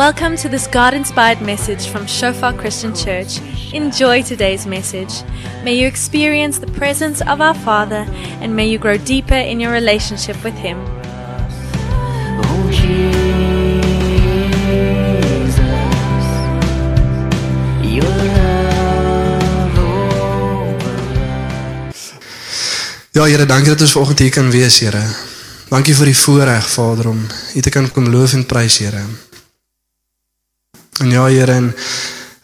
Welcome 0.00 0.36
to 0.38 0.48
this 0.48 0.66
God 0.66 0.94
inspired 0.94 1.42
message 1.42 1.86
from 1.88 2.06
Shofar 2.06 2.54
Christian 2.54 2.94
Church. 2.94 3.38
Enjoy 3.74 4.22
today's 4.22 4.64
message. 4.64 5.12
May 5.62 5.74
you 5.74 5.86
experience 5.86 6.58
the 6.58 6.68
presence 6.68 7.20
of 7.20 7.42
our 7.42 7.52
Father 7.52 8.06
and 8.40 8.56
may 8.56 8.66
you 8.66 8.78
grow 8.78 8.96
deeper 8.96 9.34
in 9.34 9.60
your 9.60 9.72
relationship 9.72 10.42
with 10.42 10.54
Him. 10.54 10.78
Oh 12.48 12.70
Jesus, 12.72 13.04
your 17.84 18.08
love 18.08 19.78
over 19.78 20.96
Ja, 23.12 23.24
Here, 23.24 23.46
dankie 23.46 23.68
dat 23.68 23.80
ons 23.80 23.92
vanoggend 23.92 24.18
hier 24.18 24.30
kan 24.30 24.50
wees, 24.50 24.80
Here. 24.80 25.02
Dankie 25.68 25.94
vir 25.94 26.06
die 26.08 26.16
voorreg, 26.16 26.70
Vader, 26.72 27.08
om 27.12 27.26
hier 27.52 27.62
te 27.62 27.70
kan 27.70 27.92
kom 27.92 28.08
loof 28.08 28.32
en 28.32 28.46
prys, 28.46 28.78
Here. 28.78 29.04
En 31.00 31.10
ja, 31.10 31.24
Here, 31.26 31.54
in 31.56 31.72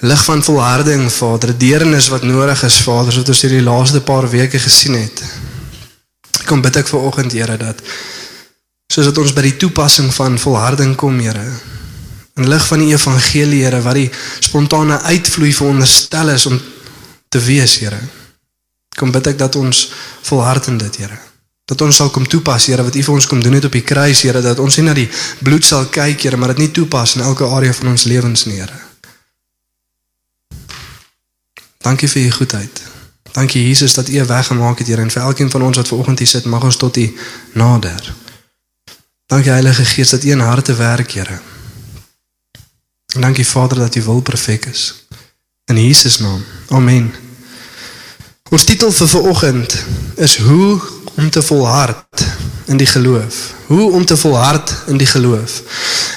lig 0.01 0.24
van 0.24 0.42
volharding, 0.42 1.12
Vader, 1.12 1.52
deernis 1.59 2.09
wat 2.09 2.23
nodig 2.23 2.62
is, 2.65 2.79
Vader, 2.84 3.16
wat 3.16 3.29
ons 3.29 3.42
hierdie 3.45 3.65
laaste 3.65 4.01
paar 4.01 4.29
weke 4.32 4.59
gesien 4.60 4.96
het. 4.96 5.23
Kom 6.48 6.62
bid 6.65 6.77
ek 6.80 6.88
vanoggend, 6.88 7.37
Here, 7.37 7.56
dat 7.60 7.82
soos 8.92 9.10
dat 9.10 9.19
ons 9.19 9.34
by 9.37 9.42
die 9.48 9.56
toepassing 9.60 10.12
van 10.15 10.38
volharding 10.41 10.95
kom, 10.96 11.19
Here. 11.20 11.45
In 12.37 12.48
lig 12.48 12.66
van 12.69 12.84
die 12.84 12.92
evangelie, 12.95 13.62
Here, 13.66 13.82
wat 13.84 14.01
die 14.01 14.09
spontane 14.41 15.01
uitvloei 15.04 15.52
veronderstel 15.57 16.32
is 16.32 16.48
om 16.48 16.60
te 17.29 17.43
wees, 17.45 17.79
Here. 17.82 18.01
Kom 18.96 19.12
bid 19.12 19.34
ek 19.34 19.40
dat 19.45 19.57
ons 19.60 19.88
volhard 20.30 20.73
in 20.73 20.80
dit, 20.80 21.02
Here. 21.04 21.26
Dat 21.66 21.80
ons 21.82 21.96
sal 21.98 22.10
kom 22.14 22.26
toepas, 22.30 22.68
Here, 22.70 22.84
wat 22.86 22.95
U 22.95 23.02
vir 23.02 23.14
ons 23.14 23.26
kom 23.26 23.40
doen 23.42 23.56
het 23.59 23.64
op 23.66 23.74
die 23.74 23.82
kruis, 23.82 24.22
Here, 24.22 24.40
dat 24.42 24.59
ons 24.62 24.76
nie 24.78 24.84
na 24.86 24.95
die 24.95 25.09
bloed 25.42 25.64
sal 25.66 25.88
kyk, 25.90 26.22
Here, 26.22 26.38
maar 26.38 26.54
dit 26.54 26.66
nie 26.66 26.70
toepas 26.70 27.16
in 27.18 27.24
elke 27.26 27.45
area 27.45 27.74
van 27.74 27.90
ons 27.95 28.04
lewens 28.06 28.46
nie, 28.46 28.60
Here. 28.60 28.78
Dankie 31.82 32.09
vir 32.10 32.22
U 32.22 32.30
goedheid. 32.38 32.82
Dankie 33.34 33.66
Jesus 33.66 33.94
dat 33.94 34.09
U 34.09 34.18
'n 34.18 34.26
weg 34.26 34.46
gemaak 34.46 34.78
het, 34.78 34.87
Here, 34.87 35.02
en 35.02 35.10
vir 35.10 35.22
elkeen 35.22 35.50
van 35.50 35.62
ons 35.62 35.76
wat 35.76 35.88
ver 35.88 35.98
oggend 35.98 36.18
hier 36.18 36.28
sit, 36.28 36.44
mag 36.44 36.62
ons 36.62 36.76
tot 36.76 36.96
U 36.96 37.16
nader. 37.52 38.14
Dankie 39.26 39.50
Heilige 39.50 39.84
Gees 39.84 40.10
dat 40.10 40.24
U 40.24 40.30
in 40.30 40.40
harte 40.40 40.74
werk, 40.74 41.10
Here. 41.10 41.40
En 43.14 43.20
dankie 43.20 43.46
Vader 43.46 43.78
dat 43.78 43.94
U 43.94 44.02
wil 44.02 44.20
perfek 44.20 44.64
is. 44.66 45.06
In 45.64 45.87
Jesus 45.87 46.18
naam. 46.18 46.44
Amen. 46.68 47.14
Ons 48.50 48.64
titel 48.64 48.92
vir 48.92 49.09
vanoggend 49.09 49.84
is 50.14 50.37
hoe 50.38 50.80
om 51.16 51.30
te 51.30 51.42
volhard 51.42 52.24
in 52.66 52.76
die 52.76 52.86
geloof. 52.86 53.34
Hoe 53.66 53.90
om 53.90 54.04
te 54.04 54.16
volhard 54.16 54.74
in 54.86 54.96
die 54.96 55.06
geloof. 55.06 55.62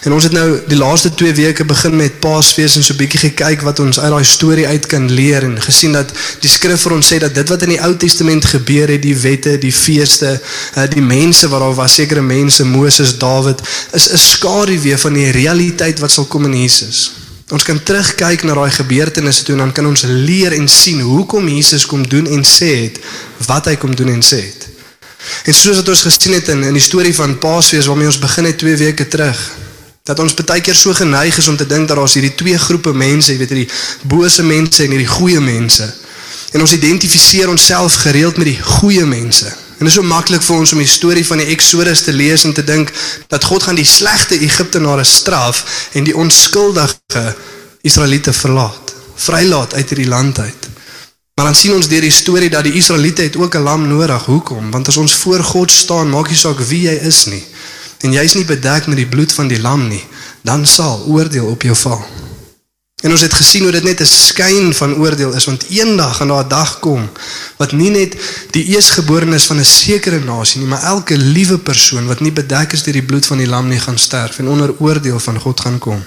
En 0.02 0.14
ons 0.14 0.23
het 0.23 0.31
nou 0.31 0.59
die 0.67 0.78
laaste 0.78 1.14
2 1.14 1.33
weke 1.33 1.66
begin 1.66 1.95
met 1.95 2.19
Paasfees 2.19 2.75
en 2.75 2.83
so 2.83 2.94
'n 2.94 2.97
bietjie 2.97 3.20
gekyk 3.20 3.61
wat 3.61 3.80
ons 3.80 4.00
uit 4.00 4.11
daai 4.11 4.23
storie 4.23 4.67
uit 4.67 4.86
kan 4.86 5.11
leer 5.11 5.44
en 5.44 5.61
gesien 5.61 5.92
dat 5.92 6.11
die 6.39 6.50
skrif 6.50 6.81
vir 6.81 6.92
ons 6.92 7.14
sê 7.14 7.17
dat 7.20 7.36
dit 7.36 7.50
wat 7.50 7.61
in 7.61 7.70
die 7.70 7.81
Ou 7.81 7.97
Testament 7.97 8.45
gebeur 8.45 8.88
het, 8.88 9.02
die 9.02 9.17
wette, 9.17 9.58
die 9.58 9.73
feeste, 9.73 10.42
eh, 10.73 10.89
die 10.89 11.02
mense 11.02 11.47
wat 11.47 11.59
daar 11.59 11.75
was, 11.75 11.94
sekere 11.94 12.22
mense, 12.22 12.66
Moses, 12.66 13.17
Dawid, 13.17 13.61
is 13.94 14.11
'n 14.11 14.17
skaduwee 14.17 14.97
van 14.97 15.14
die 15.14 15.31
realiteit 15.31 16.00
wat 16.00 16.11
sal 16.11 16.25
kom 16.25 16.45
in 16.45 16.61
Jesus. 16.61 17.11
Ons 17.50 17.64
kan 17.64 17.83
terugkyk 17.83 18.44
na 18.44 18.53
daai 18.53 18.72
gebeurtenisse 18.72 19.44
toe 19.44 19.55
en 19.55 19.59
dan 19.59 19.72
kan 19.72 19.86
ons 19.86 20.02
leer 20.02 20.53
en 20.53 20.67
sien 20.67 21.00
hoekom 21.00 21.47
Jesus 21.47 21.86
kom 21.86 22.08
doen 22.08 22.27
en 22.27 22.44
sê 22.45 22.75
het 22.83 23.00
wat 23.45 23.66
hy 23.66 23.75
kom 23.75 23.95
doen 23.95 24.09
en 24.09 24.22
sê 24.22 24.36
het. 24.36 24.59
En 25.45 25.53
soos 25.53 25.80
wat 25.81 25.89
ons 25.92 26.02
gesien 26.08 26.34
het 26.34 26.48
in 26.53 26.64
in 26.64 26.78
die 26.78 26.84
storie 26.84 27.16
van 27.16 27.38
Paasfees 27.38 27.88
waarmee 27.92 28.08
ons 28.11 28.20
begin 28.20 28.48
het 28.49 28.58
2 28.58 28.76
weke 28.76 29.08
terug, 29.08 29.39
dat 30.04 30.20
ons 30.20 30.33
baie 30.33 30.61
keer 30.66 30.76
so 30.76 30.94
geneig 30.94 31.38
is 31.38 31.48
om 31.48 31.58
te 31.58 31.67
dink 31.70 31.88
dat 31.88 31.98
daar's 31.98 32.16
hierdie 32.17 32.36
twee 32.36 32.58
groepe 32.58 32.94
mense, 32.94 33.32
jy 33.32 33.38
weet 33.38 33.54
hierdie 33.54 33.71
bose 34.10 34.44
mense 34.44 34.83
en 34.83 34.95
hierdie 34.95 35.10
goeie 35.10 35.42
mense. 35.44 35.86
En 36.52 36.64
ons 36.66 36.73
identifiseer 36.73 37.49
onsself 37.49 37.99
gereeld 38.05 38.39
met 38.42 38.49
die 38.49 38.61
goeie 38.80 39.05
mense. 39.05 39.45
En 39.80 39.86
dit 39.86 39.92
is 39.94 39.99
so 39.99 40.04
maklik 40.04 40.44
vir 40.44 40.58
ons 40.58 40.73
om 40.76 40.82
die 40.82 40.89
storie 40.89 41.26
van 41.27 41.39
die 41.39 41.52
Exodus 41.54 42.02
te 42.04 42.15
lees 42.15 42.44
en 42.48 42.55
te 42.58 42.65
dink 42.65 42.89
dat 43.32 43.45
God 43.48 43.64
gaan 43.64 43.77
die 43.80 43.88
slegte 43.88 44.39
Egiptenare 44.39 45.05
straf 45.08 45.61
en 45.94 46.08
die 46.10 46.15
onskuldige 46.15 47.23
Israeliete 47.88 48.33
verlaat, 48.33 48.95
vrylaat 49.15 49.77
uit 49.77 49.94
hierdie 49.94 50.10
land 50.10 50.39
uit. 50.39 50.70
Maar 51.39 51.48
dan 51.48 51.58
sien 51.58 51.73
ons 51.73 51.88
deur 51.88 52.04
die 52.04 52.11
storie 52.11 52.50
dat 52.52 52.66
die 52.67 52.73
Israeliete 52.76 53.22
het 53.22 53.38
ook 53.39 53.55
'n 53.55 53.64
lam 53.64 53.88
nodig. 53.88 54.26
Hoekom? 54.26 54.72
Want 54.72 54.88
as 54.88 54.98
ons 54.98 55.14
voor 55.14 55.44
God 55.44 55.72
staan, 55.72 56.10
maak 56.10 56.27
nie 56.27 56.38
saak 56.38 56.60
wie 56.60 56.82
jy 56.82 56.95
is 57.11 57.26
nie. 57.26 57.44
En 58.00 58.11
jy's 58.11 58.33
nie 58.33 58.45
bedek 58.45 58.88
met 58.88 58.95
die 58.95 59.08
bloed 59.08 59.33
van 59.33 59.48
die 59.48 59.61
lam 59.61 59.88
nie, 59.88 60.04
dan 60.42 60.66
sal 60.66 61.05
oordeel 61.08 61.45
op 61.45 61.61
jou 61.61 61.76
val. 61.76 62.05
En 63.02 63.11
ons 63.11 63.22
het 63.22 63.33
gesien 63.33 63.64
hoe 63.64 63.72
dit 63.72 63.83
net 63.83 64.02
'n 64.02 64.05
skyn 64.05 64.73
van 64.73 64.95
oordeel 64.95 65.33
is 65.33 65.45
want 65.45 65.66
eendag 65.70 66.16
gaan 66.16 66.27
daar 66.27 66.44
'n 66.44 66.48
dag 66.50 66.80
kom 66.80 67.10
wat 67.58 67.71
nie 67.71 67.89
net 67.89 68.16
die 68.52 68.66
eersgeborenes 68.66 69.45
van 69.45 69.60
'n 69.60 69.66
sekere 69.66 70.20
nasie 70.20 70.60
nie, 70.60 70.70
maar 70.70 70.83
elke 70.83 71.17
liewe 71.17 71.58
persoon 71.58 72.08
wat 72.08 72.20
nie 72.20 72.32
bedek 72.32 72.73
is 72.73 72.83
deur 72.83 72.94
die 72.94 73.10
bloed 73.10 73.26
van 73.26 73.38
die 73.38 73.48
lam 73.48 73.67
nie 73.67 73.80
gaan 73.80 73.98
sterf 73.98 74.39
en 74.39 74.48
onder 74.48 74.73
oordeel 74.80 75.20
van 75.20 75.39
God 75.39 75.60
gaan 75.60 75.77
kom. 75.80 76.04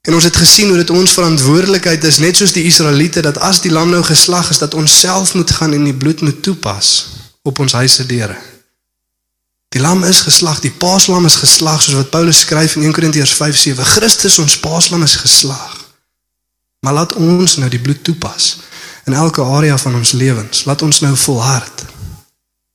En 0.00 0.14
ons 0.14 0.24
het 0.24 0.36
gesien 0.36 0.68
hoe 0.68 0.76
dit 0.76 0.90
ons 0.90 1.12
verantwoordelikheid 1.12 2.04
is 2.04 2.18
net 2.18 2.36
soos 2.36 2.54
die 2.56 2.64
Israeliete 2.64 3.20
dat 3.20 3.38
as 3.38 3.60
die 3.60 3.72
lam 3.72 3.90
nou 3.92 4.00
geslag 4.02 4.48
is 4.50 4.58
dat 4.58 4.74
ons 4.74 4.98
self 5.00 5.34
moet 5.34 5.50
gaan 5.50 5.76
en 5.76 5.84
die 5.84 5.96
bloed 5.96 6.20
moet 6.24 6.42
toepas 6.42 7.08
op 7.42 7.58
ons 7.58 7.72
huise 7.72 8.06
deure. 8.06 8.38
Die 9.70 9.80
lam 9.80 10.04
is 10.04 10.20
geslag, 10.26 10.60
die 10.64 10.72
paaslam 10.72 11.28
is 11.28 11.36
geslag 11.42 11.82
soos 11.82 11.94
wat 11.94 12.10
Paulus 12.10 12.40
skryf 12.46 12.74
in 12.76 12.88
1 12.88 12.96
Korintiërs 12.96 13.34
5:7. 13.36 13.84
Christus 13.92 14.38
ons 14.38 14.58
paaslam 14.58 15.02
is 15.02 15.16
geslag. 15.20 15.76
Maar 16.80 16.92
laat 16.92 17.12
ons 17.14 17.56
nou 17.56 17.68
die 17.70 17.78
bloed 17.78 18.04
toepas 18.04 18.56
in 19.04 19.12
elke 19.12 19.42
area 19.42 19.78
van 19.78 19.94
ons 19.94 20.12
lewens. 20.12 20.64
Laat 20.64 20.82
ons 20.82 21.00
nou 21.00 21.16
volhard. 21.16 21.84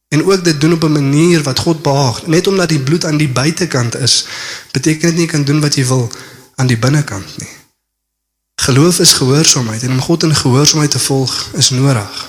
En 0.07 0.23
ook 0.23 0.43
dit 0.43 0.61
doen 0.61 0.73
op 0.73 0.83
'n 0.83 0.91
manier 0.91 1.43
wat 1.43 1.59
God 1.59 1.81
behaag. 1.81 2.27
Net 2.27 2.47
omdat 2.47 2.69
die 2.69 2.79
bloed 2.79 3.05
aan 3.05 3.17
die 3.17 3.29
buitekant 3.29 3.95
is, 3.95 4.25
beteken 4.71 5.01
dit 5.07 5.13
nie 5.13 5.25
jy 5.25 5.31
kan 5.31 5.43
doen 5.43 5.59
wat 5.59 5.75
jy 5.75 5.85
wil 5.85 6.11
aan 6.55 6.67
die 6.67 6.77
binnekant 6.77 7.37
nie. 7.37 7.53
Geloof 8.61 8.99
is 8.99 9.13
gehoorsaamheid 9.13 9.83
en 9.83 9.91
om 9.91 10.01
God 10.01 10.23
in 10.23 10.35
gehoorsaamheid 10.35 10.91
te 10.91 10.99
volg 10.99 11.49
is 11.53 11.69
nodig. 11.69 12.27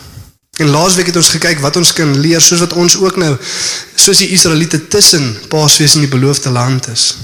En 0.57 0.73
laasweek 0.73 1.07
het 1.07 1.17
ons 1.17 1.29
gekyk 1.29 1.61
wat 1.61 1.77
ons 1.77 1.93
kan 1.93 2.19
leer 2.19 2.41
soos 2.41 2.61
wat 2.65 2.73
ons 2.73 2.97
ook 2.97 3.17
nou 3.21 3.35
soos 3.95 4.19
die 4.23 4.29
Israeliete 4.33 4.89
tussen 4.89 5.37
Paasfees 5.49 5.95
en 5.95 6.05
die 6.07 6.13
beloofde 6.13 6.51
land 6.51 6.89
is. 6.89 7.15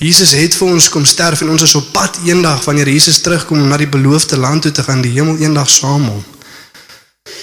Jesus 0.00 0.32
het 0.34 0.54
vir 0.56 0.72
ons 0.72 0.88
kom 0.88 1.04
sterf 1.06 1.44
en 1.44 1.52
ons 1.52 1.62
is 1.62 1.74
op 1.78 1.92
pad 1.92 2.18
eendag 2.26 2.64
wanneer 2.64 2.88
Jesus 2.88 3.20
terugkom 3.20 3.60
om 3.60 3.68
na 3.68 3.76
die 3.76 3.90
beloofde 3.90 4.36
land 4.36 4.62
toe 4.62 4.72
te 4.72 4.82
gaan, 4.82 5.02
die 5.04 5.12
hemel 5.12 5.36
eendag 5.44 5.70
saam 5.70 6.08
hom. 6.08 6.24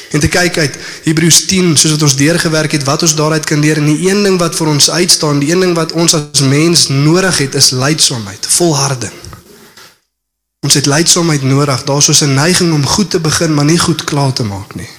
En 0.09 0.19
te 0.19 0.27
kyk 0.27 0.57
uit 0.57 0.77
Hebreërs 1.03 1.45
10 1.45 1.75
soos 1.77 1.93
wat 1.93 2.01
ons 2.07 2.15
deurgewerk 2.17 2.71
het 2.71 2.83
wat 2.83 3.03
ons 3.05 3.15
daaruit 3.15 3.45
kan 3.45 3.61
leer 3.61 3.77
en 3.77 3.85
die 3.85 4.09
een 4.09 4.23
ding 4.25 4.39
wat 4.41 4.55
vir 4.57 4.71
ons 4.71 4.89
uitstaan, 4.89 5.39
die 5.39 5.51
een 5.51 5.61
ding 5.65 5.75
wat 5.77 5.93
ons 5.93 6.15
as 6.17 6.41
mens 6.41 6.87
nodig 6.87 7.37
het 7.37 7.55
is 7.55 7.69
leidsaamheid, 7.69 8.47
volharding. 8.57 9.13
Ons 10.65 10.73
het 10.73 10.89
leidsaamheid 10.89 11.45
nodig. 11.45 11.83
Daar's 11.83 12.09
so 12.09 12.25
'n 12.25 12.33
neiging 12.33 12.73
om 12.73 12.85
goed 12.85 13.09
te 13.09 13.19
begin 13.19 13.53
maar 13.53 13.65
nie 13.65 13.77
goed 13.77 14.03
klaar 14.03 14.33
te 14.33 14.43
maak 14.43 14.75
nie. 14.75 14.89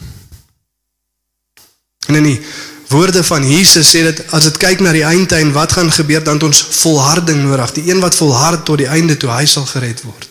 En 2.06 2.14
in 2.14 2.22
die 2.22 2.40
woorde 2.88 3.24
van 3.24 3.50
Jesus 3.50 3.88
sê 3.88 4.02
dit 4.02 4.22
as 4.30 4.42
dit 4.42 4.56
kyk 4.56 4.80
na 4.80 4.92
die 4.92 5.04
eindtyd 5.04 5.52
wat 5.52 5.72
gaan 5.72 5.92
gebeur 5.92 6.24
dan 6.24 6.34
het 6.34 6.42
ons 6.42 6.66
volharding 6.70 7.42
nodig. 7.42 7.72
Die 7.72 7.90
een 7.90 8.00
wat 8.00 8.14
volhard 8.14 8.64
tot 8.64 8.78
die 8.78 8.86
einde 8.86 9.16
toe 9.16 9.30
hy 9.30 9.46
sal 9.46 9.66
gered 9.66 10.02
word. 10.02 10.29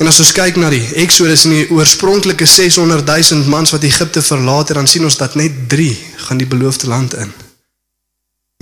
En 0.00 0.08
as 0.08 0.18
ons 0.24 0.32
kyk 0.32 0.56
na 0.56 0.70
die 0.72 0.84
Exodus 1.02 1.44
en 1.44 1.52
die 1.52 1.66
oorspronklike 1.74 2.46
600 2.48 3.04
000 3.04 3.50
mans 3.52 3.74
wat 3.74 3.84
Egipte 3.84 4.22
verlaat 4.24 4.72
het, 4.72 4.78
dan 4.78 4.88
sien 4.88 5.04
ons 5.04 5.18
dat 5.20 5.34
net 5.36 5.68
3 5.68 5.90
gaan 6.26 6.40
die 6.40 6.48
beloofde 6.48 6.88
land 6.88 7.14
in. 7.14 7.32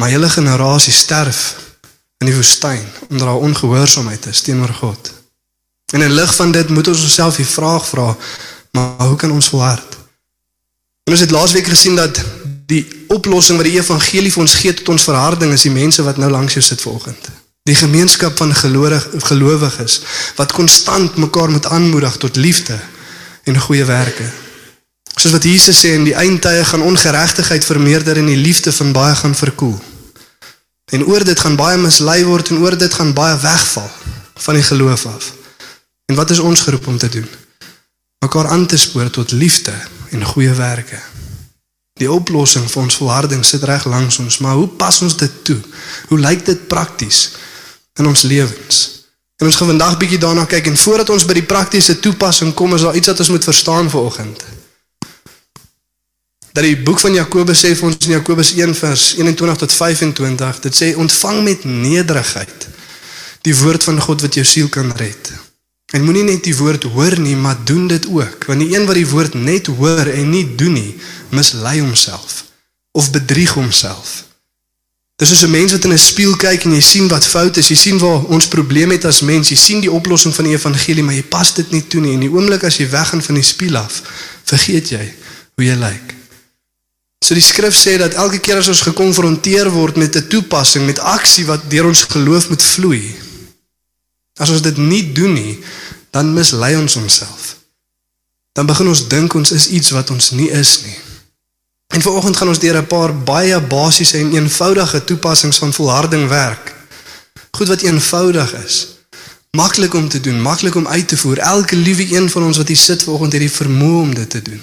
Maar 0.00 0.10
hele 0.10 0.28
generasie 0.28 0.92
sterf 0.92 1.54
in 2.18 2.26
die 2.26 2.34
woestyn 2.34 2.82
omdat 3.08 3.26
daar 3.28 3.46
ongehoorsaamheid 3.46 4.26
is 4.26 4.42
teenoor 4.42 4.74
God. 4.80 5.12
En 5.94 6.02
in 6.02 6.12
lig 6.12 6.34
van 6.34 6.52
dit 6.52 6.68
moet 6.68 6.88
ons 6.88 7.02
onsself 7.02 7.36
die 7.36 7.46
vraag 7.46 7.86
vra, 7.86 8.16
maar 8.70 9.06
hoe 9.06 9.16
kan 9.16 9.30
ons 9.30 9.48
volhard? 9.48 9.98
En 11.04 11.14
ons 11.14 11.20
het 11.20 11.30
laasweek 11.30 11.66
gesien 11.66 11.94
dat 11.94 12.20
die 12.70 12.84
oplossing 13.08 13.58
wat 13.58 13.66
die 13.66 13.78
evangelie 13.78 14.32
vir 14.32 14.42
ons 14.42 14.54
gee 14.54 14.74
tot 14.74 14.88
ons 14.94 15.06
verharding 15.06 15.52
is 15.52 15.66
die 15.66 15.74
mense 15.74 16.02
wat 16.06 16.18
nou 16.18 16.30
langs 16.30 16.58
jou 16.58 16.62
sit 16.62 16.82
vanoggend. 16.82 17.30
Die 17.68 17.74
gemeenskap 17.74 18.36
van 18.36 18.54
gelowiges 18.54 20.00
wat 20.36 20.52
konstant 20.52 21.16
mekaar 21.16 21.50
moet 21.50 21.66
aanmoedig 21.66 22.16
tot 22.16 22.36
liefde 22.36 22.78
en 23.44 23.60
goeie 23.60 23.84
werke. 23.84 24.24
Soos 25.14 25.32
wat 25.32 25.44
Jesus 25.44 25.82
sê 25.84 25.92
in 25.98 26.06
die 26.08 26.16
eindtye 26.16 26.64
gaan 26.64 26.82
ongeregtigheid 26.82 27.64
vermeerder 27.64 28.16
en 28.16 28.30
die 28.30 28.40
liefde 28.40 28.72
van 28.72 28.92
baie 28.92 29.14
gaan 29.14 29.34
verkoel. 29.34 29.76
En 30.90 31.04
oor 31.04 31.24
dit 31.24 31.40
gaan 31.40 31.56
baie 31.56 31.76
mislei 31.78 32.24
word 32.24 32.48
en 32.48 32.62
oor 32.64 32.78
dit 32.78 32.94
gaan 32.94 33.12
baie 33.14 33.36
wegval 33.42 33.90
van 34.46 34.56
die 34.56 34.64
geloof 34.64 35.06
af. 35.06 35.32
En 36.06 36.16
wat 36.16 36.30
is 36.30 36.38
ons 36.38 36.60
geroep 36.60 36.86
om 36.86 36.98
te 36.98 37.08
doen? 37.08 37.28
Mekaar 38.24 38.48
aan 38.48 38.66
te 38.66 38.76
spoor 38.76 39.10
tot 39.10 39.30
liefde 39.30 39.74
en 40.10 40.24
goeie 40.24 40.54
werke. 40.56 40.98
Die 42.00 42.10
oplossing 42.10 42.64
vir 42.70 42.82
ons 42.82 42.96
volharding 42.96 43.44
sit 43.44 43.62
reg 43.68 43.84
langs 43.84 44.18
ons, 44.18 44.38
maar 44.38 44.56
hoe 44.56 44.68
pas 44.80 45.00
ons 45.04 45.16
dit 45.16 45.32
toe? 45.44 45.58
Hoe 46.08 46.18
lyk 46.18 46.44
dit 46.46 46.66
prakties? 46.68 47.28
In 47.98 48.06
ons 48.06 48.22
lewens. 48.22 48.78
En 49.40 49.46
ons 49.46 49.56
gaan 49.56 49.72
vandag 49.72 49.96
bietjie 49.96 50.20
daarna 50.20 50.44
kyk 50.44 50.66
en 50.68 50.76
voordat 50.76 51.10
ons 51.10 51.24
by 51.24 51.38
die 51.38 51.48
praktiese 51.48 51.98
toepassing 51.98 52.54
kom, 52.54 52.74
is 52.76 52.84
daar 52.84 52.96
iets 52.96 53.08
wat 53.08 53.22
ons 53.24 53.32
moet 53.32 53.44
verstaan 53.44 53.90
vanoggend. 53.90 54.42
Dat 56.52 56.66
die 56.66 56.76
boek 56.76 56.98
van 57.00 57.14
Jakobus 57.14 57.62
sê 57.64 57.70
vir 57.78 57.88
ons 57.88 57.96
in 58.04 58.16
Jakobus 58.18 58.52
1 58.58 58.74
vers 58.74 59.04
21 59.16 59.62
tot 59.62 59.72
25, 59.72 60.60
dit 60.66 60.76
sê 60.76 60.90
ontvang 60.98 61.42
met 61.46 61.64
nederigheid 61.64 62.68
die 63.46 63.56
woord 63.56 63.86
van 63.86 64.00
God 64.04 64.26
wat 64.26 64.36
jou 64.36 64.44
siel 64.44 64.68
kan 64.68 64.92
red. 64.98 65.32
En 65.94 66.04
moenie 66.04 66.26
net 66.26 66.44
die 66.44 66.54
woord 66.54 66.84
hoor 66.92 67.16
nie, 67.18 67.36
maar 67.36 67.56
doen 67.64 67.88
dit 67.88 68.06
ook, 68.06 68.44
want 68.46 68.60
die 68.60 68.74
een 68.74 68.84
wat 68.86 68.98
die 68.98 69.08
woord 69.08 69.34
net 69.34 69.66
hoor 69.66 70.10
en 70.10 70.30
nie 70.30 70.44
doen 70.54 70.76
nie, 70.76 70.98
mislei 71.34 71.80
homself 71.80 72.44
of 72.92 73.10
bedrieg 73.14 73.54
homself. 73.54 74.29
Dis 75.20 75.28
soos 75.28 75.42
'n 75.44 75.50
mens 75.50 75.72
wat 75.72 75.84
in 75.84 75.92
'n 75.92 75.98
spieël 75.98 76.36
kyk 76.36 76.64
en 76.64 76.72
jy 76.72 76.80
sien 76.80 77.08
wat 77.08 77.26
fout 77.26 77.56
is, 77.56 77.68
jy 77.68 77.76
sien 77.76 77.98
waar 77.98 78.24
ons 78.24 78.48
probleem 78.48 78.90
het 78.90 79.04
as 79.04 79.20
mens, 79.20 79.48
jy 79.48 79.56
sien 79.56 79.80
die 79.80 79.90
oplossing 79.90 80.34
van 80.34 80.44
die 80.44 80.54
evangelie, 80.54 81.02
maar 81.02 81.14
jy 81.14 81.22
pas 81.22 81.54
dit 81.54 81.70
nie 81.70 81.86
toe 81.86 82.00
nie 82.00 82.12
en 82.12 82.20
die 82.20 82.30
oomblik 82.30 82.64
as 82.64 82.76
jy 82.76 82.88
weggaan 82.88 83.22
van 83.22 83.34
die 83.34 83.44
spieël 83.44 83.76
af, 83.76 84.02
vergeet 84.44 84.88
jy 84.88 85.14
hoe 85.56 85.64
jy 85.64 85.74
lyk. 85.74 86.14
So 87.24 87.34
die 87.34 87.42
skrif 87.42 87.76
sê 87.76 87.98
dat 87.98 88.14
elke 88.14 88.38
keer 88.38 88.56
as 88.56 88.68
ons 88.68 88.80
gekonfronteer 88.80 89.70
word 89.70 89.96
met 89.96 90.16
'n 90.16 90.28
toepassing, 90.28 90.86
met 90.86 90.98
aksie 90.98 91.44
wat 91.44 91.70
deur 91.70 91.86
ons 91.86 92.02
geloof 92.02 92.48
moet 92.48 92.62
vloei, 92.62 93.14
as 94.38 94.50
ons 94.50 94.62
dit 94.62 94.76
nie 94.76 95.12
doen 95.12 95.32
nie, 95.32 95.58
dan 96.10 96.32
mislei 96.32 96.76
ons 96.76 96.96
onsself. 96.96 97.56
Dan 98.52 98.66
begin 98.66 98.88
ons 98.88 99.08
dink 99.08 99.34
ons 99.34 99.50
is 99.50 99.68
iets 99.68 99.90
wat 99.90 100.10
ons 100.10 100.30
nie 100.30 100.48
is 100.48 100.80
nie. 100.84 101.09
En 101.90 102.02
vanoggend 102.02 102.36
gaan 102.36 102.48
ons 102.48 102.58
deur 102.58 102.76
'n 102.76 102.86
paar 102.86 103.14
baie 103.14 103.60
basiese 103.60 104.18
en 104.18 104.32
eenvoudige 104.32 105.04
toepassings 105.04 105.58
van 105.58 105.72
volharding 105.72 106.28
werk. 106.28 106.74
Goed 107.50 107.68
wat 107.68 107.80
eenvoudig 107.80 108.54
is. 108.64 108.88
Maklik 109.50 109.94
om 109.94 110.08
te 110.08 110.20
doen, 110.20 110.40
maklik 110.40 110.74
om 110.74 110.88
uit 110.88 111.08
te 111.08 111.16
voer. 111.16 111.38
Elke 111.38 111.76
liewe 111.76 112.14
een 112.16 112.30
van 112.30 112.42
ons 112.42 112.56
wat 112.56 112.68
hier 112.68 112.76
sit 112.76 113.02
vanoggend 113.02 113.32
het 113.32 113.40
die 113.40 113.50
vermoë 113.50 114.00
om 114.00 114.14
dit 114.14 114.30
te 114.30 114.42
doen. 114.42 114.62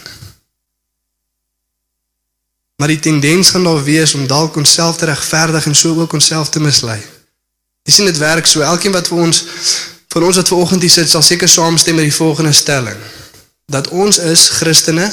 Maar 2.76 2.88
die 2.88 3.00
tendens 3.00 3.50
gaan 3.50 3.64
daar 3.64 3.84
wees 3.84 4.14
om 4.14 4.28
dalk 4.28 4.56
onsself 4.56 4.98
te 4.98 5.06
regverdig 5.06 5.66
en 5.66 5.76
so 5.76 6.00
ook 6.00 6.14
onsself 6.14 6.50
te 6.50 6.60
mislei. 6.60 7.02
Jy 7.84 7.94
sien 7.94 8.06
dit 8.06 8.18
werk 8.18 8.46
so. 8.46 8.62
Elkeen 8.62 8.92
wat 8.92 9.08
vir 9.08 9.18
ons 9.18 9.46
van 10.08 10.24
ons 10.24 10.36
wat 10.36 10.48
vanoggend 10.48 10.82
hier 10.82 10.92
sit, 10.92 11.10
sal 11.10 11.22
seker 11.22 11.50
saamstem 11.50 11.96
met 11.96 12.04
die 12.04 12.14
volgende 12.14 12.52
stelling: 12.52 12.98
dat 13.66 13.88
ons 13.88 14.18
is 14.18 14.50
Christene 14.50 15.12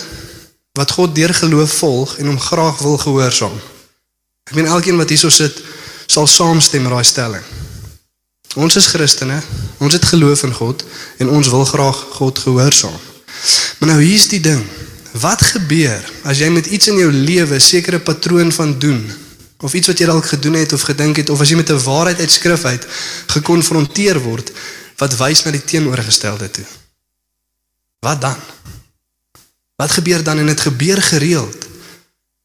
wat 0.79 0.91
God 0.91 1.15
deur 1.15 1.35
geloof 1.35 1.73
volg 1.79 2.17
en 2.19 2.27
hom 2.27 2.41
graag 2.41 2.79
wil 2.83 2.99
gehoorsaam. 2.99 3.55
Ek 4.51 4.57
meen 4.59 4.67
elkeen 4.67 4.99
wat 4.99 5.09
hierso 5.09 5.31
sit 5.31 5.61
sal 6.11 6.27
saamstem 6.27 6.83
met 6.83 6.93
daai 6.93 7.07
stelling. 7.07 7.45
Ons 8.59 8.77
is 8.79 8.87
Christene, 8.91 9.41
ons 9.83 9.95
het 9.95 10.05
geloof 10.11 10.43
in 10.47 10.55
God 10.55 10.83
en 11.23 11.31
ons 11.31 11.51
wil 11.51 11.65
graag 11.65 12.01
God 12.19 12.39
gehoorsaam. 12.39 12.97
Maar 13.79 13.95
nou 13.95 14.01
hier's 14.03 14.27
die 14.31 14.43
ding. 14.43 14.63
Wat 15.23 15.43
gebeur 15.47 16.03
as 16.27 16.43
jy 16.43 16.51
met 16.51 16.67
iets 16.67 16.91
in 16.91 16.99
jou 16.99 17.11
lewe 17.13 17.59
sekere 17.63 18.03
patroon 18.03 18.51
van 18.53 18.75
doen 18.79 19.03
of 19.65 19.75
iets 19.75 19.89
wat 19.93 19.99
jy 20.03 20.07
dalk 20.11 20.27
gedoen 20.27 20.59
het 20.59 20.75
of 20.75 20.83
gedink 20.91 21.23
het 21.23 21.31
of 21.31 21.41
as 21.41 21.55
jy 21.55 21.57
met 21.57 21.71
'n 21.71 21.85
waarheid 21.87 22.19
uit 22.19 22.31
skrif 22.31 22.65
uit 22.65 22.87
gekonfronteer 23.37 24.19
word 24.21 24.51
wat 24.99 25.17
wys 25.23 25.45
na 25.45 25.51
die 25.51 25.65
teenoorgestelde 25.65 26.51
toe? 26.51 26.67
Wat 28.01 28.21
dan? 28.21 28.37
Wat 29.77 29.91
gebeur 29.91 30.23
dan 30.23 30.39
en 30.39 30.47
dit 30.47 30.61
gebeur 30.61 31.03
gereeld? 31.03 31.65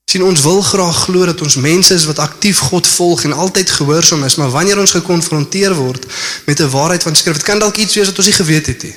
sien 0.09 0.23
ons 0.25 0.41
wil 0.41 0.61
graag 0.61 1.03
glo 1.05 1.25
dat 1.29 1.41
ons 1.45 1.55
mense 1.61 1.93
is 1.93 2.07
wat 2.09 2.19
aktief 2.19 2.63
God 2.71 2.87
volg 2.87 3.23
en 3.27 3.33
altyd 3.33 3.69
gehoorsaam 3.69 4.23
is, 4.25 4.39
maar 4.41 4.49
wanneer 4.49 4.79
ons 4.81 4.95
gekonfronteer 4.97 5.75
word 5.77 6.05
met 6.45 6.59
'n 6.59 6.69
waarheid 6.69 7.03
van 7.03 7.15
skrif, 7.15 7.33
dit 7.33 7.45
kan 7.45 7.59
dalk 7.59 7.77
iets 7.77 7.95
wees 7.95 8.09
wat 8.09 8.17
ons 8.17 8.25
nie 8.25 8.35
geweet 8.35 8.65
het 8.65 8.83
nie. 8.83 8.95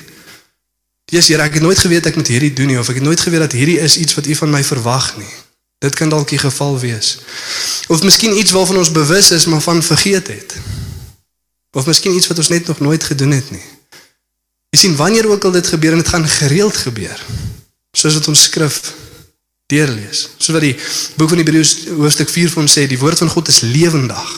Jesus, 1.05 1.29
Here, 1.29 1.43
ek 1.43 1.55
het 1.55 1.63
nooit 1.63 1.79
geweet 1.79 2.07
ek 2.07 2.17
moet 2.17 2.27
hierdie 2.27 2.53
doen 2.53 2.67
nie 2.67 2.79
of 2.79 2.89
ek 2.89 2.95
het 2.95 3.05
nooit 3.05 3.21
geweet 3.21 3.41
dat 3.41 3.53
hierdie 3.53 3.79
is 3.79 3.97
iets 3.97 4.15
wat 4.15 4.27
U 4.27 4.35
van 4.35 4.51
my 4.51 4.65
verwag 4.65 5.17
nie. 5.17 5.35
Dit 5.79 5.95
kan 5.95 6.09
dalk 6.09 6.29
die 6.29 6.39
geval 6.39 6.79
wees. 6.79 7.19
Of 7.89 8.03
miskien 8.03 8.37
iets 8.39 8.51
waarvan 8.51 8.79
ons 8.79 8.91
bewus 8.91 9.31
is 9.31 9.45
maar 9.45 9.61
van 9.61 9.83
vergeet 9.83 10.27
het. 10.27 10.55
Of 11.77 11.87
miskien 11.87 12.15
iets 12.15 12.27
wat 12.27 12.39
ons 12.39 12.49
net 12.49 12.67
nog 12.67 12.81
nooit 12.81 13.05
gedoen 13.05 13.31
het 13.31 13.51
nie. 13.51 13.65
Jy 14.71 14.79
sien 14.79 14.97
wanneer 14.97 15.29
ook 15.29 15.45
al 15.45 15.51
dit 15.51 15.67
gebeur 15.67 15.93
en 15.93 15.99
dit 15.99 16.09
gaan 16.09 16.29
gereeld 16.29 16.77
gebeur 16.77 17.21
soos 17.93 18.15
wat 18.19 18.29
ons 18.33 18.43
skrif 18.49 18.81
deurlees. 19.73 20.29
Soos 20.39 20.57
wat 20.57 20.65
die 20.65 20.77
boek 21.17 21.33
van 21.33 21.43
Hebreërs 21.43 21.75
hoofstuk 21.97 22.31
4 22.33 22.53
vir 22.53 22.63
ons 22.65 22.79
sê, 22.79 22.87
die 22.89 23.01
woord 23.01 23.23
van 23.25 23.33
God 23.33 23.49
is 23.53 23.63
lewendig. 23.67 24.33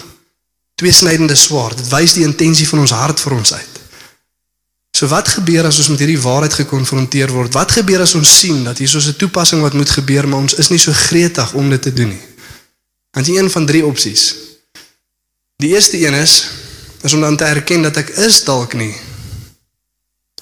Tweesnydende 0.80 1.36
swaard. 1.38 1.78
Dit 1.78 1.90
wys 1.92 2.16
die 2.18 2.26
intensie 2.26 2.66
van 2.68 2.82
ons 2.84 2.94
hart 2.94 3.22
vir 3.22 3.36
ons 3.38 3.54
uit. 3.54 3.80
So 4.94 5.10
wat 5.10 5.28
gebeur 5.28 5.66
as 5.66 5.80
ons 5.82 5.90
met 5.90 6.04
hierdie 6.04 6.20
waarheid 6.22 6.54
gekonfronteer 6.54 7.32
word? 7.34 7.54
Wat 7.54 7.72
gebeur 7.74 8.04
as 8.04 8.14
ons 8.14 8.30
sien 8.40 8.62
dat 8.66 8.78
hier 8.78 8.90
so 8.90 8.98
'n 8.98 9.16
toepassing 9.18 9.62
wat 9.62 9.74
moet 9.74 9.90
gebeur, 9.90 10.28
maar 10.28 10.40
ons 10.46 10.54
is 10.54 10.70
nie 10.70 10.78
so 10.78 10.92
gretig 10.92 11.54
om 11.54 11.70
dit 11.70 11.82
te 11.82 11.92
doen 11.92 12.08
nie? 12.08 12.26
Want 13.10 13.26
die 13.26 13.38
een 13.38 13.50
van 13.50 13.66
drie 13.66 13.84
opsies. 13.84 14.34
Die 15.56 15.74
eerste 15.74 15.98
een 15.98 16.14
is 16.14 16.46
is 17.02 17.12
om 17.12 17.20
dan 17.20 17.36
te 17.36 17.44
erken 17.44 17.82
dat 17.82 17.96
ek 17.96 18.08
is 18.08 18.44
dalk 18.44 18.74
nie 18.74 18.94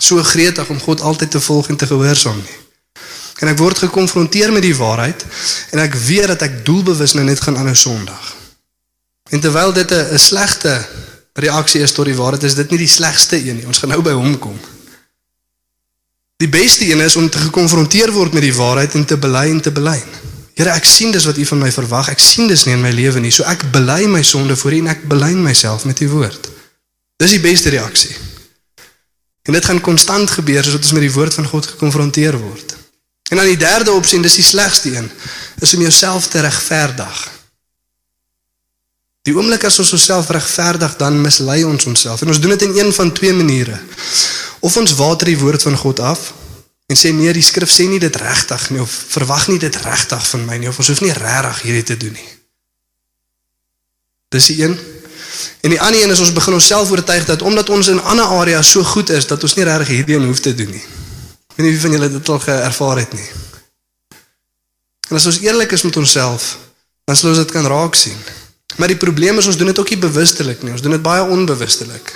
so 0.01 0.23
gretig 0.23 0.69
om 0.69 0.81
God 0.81 1.01
altyd 1.01 1.31
te 1.31 1.41
volg 1.41 1.69
en 1.69 1.77
te 1.77 1.87
gehoorsaam 1.87 2.39
nie 2.39 2.62
en 3.43 3.51
ek 3.51 3.59
word 3.59 3.83
gekonfronteer 3.85 4.53
met 4.55 4.63
die 4.63 4.77
waarheid 4.79 5.25
en 5.75 5.83
ek 5.83 5.97
weet 6.07 6.31
dat 6.31 6.45
ek 6.47 6.61
doelbewus 6.67 7.17
nou 7.19 7.25
net 7.27 7.43
gaan 7.43 7.59
aanhou 7.59 7.75
Sondag. 7.77 8.29
En 9.35 9.41
terwyl 9.41 9.73
dit 9.73 9.91
'n 9.91 10.19
slegte 10.19 10.79
reaksie 11.33 11.81
is 11.81 11.93
tot 11.93 12.07
die 12.07 12.17
waarheid, 12.17 12.43
is 12.43 12.55
dit 12.55 12.71
nie 12.71 12.79
die 12.79 12.89
slegste 12.89 13.37
een 13.37 13.57
nie. 13.57 13.67
Ons 13.67 13.79
gaan 13.79 13.89
nou 13.89 14.03
by 14.03 14.13
hom 14.13 14.39
kom. 14.39 14.59
Die 16.37 16.49
beste 16.49 16.85
een 16.85 17.01
is 17.01 17.17
om 17.17 17.31
te 17.31 17.39
gekonfronteer 17.39 18.13
word 18.13 18.33
met 18.33 18.43
die 18.43 18.55
waarheid 18.55 18.95
en 18.95 19.05
te 19.05 19.17
bely 19.17 19.49
en 19.51 19.61
te 19.61 19.71
bely. 19.71 20.03
Here, 20.55 20.71
ek 20.71 20.85
sien 20.85 21.11
dis 21.11 21.25
wat 21.25 21.39
U 21.39 21.45
van 21.47 21.59
my 21.59 21.71
verwag. 21.73 22.11
Ek 22.13 22.19
sien 22.19 22.51
dis 22.51 22.65
nie 22.65 22.75
in 22.75 22.83
my 22.83 22.91
lewe 22.91 23.21
nie. 23.21 23.31
So 23.31 23.47
ek 23.49 23.65
bely 23.73 24.05
my 24.07 24.23
sonde 24.23 24.57
voor 24.57 24.73
U 24.73 24.79
en 24.83 24.93
ek 24.93 25.07
bely 25.09 25.33
myself 25.33 25.85
met 25.85 26.01
U 26.01 26.09
woord. 26.09 26.51
Dis 27.17 27.31
die 27.31 27.41
beste 27.41 27.71
reaksie. 27.71 28.13
En 29.43 29.53
dit 29.53 29.65
gaan 29.65 29.81
konstant 29.81 30.31
gebeur 30.31 30.65
soos 30.65 30.77
ons 30.77 30.93
met 30.93 31.07
die 31.07 31.15
woord 31.15 31.35
van 31.35 31.47
God 31.47 31.67
gekonfronteer 31.67 32.37
word. 32.39 32.77
En 33.33 33.39
dan 33.39 33.47
die 33.49 33.57
derde 33.57 33.95
opsie, 33.97 34.21
dis 34.21 34.35
die 34.37 34.45
slegste 34.45 34.91
een, 34.93 35.07
is 35.65 35.73
om 35.75 35.81
jouself 35.81 36.27
te 36.29 36.41
regverdig. 36.45 37.21
Die 39.25 39.33
oomblik 39.33 39.65
as 39.65 39.79
ons 39.81 39.95
onsself 39.97 40.29
regverdig, 40.35 40.99
dan 41.01 41.17
mislei 41.21 41.63
ons 41.65 41.87
onsself. 41.89 42.21
En 42.21 42.29
ons 42.29 42.41
doen 42.43 42.53
dit 42.53 42.67
in 42.67 42.77
een 42.77 42.93
van 42.93 43.13
twee 43.17 43.33
maniere. 43.33 43.79
Of 44.61 44.77
ons 44.77 44.93
water 45.01 45.33
die 45.33 45.39
woord 45.39 45.65
van 45.65 45.81
God 45.81 46.05
af 46.05 46.33
en 46.93 46.99
sê 46.99 47.09
nee, 47.17 47.33
die 47.33 47.45
skrif 47.47 47.73
sê 47.73 47.87
nie 47.89 48.03
dit 48.03 48.17
regtig 48.21 48.67
nie 48.75 48.83
of 48.83 48.93
verwag 49.15 49.47
nie 49.49 49.57
dit 49.59 49.77
regtig 49.81 50.27
van 50.29 50.43
my 50.45 50.59
nie 50.61 50.69
of 50.69 50.77
ons 50.83 50.91
hoef 50.93 51.01
nie 51.01 51.15
regtig 51.17 51.63
hierdie 51.65 51.87
te 51.89 51.97
doen 51.97 52.13
nie. 52.13 52.31
Dis 54.37 54.51
die 54.53 54.59
een. 54.61 54.77
En 55.65 55.73
die 55.73 55.81
ander 55.81 56.03
een 56.03 56.13
is 56.13 56.21
ons 56.21 56.35
begin 56.37 56.59
onsself 56.59 56.93
oortuig 56.93 57.25
dat 57.31 57.43
omdat 57.49 57.73
ons 57.73 57.89
in 57.89 58.03
ander 58.03 58.29
areas 58.43 58.75
so 58.77 58.85
goed 58.85 59.09
is 59.09 59.31
dat 59.31 59.41
ons 59.41 59.57
nie 59.57 59.65
regtig 59.65 59.95
hierdie 59.97 60.19
een 60.21 60.29
hoef 60.29 60.45
te 60.45 60.53
doen 60.55 60.75
nie. 60.77 60.85
Ek 61.53 61.59
weet 61.59 61.67
nie 61.67 61.75
wie 61.75 61.81
van 61.85 61.97
julle 61.97 62.09
dit 62.09 62.29
al 62.29 62.39
geervaar 62.41 62.99
het 63.03 63.13
nie. 63.13 63.29
En 65.11 65.19
as 65.19 65.27
ons 65.29 65.41
eerlik 65.45 65.73
is 65.77 65.83
met 65.85 65.97
onsself, 66.01 66.57
dan 67.05 67.17
sal 67.17 67.35
ons 67.35 67.43
dit 67.43 67.53
kan 67.53 67.67
raak 67.69 67.95
sien. 67.99 68.17
Maar 68.81 68.89
die 68.89 68.97
probleem 68.97 69.39
is 69.39 69.47
ons 69.47 69.59
doen 69.61 69.69
dit 69.69 69.79
ook 69.79 69.91
nie 69.93 70.01
bewustelik 70.01 70.63
nie. 70.65 70.73
Ons 70.73 70.81
doen 70.81 70.97
dit 70.97 71.03
baie 71.05 71.23
onbewustelik. 71.23 72.15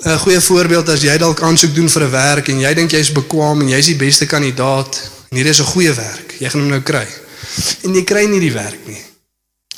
'n 0.00 0.18
Goeie 0.18 0.40
voorbeeld 0.40 0.88
as 0.88 1.02
jy 1.02 1.16
dalk 1.18 1.42
aansoek 1.42 1.74
doen 1.74 1.88
vir 1.88 2.02
'n 2.02 2.10
werk 2.10 2.48
en 2.48 2.60
jy 2.60 2.74
dink 2.74 2.90
jy's 2.90 3.12
bekwam 3.12 3.60
en 3.60 3.68
jy's 3.68 3.86
die 3.86 3.96
beste 3.96 4.26
kandidaat 4.26 5.10
en 5.28 5.36
hier 5.36 5.46
is 5.46 5.60
'n 5.60 5.72
goeie 5.74 5.92
werk. 5.92 6.36
Jy 6.38 6.48
gaan 6.50 6.60
hom 6.60 6.70
nou 6.70 6.80
kry. 6.80 7.06
En 7.82 7.94
jy 7.94 8.04
kry 8.04 8.24
nie 8.24 8.40
die 8.40 8.52
werk 8.52 8.86
nie. 8.86 9.04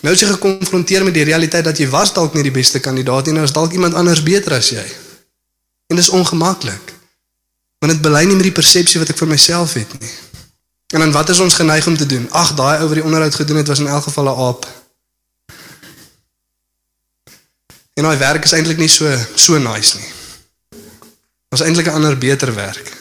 Nou 0.03 0.15
as 0.15 0.21
jy 0.21 0.29
gekonfronteer 0.29 1.05
met 1.05 1.15
die 1.15 1.25
realiteit 1.25 1.65
dat 1.65 1.79
jy 1.79 1.89
was 1.89 2.13
dalk 2.13 2.35
nie 2.35 2.43
die 2.43 2.55
beste 2.55 2.81
kandidaat 2.81 3.27
nie, 3.27 3.35
nou 3.35 3.45
is 3.45 3.53
dalk 3.53 3.73
iemand 3.73 3.95
anders 3.95 4.23
beter 4.23 4.53
as 4.53 4.69
jy. 4.69 4.87
En 5.87 5.97
dis 5.97 6.09
ongemaklik. 6.09 6.93
Want 7.83 7.93
dit 7.93 8.03
belei 8.03 8.27
nie 8.27 8.37
met 8.39 8.47
die 8.47 8.55
persepsie 8.55 9.01
wat 9.03 9.09
ek 9.11 9.19
van 9.19 9.33
myself 9.33 9.73
het 9.75 9.91
nie. 9.99 10.11
En 10.95 11.03
dan 11.03 11.13
wat 11.13 11.33
is 11.35 11.41
ons 11.43 11.55
geneig 11.59 11.87
om 11.91 11.97
te 11.97 12.07
doen? 12.07 12.29
Ag, 12.31 12.53
daai 12.55 12.79
ou 12.79 12.87
wat 12.87 12.95
die 13.01 13.05
onderhoud 13.05 13.35
gedoen 13.35 13.59
het 13.59 13.67
was 13.67 13.83
in 13.83 13.91
elk 13.91 14.07
geval 14.07 14.31
'n 14.31 14.39
aap. 14.47 14.67
En 17.99 18.07
daai 18.07 18.19
werk 18.19 18.45
is 18.45 18.53
eintlik 18.53 18.79
nie 18.79 18.89
so 18.89 19.19
so 19.35 19.59
nice 19.59 19.99
nie. 19.99 20.11
Ons 21.49 21.61
eintlik 21.61 21.87
'n 21.87 21.99
ander 21.99 22.19
beter 22.19 22.55
werk. 22.55 22.93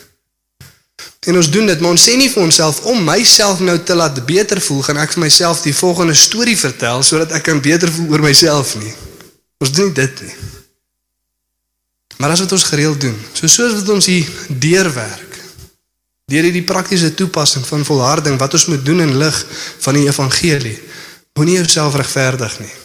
En 1.19 1.35
ons 1.35 1.49
doen 1.49 1.65
dit, 1.65 1.79
maar 1.79 1.91
ons 1.91 2.09
sê 2.09 2.15
nie 2.17 2.29
vir 2.29 2.43
onsself 2.43 2.79
om 2.79 3.03
myself 3.03 3.59
nou 3.59 3.83
te 3.83 3.95
laat 3.95 4.25
beter 4.25 4.61
voel, 4.61 4.81
gaan 4.81 4.97
ek 4.97 5.11
vir 5.11 5.21
myself 5.21 5.61
die 5.61 5.75
volgende 5.75 6.13
storie 6.13 6.57
vertel 6.57 7.03
sodat 7.03 7.31
ek 7.31 7.43
kan 7.43 7.61
beter 7.61 7.91
voel 7.91 8.09
oor 8.09 8.21
myself 8.21 8.75
nie. 8.75 8.93
Ons 9.57 9.71
doen 9.71 9.93
dit 9.93 10.21
nie. 10.21 10.35
Maar 12.21 12.35
as 12.35 12.43
wat 12.43 12.51
ons 12.51 12.63
gereeld 12.69 13.01
doen, 13.01 13.17
so 13.33 13.49
soos 13.49 13.73
wat 13.79 13.89
ons 13.89 14.05
hier 14.05 14.27
deurwerk, 14.61 15.39
deur 16.29 16.45
hierdie 16.45 16.67
praktiese 16.69 17.09
toepassing 17.17 17.65
van 17.65 17.85
volharding 17.85 18.37
wat 18.39 18.53
ons 18.53 18.67
moet 18.69 18.83
doen 18.85 19.01
in 19.01 19.15
lig 19.17 19.39
van 19.81 19.97
die 19.97 20.05
evangelie, 20.05 20.77
moenie 21.33 21.57
jouself 21.57 21.97
regverdig 21.97 22.59
nie. 22.61 22.75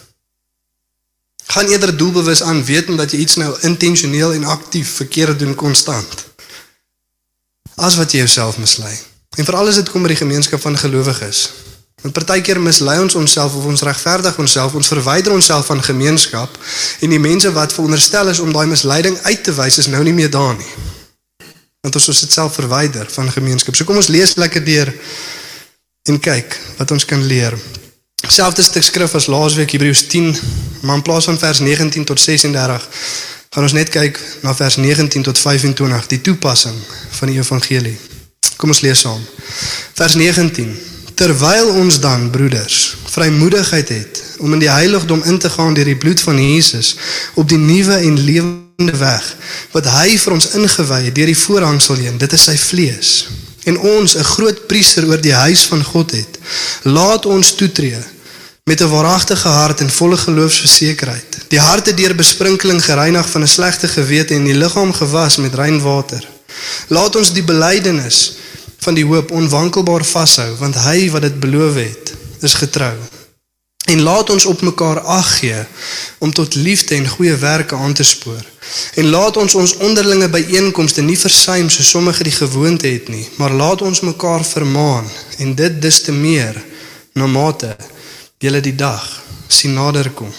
Gaan 1.52 1.68
eerder 1.68 1.92
doelbewus 1.96 2.42
aan 2.42 2.64
wetend 2.64 2.98
dat 2.98 3.12
jy 3.12 3.20
iets 3.26 3.36
nou 3.36 3.52
intentioneel 3.68 4.32
en 4.38 4.48
aktief 4.56 4.96
verkeerd 5.02 5.38
doen 5.38 5.54
konstant. 5.54 6.24
As 7.76 8.00
wat 8.00 8.16
jy 8.16 8.24
jouself 8.24 8.56
mislei. 8.58 8.96
En 9.36 9.44
veral 9.44 9.68
as 9.68 9.78
dit 9.82 9.92
kom 9.92 10.02
by 10.02 10.14
die 10.14 10.22
gemeenskap 10.24 10.64
van 10.64 10.80
gelowiges. 10.80 11.50
Want 12.02 12.12
partykeer 12.12 12.58
mislei 12.60 12.98
ons 13.00 13.14
onsself 13.16 13.54
of 13.56 13.64
ons 13.64 13.82
regverdig 13.82 14.36
onsself, 14.38 14.74
ons 14.76 14.88
verwyder 14.92 15.32
onsself 15.32 15.70
van 15.70 15.80
gemeenskap 15.82 16.58
en 17.00 17.12
die 17.12 17.20
mense 17.20 17.52
wat 17.56 17.72
veronderstel 17.72 18.28
is 18.28 18.40
om 18.44 18.52
daai 18.52 18.66
misleiding 18.68 19.16
uit 19.24 19.42
te 19.42 19.54
wys 19.56 19.78
is 19.80 19.88
nou 19.88 20.02
nie 20.04 20.12
meer 20.12 20.30
daar 20.30 20.52
nie. 20.58 20.72
Want 21.80 21.96
ons 21.96 22.08
is 22.12 22.20
dit 22.26 22.32
self 22.32 22.58
verwyder 22.60 23.08
van 23.14 23.30
gemeenskap. 23.32 23.76
So 23.76 23.88
kom 23.88 23.96
ons 23.96 24.10
lees 24.12 24.34
lekker 24.36 24.64
deur 24.64 24.92
en 26.10 26.20
kyk 26.20 26.58
wat 26.76 26.92
ons 26.92 27.08
kan 27.08 27.22
leer. 27.24 27.56
Selfde 28.28 28.64
stuk 28.66 28.84
skrif 28.84 29.14
as 29.16 29.28
laasweek 29.32 29.72
Hebreërs 29.72 30.04
10, 30.12 30.34
maar 30.82 31.00
in 31.00 31.04
plaas 31.06 31.28
van 31.30 31.38
vers 31.40 31.62
19 31.64 32.04
tot 32.04 32.20
36 32.20 32.88
gaan 33.56 33.64
ons 33.64 33.72
net 33.72 33.88
kyk 33.88 34.20
na 34.44 34.52
vers 34.52 34.76
19 34.76 35.24
tot 35.24 35.38
25, 35.40 36.10
die 36.12 36.20
toepassing 36.20 36.76
van 37.20 37.32
die 37.32 37.38
evangelie. 37.40 37.96
Kom 38.60 38.74
ons 38.74 38.82
lees 38.84 39.00
saam. 39.00 39.22
Vers 39.96 40.18
19 40.20 40.95
Terwyl 41.16 41.68
ons 41.80 41.96
dan 42.00 42.30
broeders 42.30 42.96
vrymoedigheid 43.08 43.88
het 43.88 44.22
om 44.38 44.52
in 44.52 44.60
die 44.60 44.70
heiligdom 44.70 45.22
in 45.24 45.38
te 45.38 45.48
gaan 45.50 45.74
deur 45.74 45.88
die 45.88 45.96
bloed 45.96 46.20
van 46.20 46.36
Jesus 46.36 46.96
op 47.34 47.48
die 47.48 47.58
nuwe 47.58 47.96
en 47.96 48.18
lewende 48.20 48.96
weg 49.00 49.30
wat 49.72 49.88
hy 49.94 50.18
vir 50.20 50.36
ons 50.36 50.50
ingewy 50.58 51.00
het 51.06 51.16
deur 51.16 51.32
die 51.32 51.38
voorhangsel 51.46 52.02
heen. 52.04 52.20
Dit 52.20 52.36
is 52.36 52.44
sy 52.50 52.58
vlees. 52.60 53.14
En 53.64 53.78
ons 53.78 54.16
'n 54.16 54.28
groot 54.34 54.66
priester 54.68 55.08
oor 55.08 55.20
die 55.20 55.32
huis 55.32 55.64
van 55.72 55.84
God 55.84 56.10
het 56.10 56.38
laat 56.82 57.26
ons 57.26 57.54
toetree 57.54 58.02
met 58.68 58.80
'n 58.80 58.92
waaragtige 58.92 59.48
hart 59.48 59.80
en 59.80 59.90
volle 59.90 60.16
geloofsversekerheid. 60.16 61.48
Die 61.48 61.60
harte 61.60 61.94
deur 61.94 62.14
besprinkeling 62.14 62.84
gereinig 62.84 63.30
van 63.30 63.42
'n 63.42 63.54
slegte 63.56 63.88
gewete 63.88 64.34
en 64.34 64.44
die 64.44 64.54
liggaam 64.54 64.92
gewas 64.92 65.36
met 65.36 65.54
rein 65.54 65.80
water. 65.80 66.28
Laat 66.88 67.16
ons 67.16 67.32
die 67.32 67.44
belydenis 67.44 68.32
van 68.78 68.94
die 68.94 69.04
hoop 69.04 69.30
onwankelbaar 69.30 70.04
vashou 70.04 70.50
want 70.60 70.78
hy 70.86 71.10
wat 71.10 71.22
dit 71.22 71.40
beloof 71.40 71.74
het 71.74 72.14
is 72.40 72.54
getrou. 72.54 72.94
En 73.86 74.00
laat 74.02 74.30
ons 74.30 74.44
op 74.44 74.60
mekaar 74.60 75.00
ag 75.00 75.38
gee 75.38 75.58
om 76.18 76.32
tot 76.32 76.54
liefde 76.54 76.94
en 76.94 77.08
goeie 77.08 77.34
werke 77.36 77.74
aan 77.74 77.94
te 77.94 78.04
spoor. 78.04 78.42
En 78.94 79.06
laat 79.06 79.36
ons 79.36 79.54
ons 79.54 79.76
onderlinge 79.76 80.28
byeenkomste 80.28 81.02
nie 81.02 81.18
versuim 81.18 81.70
so 81.70 81.82
sommige 81.82 82.26
die 82.26 82.34
gewoonte 82.34 82.88
het 82.88 83.08
nie, 83.08 83.28
maar 83.36 83.50
laat 83.50 83.82
ons 83.82 84.00
mekaar 84.00 84.44
vermaan 84.44 85.06
en 85.38 85.54
dit 85.54 85.82
dis 85.82 86.00
te 86.02 86.12
meer 86.12 86.58
na 87.12 87.26
mate 87.26 87.76
julle 88.38 88.60
die 88.60 88.74
dag 88.74 89.06
sien 89.48 89.74
naderkom. 89.74 90.32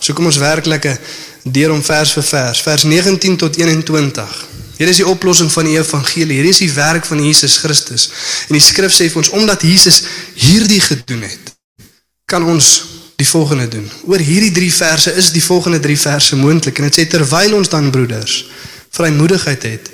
So 0.00 0.12
kom 0.12 0.26
ons 0.26 0.40
werklike 0.42 0.96
deur 1.44 1.72
om 1.72 1.82
vers 1.82 2.12
vir 2.18 2.26
vers, 2.26 2.62
vers 2.62 2.82
19 2.82 3.36
tot 3.36 3.56
21. 3.56 4.59
Hier 4.80 4.88
is 4.88 5.02
die 5.02 5.08
oplossing 5.08 5.50
van 5.52 5.68
die 5.68 5.76
evangelie. 5.76 6.38
Hier 6.40 6.48
is 6.48 6.62
die 6.62 6.70
werk 6.72 7.04
van 7.04 7.20
Jesus 7.20 7.58
Christus. 7.60 8.08
En 8.48 8.56
die 8.56 8.64
skrif 8.64 8.94
sê 8.96 9.10
vir 9.12 9.20
ons 9.20 9.32
omdat 9.36 9.66
Jesus 9.68 10.00
hierdie 10.40 10.80
gedoen 10.80 11.26
het, 11.28 11.52
kan 12.24 12.46
ons 12.48 12.70
die 13.20 13.28
volgende 13.28 13.68
doen. 13.68 13.84
Oor 14.08 14.22
hierdie 14.24 14.54
3 14.56 14.72
verse 14.72 15.12
is 15.20 15.28
die 15.36 15.44
volgende 15.44 15.82
3 15.84 15.98
verse 16.00 16.36
moontlik 16.40 16.80
en 16.80 16.88
dit 16.88 17.02
sê 17.02 17.04
terwyl 17.12 17.58
ons 17.58 17.68
dan 17.68 17.92
broeders 17.92 18.40
vrymoedigheid 18.90 19.62
het 19.62 19.90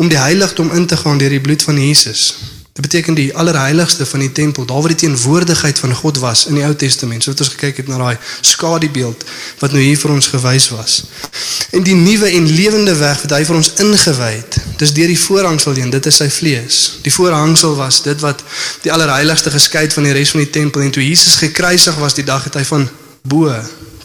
om 0.00 0.08
die 0.10 0.18
heiligdom 0.18 0.72
in 0.74 0.86
te 0.86 0.96
gaan 0.96 1.20
deur 1.20 1.30
die 1.30 1.42
bloed 1.44 1.62
van 1.62 1.78
Jesus 1.78 2.32
Dit 2.72 2.82
beteken 2.86 3.14
die 3.14 3.34
allerheiligste 3.36 4.06
van 4.06 4.18
die 4.22 4.32
tempel, 4.32 4.64
daar 4.64 4.78
waar 4.78 4.92
die 4.94 4.96
teenwoordigheid 4.96 5.78
van 5.78 5.94
God 5.94 6.18
was 6.18 6.46
in 6.46 6.54
die 6.54 6.64
Ou 6.64 6.74
Testament. 6.76 7.22
So 7.22 7.30
het 7.30 7.40
ons 7.42 7.48
gekyk 7.48 7.76
het 7.82 7.88
na 7.90 7.96
daai 7.98 8.18
skadubeeld 8.40 9.24
wat 9.58 9.72
nou 9.74 9.82
hier 9.82 9.98
vir 9.98 10.12
ons 10.14 10.26
gewys 10.30 10.68
was. 10.70 10.94
En 11.74 11.82
die 11.82 11.94
nuwe 11.98 12.30
en 12.30 12.46
lewende 12.46 12.94
weg 12.94 13.24
wat 13.24 13.34
hy 13.34 13.40
vir 13.48 13.58
ons 13.58 13.72
ingewy 13.82 14.30
het, 14.36 14.60
dis 14.78 14.94
deur 14.94 15.10
die 15.10 15.18
voorhangsel 15.18 15.74
heen, 15.80 15.90
dit 15.90 16.06
is 16.06 16.20
sy 16.22 16.28
vlees. 16.30 16.78
Die 17.02 17.12
voorhangsel 17.12 17.74
was 17.74 18.02
dit 18.06 18.22
wat 18.22 18.44
die 18.86 18.92
allerheiligste 18.94 19.50
geskei 19.50 19.82
het 19.88 19.98
van 19.98 20.06
die 20.06 20.14
res 20.14 20.30
van 20.30 20.44
die 20.44 20.52
tempel 20.54 20.86
en 20.86 20.94
toe 20.94 21.02
Jesus 21.02 21.40
gekruisig 21.42 21.98
was 21.98 22.14
die 22.14 22.26
dag 22.28 22.46
het 22.46 22.60
hy 22.60 22.64
van 22.70 22.86
bo 23.22 23.50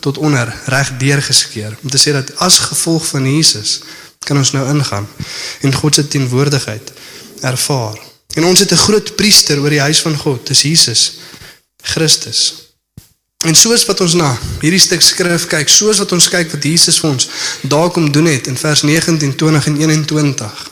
tot 0.01 0.17
onder 0.17 0.49
reg 0.73 0.91
deur 0.97 1.21
geskeer 1.21 1.77
om 1.83 1.89
te 1.89 2.01
sê 2.01 2.17
dat 2.17 2.33
as 2.45 2.59
gevolg 2.65 3.05
van 3.13 3.29
Jesus 3.29 3.79
kan 4.25 4.37
ons 4.37 4.51
nou 4.57 4.65
ingaan 4.73 5.07
en 5.61 5.73
God 5.73 5.95
se 5.95 6.07
teenwoordigheid 6.07 6.91
ervaar. 7.41 8.14
En 8.35 8.45
ons 8.45 8.59
het 8.59 8.71
'n 8.71 8.85
groot 8.87 9.15
priester 9.15 9.59
oor 9.59 9.69
die 9.69 9.85
huis 9.87 10.01
van 10.01 10.17
God, 10.17 10.47
dis 10.47 10.61
Jesus 10.61 11.11
Christus. 11.81 12.53
En 13.45 13.55
soos 13.55 13.85
wat 13.85 14.01
ons 14.01 14.13
na 14.13 14.31
hierdie 14.61 14.81
stuk 14.81 15.01
skrif 15.01 15.45
kyk, 15.47 15.69
soos 15.69 15.99
wat 16.01 16.11
ons 16.11 16.27
kyk 16.29 16.51
wat 16.51 16.63
Jesus 16.63 16.97
vir 16.99 17.09
ons 17.09 17.27
daar 17.61 17.91
kom 17.93 18.11
doen 18.11 18.25
het 18.25 18.47
in 18.47 18.57
vers 18.57 18.81
19, 18.81 19.35
20 19.35 19.65
en 19.65 19.75
21. 19.77 20.71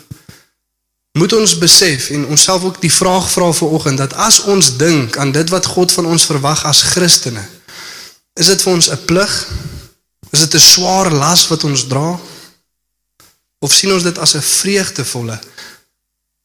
Moet 1.14 1.34
ons 1.34 1.58
besef 1.58 2.10
en 2.10 2.26
onsself 2.26 2.64
ook 2.64 2.80
die 2.82 2.92
vraag 2.92 3.30
vra 3.32 3.52
vir 3.54 3.76
oggend 3.78 4.02
dat 4.02 4.14
as 4.14 4.40
ons 4.50 4.72
dink 4.78 5.18
aan 5.18 5.32
dit 5.32 5.50
wat 5.54 5.66
God 5.66 5.92
van 5.92 6.06
ons 6.06 6.26
verwag 6.26 6.66
as 6.66 6.82
Christene, 6.82 7.44
is 8.34 8.50
dit 8.50 8.62
vir 8.62 8.74
ons 8.74 8.90
'n 8.90 9.06
plig? 9.06 9.48
Is 10.32 10.40
dit 10.40 10.54
'n 10.54 10.60
swaar 10.60 11.12
las 11.12 11.48
wat 11.48 11.64
ons 11.64 11.88
dra? 11.88 12.20
Of 13.60 13.74
sien 13.74 13.94
ons 13.94 14.04
dit 14.04 14.18
as 14.18 14.34
'n 14.36 14.42
vreugdevolle 14.42 15.40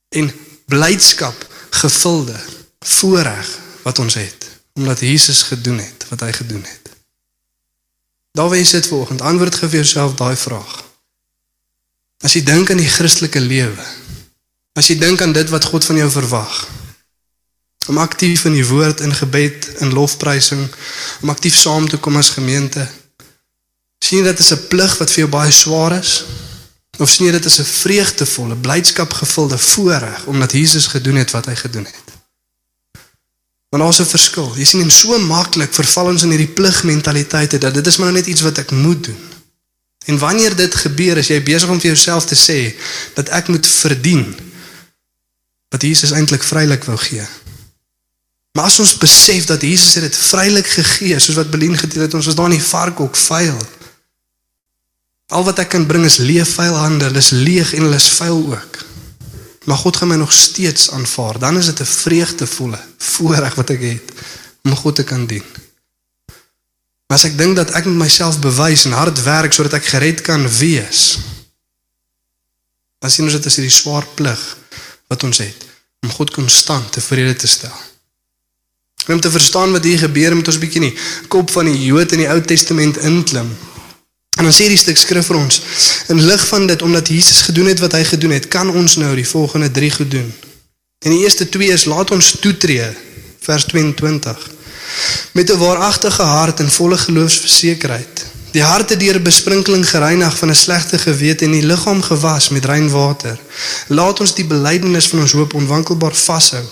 en 0.08 0.32
blydskap 0.68 1.46
gevulde 1.70 2.37
voorreg 2.84 3.58
wat 3.82 3.98
ons 3.98 4.14
het 4.14 4.46
omdat 4.78 5.00
Jesus 5.00 5.42
gedoen 5.42 5.78
het 5.78 6.06
wat 6.08 6.20
hy 6.20 6.32
gedoen 6.32 6.62
het. 6.62 6.90
Daar 8.30 8.48
wens 8.48 8.70
dit 8.70 8.87
volgende 8.87 9.22
antwoord 9.22 9.54
gee 9.54 9.68
vir 9.68 9.80
jouself 9.80 10.14
daai 10.14 10.37
vraag. 10.37 10.75
As 12.22 12.37
jy 12.38 12.44
dink 12.46 12.70
aan 12.70 12.78
die 12.78 12.90
Christelike 12.90 13.40
lewe, 13.42 13.87
as 14.78 14.87
jy 14.87 14.94
dink 15.00 15.22
aan 15.22 15.34
dit 15.34 15.50
wat 15.50 15.66
God 15.66 15.84
van 15.84 15.98
jou 15.98 16.10
verwag, 16.10 16.54
om 17.90 17.98
aktief 17.98 18.44
in 18.46 18.54
die 18.54 18.66
woord 18.68 19.00
in 19.00 19.14
gebed 19.14 19.66
en 19.82 19.96
lofprysing, 19.96 20.62
om 21.22 21.34
aktief 21.34 21.58
saam 21.58 21.88
te 21.88 21.98
kom 21.98 22.20
as 22.20 22.30
gemeente, 22.37 22.87
sien 24.04 24.20
jy 24.20 24.30
dit 24.30 24.38
is 24.46 24.52
'n 24.52 24.66
plig 24.68 24.98
wat 24.98 25.10
vir 25.10 25.25
jou 25.25 25.30
baie 25.30 25.52
swaar 25.52 25.98
is? 25.98 26.22
Of 26.99 27.11
sien 27.11 27.26
jy 27.26 27.33
dit 27.33 27.47
as 27.47 27.59
'n 27.59 27.64
vreugdevolle, 27.64 28.57
blydskapgevulde 28.57 29.59
voorreg 29.59 30.25
omdat 30.26 30.52
Jesus 30.52 30.87
gedoen 30.87 31.14
het 31.14 31.31
wat 31.31 31.47
hy 31.47 31.55
gedoen 31.55 31.85
het? 31.85 32.09
Want 33.71 33.83
daar's 33.83 34.00
'n 34.00 34.05
verskil. 34.05 34.57
Jy 34.57 34.64
sien, 34.64 34.81
en 34.81 34.90
so 34.90 35.19
maklik 35.19 35.75
verval 35.75 36.07
ons 36.07 36.23
in 36.23 36.31
hierdie 36.31 36.55
pligmentaliteite 36.55 37.59
dat 37.59 37.75
dit 37.75 37.87
is 37.87 37.97
maar 37.97 38.12
net 38.12 38.26
iets 38.26 38.40
wat 38.40 38.59
ek 38.59 38.71
moet 38.71 39.05
doen. 39.05 39.28
En 40.07 40.19
wanneer 40.19 40.57
dit 40.57 40.75
gebeur, 40.75 41.17
is 41.17 41.26
jy 41.26 41.43
besig 41.43 41.69
om 41.69 41.81
vir 41.81 41.90
jouself 41.93 42.25
te 42.25 42.35
sê 42.35 42.75
dat 43.14 43.28
ek 43.28 43.49
moet 43.49 43.67
verdien 43.67 44.37
wat 45.69 45.83
Jesus 45.83 46.11
eintlik 46.11 46.43
vrylik 46.43 46.85
wou 46.85 46.97
gee. 46.97 47.26
Maar 48.57 48.64
as 48.64 48.78
ons 48.78 48.97
besef 48.97 49.45
dat 49.45 49.62
Jesus 49.62 49.93
dit 49.93 50.17
vrylik 50.17 50.67
gegee, 50.67 51.19
soos 51.19 51.37
wat 51.37 51.50
Belien 51.50 51.76
gedeel 51.78 52.02
het, 52.02 52.14
ons 52.14 52.26
was 52.26 52.35
daar 52.35 52.49
in 52.50 52.57
die 52.57 52.69
varkhok 52.71 53.17
vuil. 53.17 53.61
Al 55.28 55.44
wat 55.44 55.58
ek 55.61 55.75
kan 55.75 55.85
bring 55.87 56.06
is 56.08 56.23
leë 56.25 56.47
vuil 56.49 56.76
hande, 56.80 57.08
hulle 57.11 57.20
is 57.20 57.35
leeg 57.37 57.75
en 57.76 57.85
hulle 57.85 58.00
is 58.00 58.08
vuil 58.16 58.38
ook. 58.54 58.78
Maar 59.68 59.76
God 59.76 59.97
gaan 60.00 60.08
my 60.08 60.16
nog 60.16 60.32
steeds 60.32 60.90
aanvaar. 60.97 61.38
Dan 61.38 61.58
is 61.58 61.68
dit 61.68 61.80
'n 61.80 61.85
vreugdevolle 61.85 62.80
voorreg 62.99 63.54
wat 63.54 63.70
ek 63.70 63.80
het 63.80 64.12
om 64.64 64.76
God 64.76 64.94
te 64.94 65.04
kan 65.04 65.26
dien. 65.26 65.44
Maar 67.06 67.16
as 67.18 67.25
ek 67.25 67.38
dink 67.38 67.56
dat 67.56 67.70
ek 67.70 67.85
met 67.85 67.94
myself 67.94 68.38
bewys 68.38 68.85
en 68.85 68.92
hard 68.92 69.23
werk 69.23 69.52
sodat 69.52 69.73
ek 69.73 69.85
gered 69.85 70.20
kan 70.20 70.49
wees, 70.49 71.18
dan 72.99 73.11
sien 73.11 73.25
ons 73.25 73.32
dit 73.32 73.47
as 73.47 73.56
hierdie 73.56 73.76
swaar 73.76 74.06
plig 74.14 74.56
wat 75.06 75.23
ons 75.23 75.38
het 75.38 75.64
om 76.02 76.11
God 76.11 76.30
konstant 76.30 76.92
tevrede 76.92 77.37
te 77.37 77.47
stel. 77.47 77.76
En 79.06 79.14
om 79.14 79.20
te 79.20 79.30
verstaan 79.30 79.73
wat 79.73 79.85
hier 79.85 79.99
gebeur 79.99 80.37
met 80.37 80.47
ons 80.47 80.58
bietjie 80.58 80.80
nie 80.80 80.99
kop 81.28 81.50
van 81.50 81.64
die 81.64 81.85
Jood 81.85 82.12
in 82.12 82.18
die 82.18 82.28
Ou 82.28 82.40
Testament 82.40 82.97
inklim 82.97 83.56
En 84.38 84.45
dan 84.47 84.52
sê 84.54 84.68
die 84.71 84.78
stuk 84.78 84.97
skrif 84.97 85.26
vir 85.26 85.37
ons, 85.40 85.57
in 86.14 86.21
lig 86.23 86.42
van 86.47 86.68
dit 86.71 86.83
omdat 86.87 87.09
Jesus 87.11 87.40
gedoen 87.49 87.73
het 87.73 87.80
wat 87.83 87.97
hy 87.99 88.04
gedoen 88.07 88.37
het, 88.37 88.47
kan 88.49 88.71
ons 88.71 88.95
nou 89.02 89.11
die 89.18 89.26
volgende 89.26 89.71
3 89.75 89.90
goed 89.90 90.11
doen. 90.11 90.28
En 91.02 91.11
die 91.11 91.25
eerste 91.25 91.49
2 91.49 91.75
is 91.75 91.85
laat 91.90 92.11
ons 92.14 92.37
toetree, 92.40 92.87
vers 93.42 93.66
22. 93.66 94.47
Met 95.33 95.50
'n 95.50 95.59
waaragtige 95.59 96.23
hart 96.23 96.61
en 96.61 96.71
volle 96.71 96.99
geloofsversekerheid. 96.99 98.26
Die 98.54 98.62
harte 98.62 98.97
deur 98.97 99.23
besprinkeling 99.23 99.88
gereinig 99.88 100.38
van 100.38 100.50
'n 100.50 100.54
slegte 100.54 100.99
gewete 100.99 101.45
en 101.45 101.52
die 101.52 101.66
liggaam 101.66 102.02
gewas 102.02 102.49
met 102.49 102.64
rein 102.64 102.90
water. 102.90 103.38
Laat 103.88 104.21
ons 104.21 104.35
die 104.35 104.47
belydenis 104.47 105.07
van 105.07 105.21
ons 105.21 105.33
hoop 105.33 105.54
onwankelbaar 105.54 106.14
vashou, 106.14 106.64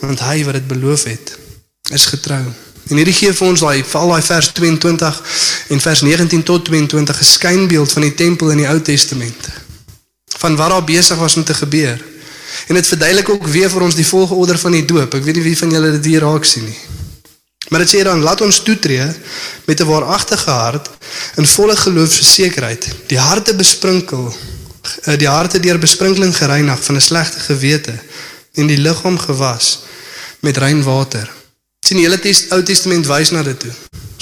want 0.00 0.20
hy 0.20 0.44
wat 0.44 0.54
dit 0.54 0.66
beloof 0.66 1.04
het, 1.04 1.38
is 1.92 2.06
getrou. 2.06 2.44
En 2.90 2.98
hierdie 2.98 3.14
gee 3.14 3.32
vir 3.32 3.46
ons 3.46 3.62
daai 3.62 3.84
val 3.86 4.08
daai 4.10 4.22
vers 4.26 4.52
22 4.52 5.18
en 5.70 5.80
vers 5.80 6.00
19 6.02 6.42
tot 6.42 6.64
22 6.66 7.20
'n 7.20 7.24
skynbeeld 7.24 7.92
van 7.92 8.02
die 8.02 8.14
tempel 8.14 8.50
in 8.50 8.56
die 8.56 8.68
Ou 8.68 8.80
Testament. 8.82 9.48
Van 10.38 10.56
wat 10.56 10.70
daar 10.70 10.84
besig 10.84 11.18
was 11.18 11.36
om 11.36 11.44
te 11.44 11.54
gebeur. 11.54 12.02
En 12.66 12.74
dit 12.74 12.86
verduidelik 12.86 13.28
ook 13.28 13.46
weer 13.46 13.70
vir 13.70 13.82
ons 13.82 13.94
die 13.94 14.06
volgorde 14.06 14.58
van 14.58 14.72
die 14.72 14.84
doop. 14.84 15.14
Ek 15.14 15.22
weet 15.22 15.34
nie 15.34 15.42
wie 15.42 15.58
van 15.58 15.70
julle 15.70 15.90
dit 15.90 16.04
hier 16.04 16.20
raak 16.20 16.44
sien 16.44 16.64
nie. 16.64 16.78
Maar 17.68 17.80
dit 17.80 17.94
sê 17.94 18.02
dan 18.02 18.22
laat 18.22 18.40
ons 18.40 18.62
toetree 18.62 19.06
met 19.64 19.80
'n 19.80 19.86
waaragtige 19.86 20.50
hart 20.50 20.90
in 21.36 21.46
volle 21.46 21.76
geloofsversekerheid, 21.76 22.88
die 23.06 23.18
harte 23.18 23.54
besprinkel, 23.54 24.34
eh, 25.02 25.18
die 25.18 25.28
harte 25.28 25.60
deur 25.60 25.78
besprinkeling 25.78 26.36
gereinig 26.36 26.84
van 26.84 26.94
'n 26.94 27.00
slegte 27.00 27.38
gewete 27.38 27.94
en 28.54 28.66
die 28.66 28.78
liggaam 28.78 29.18
gewas 29.18 29.78
met 30.40 30.56
rein 30.56 30.82
water. 30.82 31.39
Sien 31.90 31.98
die 31.98 32.06
hele 32.06 32.20
tes, 32.22 32.44
Ou 32.54 32.62
Testament 32.62 33.08
wys 33.10 33.32
na 33.34 33.42
dit 33.42 33.58
toe. 33.58 33.72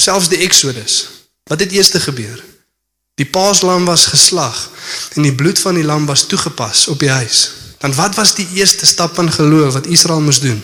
Selfs 0.00 0.30
die 0.32 0.40
Exodus. 0.46 1.02
Wat 1.50 1.60
het 1.60 1.72
eers 1.76 1.92
gebeur? 2.00 2.40
Die 3.20 3.26
paaslam 3.26 3.84
was 3.84 4.06
geslag 4.06 4.56
en 5.18 5.26
die 5.26 5.34
bloed 5.34 5.58
van 5.58 5.74
die 5.76 5.84
lam 5.84 6.06
was 6.06 6.24
toegepas 6.30 6.86
op 6.88 7.02
die 7.02 7.10
huis. 7.10 7.50
Dan 7.82 7.92
wat 7.94 8.14
was 8.16 8.34
die 8.38 8.46
eerste 8.54 8.86
stap 8.86 9.14
van 9.14 9.28
geloof 9.32 9.72
wat 9.74 9.86
Israel 9.86 10.20
moes 10.20 10.40
doen? 10.40 10.62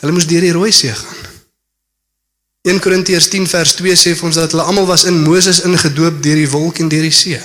Hulle 0.00 0.12
moes 0.12 0.26
deur 0.26 0.44
die 0.44 0.52
Rooi 0.52 0.72
See 0.72 0.92
gaan. 0.92 1.24
1 2.68 2.82
Korintiërs 2.84 3.30
10 3.32 3.46
vers 3.48 3.72
2 3.78 3.96
sê 3.96 4.12
vir 4.18 4.26
ons 4.28 4.36
dat 4.36 4.52
hulle 4.52 4.66
almal 4.66 4.86
was 4.90 5.06
in 5.08 5.22
Moses 5.22 5.62
ingedoop 5.64 6.20
deur 6.22 6.36
die 6.36 6.50
wolk 6.50 6.82
en 6.82 6.90
deur 6.92 7.06
die 7.06 7.14
see. 7.14 7.40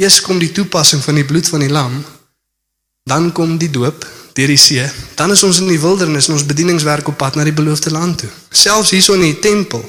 Eers 0.00 0.18
kom 0.24 0.40
die 0.42 0.50
toepassing 0.52 1.04
van 1.04 1.20
die 1.20 1.24
bloed 1.28 1.48
van 1.48 1.62
die 1.62 1.70
lam, 1.70 2.00
dan 3.06 3.30
kom 3.36 3.54
die 3.60 3.70
doop 3.70 4.02
deur 4.36 4.52
die 4.52 4.60
see, 4.60 4.84
dan 5.16 5.32
is 5.32 5.42
ons 5.46 5.62
in 5.62 5.70
die 5.70 5.80
wildernis 5.80 6.28
en 6.28 6.36
ons 6.36 6.44
bedieningswerk 6.46 7.08
op 7.08 7.16
pad 7.16 7.38
na 7.38 7.44
die 7.46 7.56
beloofde 7.56 7.90
land 7.94 8.20
toe. 8.20 8.30
Selfs 8.52 8.92
hierso 8.92 9.16
in 9.16 9.24
die 9.24 9.38
tempel. 9.40 9.84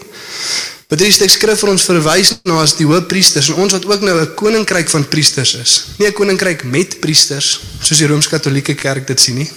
Wat 0.87 1.01
hierdie 1.03 1.15
stuk 1.17 1.33
skrif 1.33 1.59
vir 1.59 1.73
ons 1.73 1.83
verwys 1.83 2.31
na 2.47 2.61
as 2.63 2.77
die 2.79 2.87
hoëpriesters 2.87 3.49
en 3.51 3.59
ons 3.65 3.75
wat 3.75 3.85
ook 3.89 4.05
nou 4.07 4.15
'n 4.21 4.35
koninkryk 4.39 4.87
van 4.89 5.07
priesters 5.07 5.53
is. 5.55 5.71
Nie 5.99 6.07
'n 6.07 6.13
koninkryk 6.13 6.63
met 6.63 6.99
priesters 6.99 7.59
soos 7.81 7.97
die 7.97 8.07
Rooms-Katolieke 8.07 8.75
Kerk 8.75 9.07
dit 9.07 9.19
sien 9.19 9.35
nie, 9.35 9.51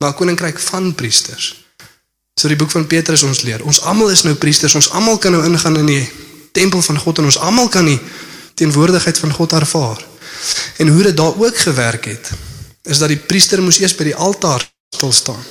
maar 0.00 0.10
'n 0.10 0.16
koninkryk 0.16 0.58
van 0.58 0.94
priesters. 0.94 1.54
So 2.40 2.48
die 2.48 2.56
boek 2.56 2.70
van 2.70 2.86
Petrus 2.86 3.22
ons 3.22 3.42
leer, 3.42 3.62
ons 3.64 3.80
almal 3.80 4.10
is 4.10 4.22
nou 4.22 4.34
priesters, 4.34 4.74
ons 4.74 4.90
almal 4.90 5.18
kan 5.18 5.32
nou 5.32 5.44
ingaan 5.44 5.76
in 5.76 5.86
die 5.86 6.08
tempel 6.52 6.82
van 6.82 6.98
God 6.98 7.18
en 7.18 7.24
ons 7.24 7.38
almal 7.38 7.68
kan 7.68 7.84
die 7.84 8.00
teenwoordigheid 8.54 9.18
van 9.18 9.32
God 9.32 9.52
ervaar. 9.52 10.04
En 10.76 10.88
hoe 10.88 11.02
dit 11.02 11.16
daar 11.16 11.34
ook 11.36 11.56
gewerk 11.58 12.04
het, 12.04 12.30
is 12.82 12.98
dat 12.98 13.08
die 13.08 13.20
priester 13.20 13.62
moes 13.62 13.80
eers 13.80 13.96
by 13.96 14.04
die 14.04 14.16
altaar 14.16 14.64
stil 14.94 15.12
staan 15.12 15.44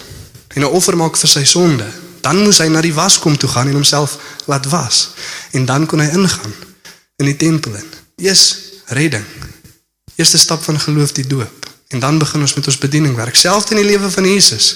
en 0.55 0.61
'n 0.61 0.73
offer 0.73 0.97
maak 0.97 1.17
vir 1.17 1.29
sy 1.29 1.43
sonde. 1.45 1.85
Dan 2.21 2.43
moes 2.43 2.57
hy 2.57 2.67
na 2.67 2.81
die 2.81 2.93
waskom 2.93 3.37
toe 3.37 3.49
gaan 3.49 3.67
en 3.67 3.73
homself 3.73 4.17
laat 4.45 4.65
was 4.69 5.09
en 5.51 5.65
dan 5.65 5.85
kon 5.85 5.99
hy 5.99 6.09
ingaan 6.09 6.53
in 7.15 7.25
die 7.25 7.37
tempel 7.37 7.75
in. 7.75 7.89
Eers 8.15 8.55
redding. 8.85 9.25
Eerste 10.15 10.37
stap 10.37 10.63
van 10.63 10.79
geloof 10.79 11.11
die 11.11 11.27
doop 11.27 11.69
en 11.87 11.99
dan 11.99 12.17
begin 12.17 12.41
ons 12.41 12.53
met 12.53 12.65
ons 12.65 12.77
bediening 12.77 13.15
werk. 13.15 13.35
Selfs 13.35 13.69
in 13.71 13.77
die 13.77 13.85
lewe 13.85 14.11
van 14.11 14.25
Jesus. 14.25 14.75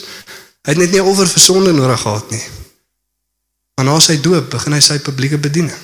Hy 0.61 0.71
het 0.71 0.77
net 0.77 0.91
nie 0.91 1.03
offer 1.03 1.27
vir 1.27 1.41
sonde 1.41 1.73
nodig 1.73 2.01
gehad 2.01 2.29
nie. 2.31 2.43
Maar 3.75 3.85
na 3.85 3.99
sy 3.99 4.19
doop 4.21 4.49
begin 4.49 4.73
hy 4.73 4.79
sy 4.79 4.99
publieke 4.99 5.37
bediening. 5.37 5.77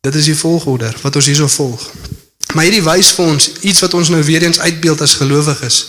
Dit 0.00 0.14
is 0.14 0.24
die 0.24 0.36
volgorde 0.36 0.92
wat 1.02 1.16
ons 1.16 1.26
hierso 1.26 1.48
volg. 1.48 1.90
Maar 2.54 2.66
hierdie 2.66 2.82
wys 2.82 3.12
vir 3.14 3.28
ons 3.30 3.50
iets 3.62 3.82
wat 3.84 3.94
ons 3.94 4.10
nou 4.10 4.22
weer 4.26 4.42
eens 4.42 4.60
uitbeeld 4.60 5.00
as 5.04 5.14
gelowiges 5.20 5.84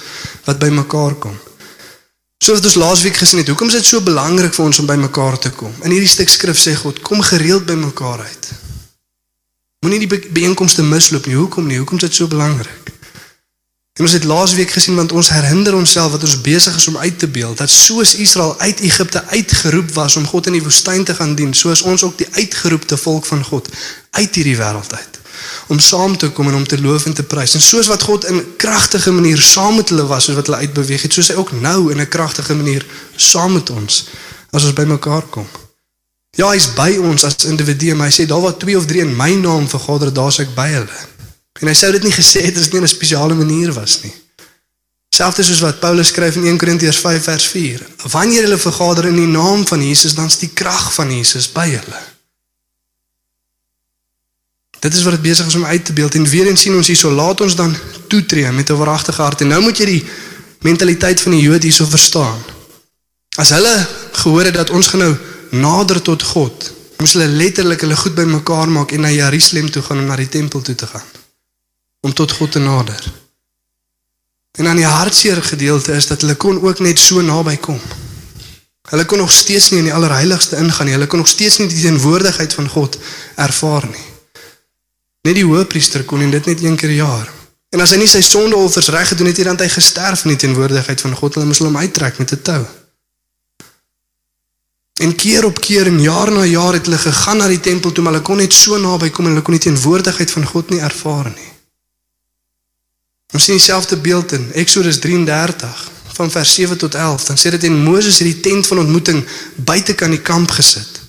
wat 0.45 0.59
by 0.61 0.69
mekaar 0.73 1.15
kom. 1.21 1.37
So 2.41 2.53
wat 2.57 2.65
ons 2.65 2.77
laasweek 2.77 3.17
gesien 3.21 3.41
het, 3.41 3.49
hoekom 3.49 3.69
is 3.69 3.79
dit 3.79 3.85
so 3.85 4.01
belangrik 4.01 4.53
vir 4.53 4.65
ons 4.65 4.81
om 4.81 4.89
by 4.89 4.97
mekaar 4.97 5.37
te 5.41 5.51
kom? 5.53 5.73
In 5.85 5.93
hierdie 5.93 6.09
stuk 6.09 6.29
skrif 6.29 6.57
sê 6.61 6.73
God, 6.77 7.01
kom 7.05 7.21
gereeld 7.25 7.65
by 7.69 7.77
mekaar 7.77 8.23
uit. 8.25 8.49
Moenie 9.85 10.01
die 10.05 10.09
byeenkomste 10.33 10.85
misloop 10.85 11.25
nie. 11.25 11.37
Hoekom 11.37 11.69
nie? 11.69 11.79
Hoekom 11.81 11.97
is 12.01 12.09
dit 12.09 12.21
so 12.21 12.29
belangrik? 12.29 12.89
En 13.97 14.05
ons 14.05 14.13
het 14.15 14.25
laasweek 14.25 14.71
gesien 14.73 14.95
want 14.97 15.11
ons 15.11 15.29
herinner 15.33 15.75
onsself 15.77 16.13
wat 16.15 16.25
ons 16.25 16.37
besig 16.41 16.77
is 16.77 16.87
om 16.89 16.97
uit 16.97 17.17
te 17.19 17.27
beeld 17.27 17.57
dat 17.57 17.69
soos 17.69 18.15
Israel 18.23 18.53
uit 18.59 18.79
Egipte 18.79 19.25
uitgeroep 19.33 19.93
was 19.97 20.15
om 20.15 20.25
God 20.29 20.49
in 20.49 20.57
die 20.57 20.63
woestyn 20.63 21.03
te 21.05 21.13
gaan 21.17 21.35
dien, 21.35 21.53
soos 21.53 21.81
ons 21.81 22.05
ook 22.05 22.17
die 22.17 22.29
uitgeroepte 22.31 22.97
volk 22.97 23.25
van 23.25 23.43
God 23.43 23.69
uit 24.11 24.35
hierdie 24.35 24.57
wêreld 24.57 24.93
uit 24.95 25.20
om 25.67 25.79
saam 25.79 26.17
te 26.17 26.29
kom 26.29 26.47
en 26.47 26.55
om 26.55 26.67
te 26.67 26.81
loof 26.81 27.05
en 27.05 27.13
te 27.13 27.23
prys. 27.23 27.53
En 27.53 27.61
soos 27.61 27.87
wat 27.87 28.01
God 28.01 28.25
in 28.25 28.55
kragtige 28.57 29.11
manier 29.11 29.41
saam 29.41 29.75
met 29.75 29.89
hulle 29.89 30.05
was, 30.05 30.23
soos 30.23 30.35
wat 30.35 30.45
hulle 30.45 30.57
uitbeweeg 30.57 31.01
het, 31.01 31.13
soos 31.13 31.27
hy 31.27 31.35
ook 31.39 31.51
nou 31.51 31.91
in 31.91 32.01
'n 32.01 32.07
kragtige 32.07 32.53
manier 32.55 32.85
saam 33.15 33.53
met 33.53 33.69
ons 33.69 34.07
as 34.51 34.63
ons 34.63 34.73
bymekaar 34.73 35.25
kom. 35.29 35.47
Ja, 36.31 36.49
hy's 36.49 36.73
by 36.73 36.97
ons 37.03 37.23
as 37.23 37.35
individue, 37.45 37.95
maar 37.95 38.07
hy 38.07 38.13
sê 38.13 38.25
daar 38.27 38.41
waar 38.41 38.57
twee 38.57 38.77
of 38.77 38.85
drie 38.85 39.01
in 39.01 39.15
my 39.15 39.33
naam 39.33 39.67
vergader, 39.67 40.13
daar's 40.13 40.39
ek 40.39 40.55
by 40.55 40.67
hulle. 40.67 40.99
En 41.59 41.67
hy 41.67 41.73
sou 41.73 41.91
dit 41.91 42.03
nie 42.03 42.15
gesê 42.15 42.45
het 42.45 42.57
as 42.57 42.69
dit 42.69 42.73
nie 42.73 42.81
'n 42.81 42.87
spesiale 42.87 43.33
manier 43.33 43.73
was 43.73 44.01
nie. 44.03 44.13
Selfs 45.11 45.43
soos 45.43 45.59
wat 45.59 45.79
Paulus 45.79 46.07
skryf 46.07 46.35
in 46.35 46.45
1 46.45 46.57
Korintiërs 46.57 46.97
5 47.03 47.23
vers 47.23 47.47
4. 47.47 47.87
Wanneer 48.11 48.41
hulle 48.43 48.57
vergader 48.57 49.05
in 49.05 49.15
die 49.15 49.27
naam 49.27 49.67
van 49.67 49.83
Jesus, 49.83 50.15
dan's 50.15 50.37
die 50.39 50.49
krag 50.53 50.93
van 50.93 51.11
Jesus 51.11 51.49
by 51.51 51.67
hulle. 51.67 52.10
Dit 54.81 54.93
is 54.93 55.03
wat 55.05 55.13
dit 55.13 55.21
besig 55.21 55.45
is 55.45 55.55
om 55.55 55.65
uit 55.65 55.85
te 55.85 55.93
beeld 55.93 56.15
en 56.15 56.25
weer 56.25 56.47
eens 56.49 56.61
sien 56.61 56.75
ons 56.75 56.87
hierso 56.89 57.11
laat 57.13 57.41
ons 57.45 57.55
dan 57.55 57.75
toetree 58.09 58.51
met 58.51 58.69
'n 58.69 58.79
waaragtige 58.81 59.21
hart 59.21 59.41
en 59.41 59.47
nou 59.47 59.61
moet 59.61 59.77
jy 59.77 59.85
die 59.85 60.05
mentaliteit 60.61 61.21
van 61.21 61.31
die 61.31 61.41
Jode 61.41 61.67
hierso 61.69 61.85
verstaan. 61.85 62.39
As 63.37 63.49
hulle 63.49 63.87
gehoor 64.11 64.45
het 64.45 64.53
dat 64.53 64.69
ons 64.69 64.87
gaan 64.87 64.99
nou 64.99 65.15
nader 65.49 66.01
tot 66.01 66.23
God, 66.23 66.71
moes 66.97 67.13
hulle 67.13 67.27
letterlik 67.27 67.81
hulle 67.81 67.95
goed 67.95 68.15
bymekaar 68.15 68.69
maak 68.69 68.91
en 68.91 69.01
na 69.01 69.11
Jerusalem 69.11 69.69
toe 69.71 69.81
gaan 69.81 69.99
om 69.99 70.05
na 70.05 70.15
die 70.15 70.29
tempel 70.29 70.61
toe 70.61 70.75
te 70.75 70.87
gaan 70.87 71.09
om 72.01 72.13
tot 72.13 72.31
God 72.31 72.51
te 72.51 72.59
nader. 72.59 73.13
En 74.51 74.63
dan 74.63 74.75
die 74.75 74.85
hartseer 74.85 75.43
gedeelte 75.43 75.93
is 75.93 76.07
dat 76.07 76.21
hulle 76.21 76.35
kon 76.35 76.61
ook 76.61 76.79
net 76.79 76.99
so 76.99 77.21
naby 77.21 77.57
kom. 77.57 77.79
Hulle 78.89 79.05
kon 79.05 79.17
nog 79.17 79.31
steeds 79.31 79.69
nie 79.69 79.79
in 79.79 79.89
die 79.91 79.93
allerheiligste 79.93 80.57
ingaan 80.57 80.85
nie. 80.85 80.93
Hulle 80.93 81.07
kon 81.07 81.21
nog 81.21 81.27
steeds 81.27 81.57
nie 81.57 81.67
die 81.67 81.81
teenwoordigheid 81.81 82.53
van 82.53 82.69
God 82.69 82.97
ervaar 83.35 83.85
nie. 83.91 84.10
Net 85.21 85.37
die 85.37 85.45
hoëpriester 85.45 86.03
kon 86.03 86.19
dit 86.19 86.45
net 86.45 86.63
een 86.63 86.75
keer 86.75 86.89
per 86.89 86.97
jaar. 86.97 87.31
En 87.71 87.79
as 87.79 87.93
hy 87.93 88.01
nie 88.01 88.09
sy 88.09 88.19
sondeoffers 88.25 88.89
reg 88.91 89.13
gedoen 89.13 89.29
het 89.29 89.37
nie, 89.37 89.45
dan 89.47 89.55
het 89.55 89.67
hy 89.67 89.71
gesterf 89.71 90.25
in 90.25 90.33
die 90.33 90.41
teenwoordigheid 90.43 91.01
van 91.01 91.15
God. 91.15 91.37
Hulle 91.37 91.47
moes 91.47 91.61
hom 91.63 91.77
uittrek 91.77 92.17
met 92.19 92.33
'n 92.33 92.41
tou. 92.41 92.65
En 95.01 95.15
keer 95.15 95.45
op 95.45 95.61
keer 95.61 95.87
en 95.87 96.01
jaar 96.01 96.31
na 96.31 96.43
jaar 96.45 96.73
het 96.73 96.85
hulle 96.85 96.97
gegaan 96.97 97.37
na 97.37 97.47
die 97.47 97.59
tempel 97.59 97.91
toe, 97.91 98.03
maar 98.03 98.13
hulle 98.13 98.25
kon 98.25 98.37
net 98.37 98.53
so 98.53 98.77
naby 98.77 99.09
kom 99.09 99.25
en 99.25 99.31
hulle 99.31 99.41
kon 99.41 99.53
nie 99.53 99.63
teenwoordigheid 99.63 100.31
van 100.31 100.45
God 100.45 100.69
nie 100.69 100.79
ervaar 100.79 101.31
nie. 101.35 101.51
Ons 103.33 103.43
sien 103.43 103.55
dieselfde 103.55 103.97
beeld 103.97 104.31
in 104.31 104.51
Eksodus 104.53 104.99
33 104.99 105.89
van 106.13 106.31
vers 106.31 106.53
7 106.53 106.77
tot 106.77 106.95
11. 106.95 107.23
Dan 107.23 107.37
sê 107.37 107.49
dit 107.49 107.63
en 107.63 107.83
Moses 107.83 108.19
het 108.19 108.27
die 108.27 108.39
tent 108.39 108.67
van 108.67 108.77
ontmoeting 108.77 109.25
buite 109.55 109.93
kan 109.93 110.09
die 110.09 110.21
kamp 110.21 110.49
gesit. 110.49 111.00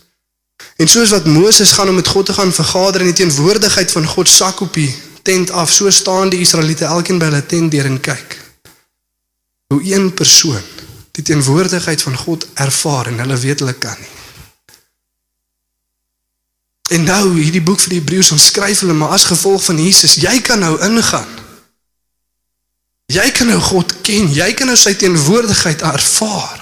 En 0.76 0.88
soos 0.88 1.10
wat 1.10 1.26
Moses 1.26 1.72
gaan 1.72 1.88
om 1.88 1.94
met 1.94 2.08
God 2.08 2.26
te 2.26 2.32
gaan 2.32 2.52
vergader 2.52 3.00
in 3.00 3.12
die 3.12 3.20
teenwoordigheid 3.24 3.90
van 3.92 4.06
God 4.06 4.28
sak 4.28 4.60
op 4.60 4.74
die 4.74 4.94
tent 5.22 5.50
af, 5.50 5.70
so 5.70 5.90
staan 5.90 6.28
die 6.28 6.40
Israeliete 6.40 6.84
elkeen 6.84 7.18
by 7.18 7.28
hulle 7.30 7.46
tent 7.46 7.70
deur 7.70 7.86
en 7.86 8.00
kyk. 8.00 8.38
Hoe 9.74 9.82
een 9.84 10.14
persoon 10.14 10.62
die 11.12 11.24
teenwoordigheid 11.24 12.02
van 12.02 12.16
God 12.16 12.46
ervaar 12.54 13.06
en 13.12 13.20
hulle 13.22 13.36
weet 13.36 13.60
hulle 13.60 13.76
kan 13.76 13.96
nie. 14.00 14.10
En 16.92 17.04
nou 17.08 17.36
hierdie 17.38 17.62
boek 17.64 17.80
vir 17.80 17.94
die 17.94 18.00
Hebreërs 18.00 18.32
onskryf 18.34 18.82
hulle 18.84 18.96
maar 18.96 19.14
as 19.16 19.28
gevolg 19.28 19.62
van 19.64 19.78
Jesus, 19.80 20.18
jy 20.20 20.40
kan 20.44 20.60
nou 20.60 20.74
ingaan. 20.84 21.38
Jy 23.12 23.28
kan 23.36 23.48
nou 23.52 23.60
God 23.60 23.94
ken, 24.04 24.28
jy 24.32 24.52
kan 24.56 24.68
nou 24.72 24.76
sy 24.76 24.94
teenwoordigheid 24.96 25.84
ervaar. 25.84 26.61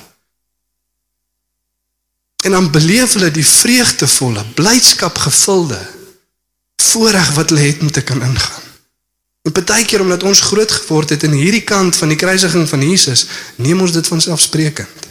En 2.40 2.50
dan 2.50 2.70
beleef 2.70 3.12
hulle 3.12 3.31
die 3.31 3.46
vreugdevolle, 3.46 4.44
blydskap 4.55 5.18
gevulde 5.18 5.81
voorreg 6.81 7.35
wat 7.37 7.48
hulle 7.48 7.61
het 7.61 7.81
om 7.81 7.90
te 7.90 8.03
kan 8.03 8.22
ingaan. 8.22 8.68
En 9.42 9.53
partykeer 9.53 10.00
omdat 10.00 10.22
ons 10.22 10.40
groot 10.40 10.72
geword 10.72 11.09
het 11.09 11.22
in 11.22 11.37
hierdie 11.37 11.64
kant 11.64 11.96
van 11.96 12.09
die 12.09 12.16
kruisiging 12.16 12.68
van 12.68 12.83
Jesus, 12.83 13.26
neem 13.57 13.81
ons 13.81 13.92
dit 13.92 14.07
van 14.07 14.20
selfsprekend. 14.20 15.09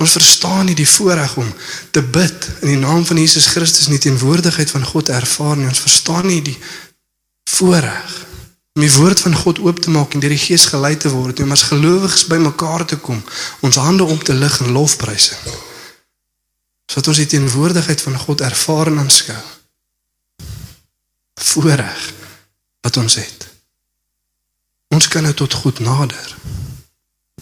Ons 0.00 0.16
verstaan 0.16 0.64
nie 0.64 0.74
die 0.74 0.88
voorreg 0.88 1.36
om 1.36 1.48
te 1.90 2.02
bid 2.02 2.48
in 2.60 2.72
die 2.72 2.80
naam 2.80 3.04
van 3.06 3.18
Jesus 3.20 3.50
Christus 3.52 3.90
nie 3.92 3.98
teenwoordigheid 4.00 4.70
van 4.70 4.86
God 4.86 5.10
ervaar 5.12 5.58
nie. 5.58 5.68
Ons 5.68 5.82
verstaan 5.84 6.26
nie 6.30 6.40
die 6.42 6.56
voorreg 7.50 8.14
om 8.74 8.84
die 8.84 8.92
woord 8.92 9.20
van 9.20 9.34
God 9.34 9.58
oop 9.58 9.80
te 9.82 9.90
maak 9.90 10.14
en 10.14 10.22
deur 10.22 10.30
die 10.30 10.38
Gees 10.38 10.68
gelei 10.70 10.94
te 10.96 11.10
word 11.10 11.40
om 11.42 11.50
as 11.54 11.66
gelowiges 11.70 12.28
bymekaar 12.30 12.84
te 12.86 12.96
kom, 13.02 13.18
ons 13.66 13.80
hande 13.82 14.04
op 14.04 14.22
te 14.24 14.34
lig 14.34 14.60
in 14.60 14.72
lofprysing. 14.76 15.42
Sodat 16.90 17.10
ons 17.12 17.22
die 17.22 17.30
teenwoordigheid 17.30 18.02
van 18.06 18.18
God 18.18 18.40
ervaar 18.46 18.90
en 18.90 19.02
aanskou. 19.02 19.38
Voorreg 21.50 22.06
wat 22.86 22.96
ons 22.96 23.14
het. 23.18 23.46
Ons 24.94 25.08
kan 25.08 25.22
nou 25.22 25.34
tot 25.34 25.54
God 25.54 25.78
nader. 25.86 26.36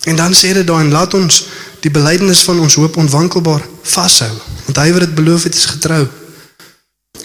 En 0.04 0.16
dan 0.16 0.34
sê 0.34 0.52
dit 0.52 0.66
daarin 0.66 0.92
laat 0.92 1.14
ons 1.14 1.42
die 1.80 1.90
belydenis 1.90 2.42
van 2.46 2.60
ons 2.60 2.74
hoop 2.80 2.96
onwankelbaar 2.96 3.64
vashou, 3.82 4.32
want 4.66 4.80
hy 4.80 4.88
wat 4.92 5.04
dit 5.06 5.14
beloof 5.14 5.46
het 5.48 5.54
is 5.54 5.68
getrou. 5.74 6.06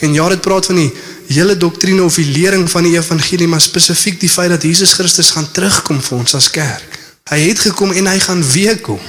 En 0.04 0.14
ja, 0.14 0.28
dit 0.28 0.42
praat 0.42 0.66
van 0.66 0.76
die 0.82 0.90
hele 1.32 1.56
doktrine 1.58 2.04
of 2.04 2.16
die 2.20 2.28
lering 2.28 2.66
van 2.72 2.84
die 2.84 2.98
evangelie, 2.98 3.48
maar 3.48 3.62
spesifiek 3.64 4.20
die 4.20 4.30
feit 4.30 4.52
dat 4.52 4.66
Jesus 4.68 4.94
Christus 4.94 5.32
gaan 5.32 5.48
terugkom 5.56 6.02
vir 6.04 6.18
ons 6.18 6.36
as 6.36 6.50
kerk. 6.52 6.98
Hy 7.32 7.40
het 7.40 7.62
gekom 7.64 7.94
en 7.96 8.10
hy 8.12 8.18
gaan 8.20 8.44
weer 8.52 8.82
kom. 8.84 9.00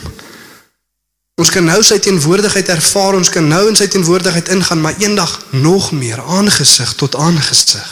Ons 1.34 1.50
kan 1.50 1.66
nou 1.66 1.80
sy 1.82 1.98
teenwoordigheid 1.98 2.68
ervaar, 2.76 3.16
ons 3.18 3.30
kan 3.34 3.46
nou 3.48 3.64
in 3.66 3.74
sy 3.78 3.88
teenwoordigheid 3.90 4.52
ingaan, 4.54 4.84
maar 4.84 4.94
eendag 5.02 5.32
nog 5.50 5.90
meer 5.92 6.22
aangesig 6.22 6.92
tot 7.00 7.18
aangesig. 7.18 7.90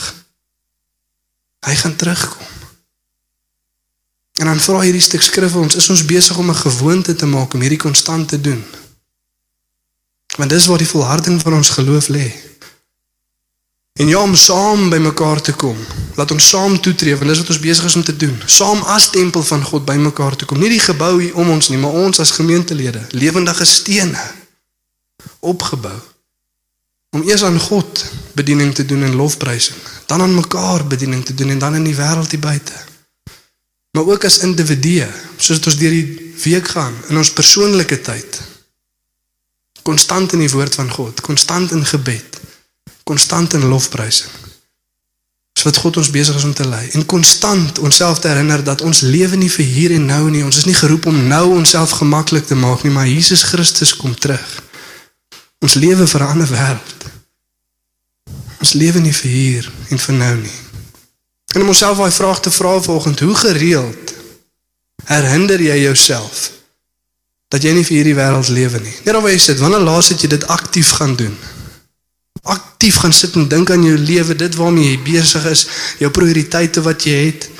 Hy 1.66 1.74
gaan 1.82 1.96
terugkom. 1.98 2.46
En 4.38 4.46
dan 4.46 4.62
vra 4.62 4.78
hierdie 4.86 5.02
stuk 5.02 5.26
skrif 5.26 5.58
ons, 5.58 5.74
is 5.74 5.90
ons 5.90 6.06
besig 6.06 6.38
om 6.38 6.50
'n 6.50 6.62
gewoonte 6.62 7.14
te 7.14 7.26
maak 7.26 7.54
om 7.54 7.60
hierdie 7.60 7.82
konstant 7.82 8.28
te 8.28 8.40
doen? 8.40 8.62
Want 10.38 10.50
dis 10.50 10.66
waar 10.66 10.78
die 10.78 10.92
volharding 10.94 11.42
van 11.42 11.54
ons 11.54 11.70
geloof 11.70 12.08
lê. 12.08 12.51
En 13.92 14.08
ja, 14.08 14.22
om 14.22 14.34
saam 14.34 14.88
by 14.90 14.96
mekaar 14.96 15.40
te 15.40 15.52
kom. 15.52 15.76
Laat 16.16 16.30
ons 16.32 16.48
saam 16.48 16.78
toetree 16.80 17.16
want 17.16 17.28
dis 17.28 17.42
wat 17.42 17.50
ons 17.52 17.60
besig 17.60 17.84
is 17.84 17.96
om 17.96 18.04
te 18.04 18.16
doen. 18.16 18.38
Saam 18.46 18.80
as 18.94 19.10
tempel 19.12 19.44
van 19.44 19.64
God 19.64 19.84
by 19.84 19.98
mekaar 20.00 20.36
te 20.36 20.48
kom. 20.48 20.60
Nie 20.60 20.72
die 20.72 20.80
gebou 20.80 21.18
hier 21.20 21.36
om 21.36 21.50
ons 21.52 21.68
nie, 21.68 21.80
maar 21.80 21.98
ons 22.04 22.20
as 22.24 22.32
gemeentelede, 22.38 23.04
lewendige 23.10 23.68
stene 23.68 24.24
opgebou. 25.40 25.98
Om 27.12 27.26
eers 27.28 27.44
aan 27.44 27.60
God 27.60 28.04
bediening 28.32 28.72
te 28.74 28.86
doen 28.88 29.02
en 29.04 29.14
lofprysing, 29.14 29.76
dan 30.08 30.24
aan 30.24 30.34
mekaar 30.34 30.86
bediening 30.88 31.24
te 31.24 31.34
doen 31.34 31.52
en 31.52 31.60
dan 31.60 31.76
in 31.76 31.84
die 31.84 31.96
wêreld 31.96 32.32
hier 32.32 32.40
buite. 32.40 32.78
Maar 33.92 34.08
ook 34.08 34.24
as 34.24 34.38
individue, 34.46 35.08
soos 35.36 35.60
dit 35.60 35.68
ons 35.68 35.76
deur 35.76 35.92
die 35.92 36.32
week 36.42 36.72
gaan 36.72 36.94
in 37.12 37.20
ons 37.20 37.32
persoonlike 37.36 38.00
tyd. 38.00 38.40
Konstant 39.84 40.32
in 40.32 40.46
die 40.46 40.50
woord 40.50 40.74
van 40.80 40.88
God, 40.90 41.20
konstant 41.20 41.76
in 41.76 41.84
gebed 41.84 42.41
konstant 43.04 43.52
in 43.52 43.68
lofprysing. 43.68 44.30
Dis 45.52 45.62
wat 45.62 45.76
God 45.76 45.96
ons 45.96 46.10
besig 46.10 46.36
is 46.36 46.44
om 46.44 46.54
te 46.54 46.66
lei 46.68 46.88
en 46.96 47.06
konstant 47.06 47.78
onsself 47.78 48.18
te 48.18 48.28
herinner 48.28 48.64
dat 48.64 48.80
ons 48.80 49.00
lewe 49.00 49.36
nie 49.36 49.50
vir 49.50 49.64
hier 49.64 49.94
en 49.94 50.06
nou 50.06 50.30
nie. 50.30 50.44
Ons 50.44 50.62
is 50.62 50.64
nie 50.66 50.74
geroep 50.74 51.06
om 51.06 51.26
nou 51.28 51.44
onsself 51.56 51.90
gemaklik 52.00 52.46
te 52.46 52.58
maak 52.58 52.82
nie, 52.82 52.92
maar 52.92 53.06
Jesus 53.06 53.42
Christus 53.42 53.96
kom 53.96 54.14
terug. 54.18 54.62
Ons 55.62 55.74
lewe 55.74 56.06
vir 56.06 56.20
'n 56.20 56.26
ander 56.26 56.48
wêreld. 56.48 57.00
Ons 58.58 58.72
lewe 58.72 59.00
nie 59.00 59.14
vir 59.14 59.30
hier 59.30 59.70
en 59.88 59.98
vir 59.98 60.14
nou 60.14 60.36
nie. 60.36 60.58
En 61.54 61.62
om 61.62 61.68
onsself 61.68 61.98
daai 61.98 62.10
vraag 62.10 62.40
te 62.40 62.50
vra 62.50 62.80
volgens 62.80 63.20
hoe 63.20 63.34
gereeld 63.34 64.14
herinner 65.04 65.60
jy 65.60 65.78
jouself 65.82 66.50
dat 67.48 67.62
jy 67.62 67.72
nie 67.76 67.84
vir 67.84 67.96
hierdie 67.96 68.16
wêreld 68.16 68.48
lewe 68.48 68.80
nie. 68.80 68.94
Net 69.04 69.14
of 69.18 69.26
jy 69.28 69.38
sit, 69.38 69.58
wanneer 69.60 69.84
laas 69.84 70.08
het 70.08 70.22
jy 70.24 70.28
dit 70.28 70.46
aktief 70.46 70.94
gaan 70.96 71.16
doen? 71.16 71.36
Aktief 72.42 72.96
gaan 73.02 73.12
sit 73.12 73.34
en 73.34 73.48
dink 73.48 73.70
aan 73.70 73.84
jou 73.84 73.98
lewe, 73.98 74.34
dit 74.34 74.54
waarmee 74.54 74.90
jy 74.90 75.02
besig 75.02 75.44
is, 75.50 75.66
jou 75.98 76.10
prioriteite 76.10 76.82
wat 76.82 77.04
jy 77.06 77.18
het 77.26 77.50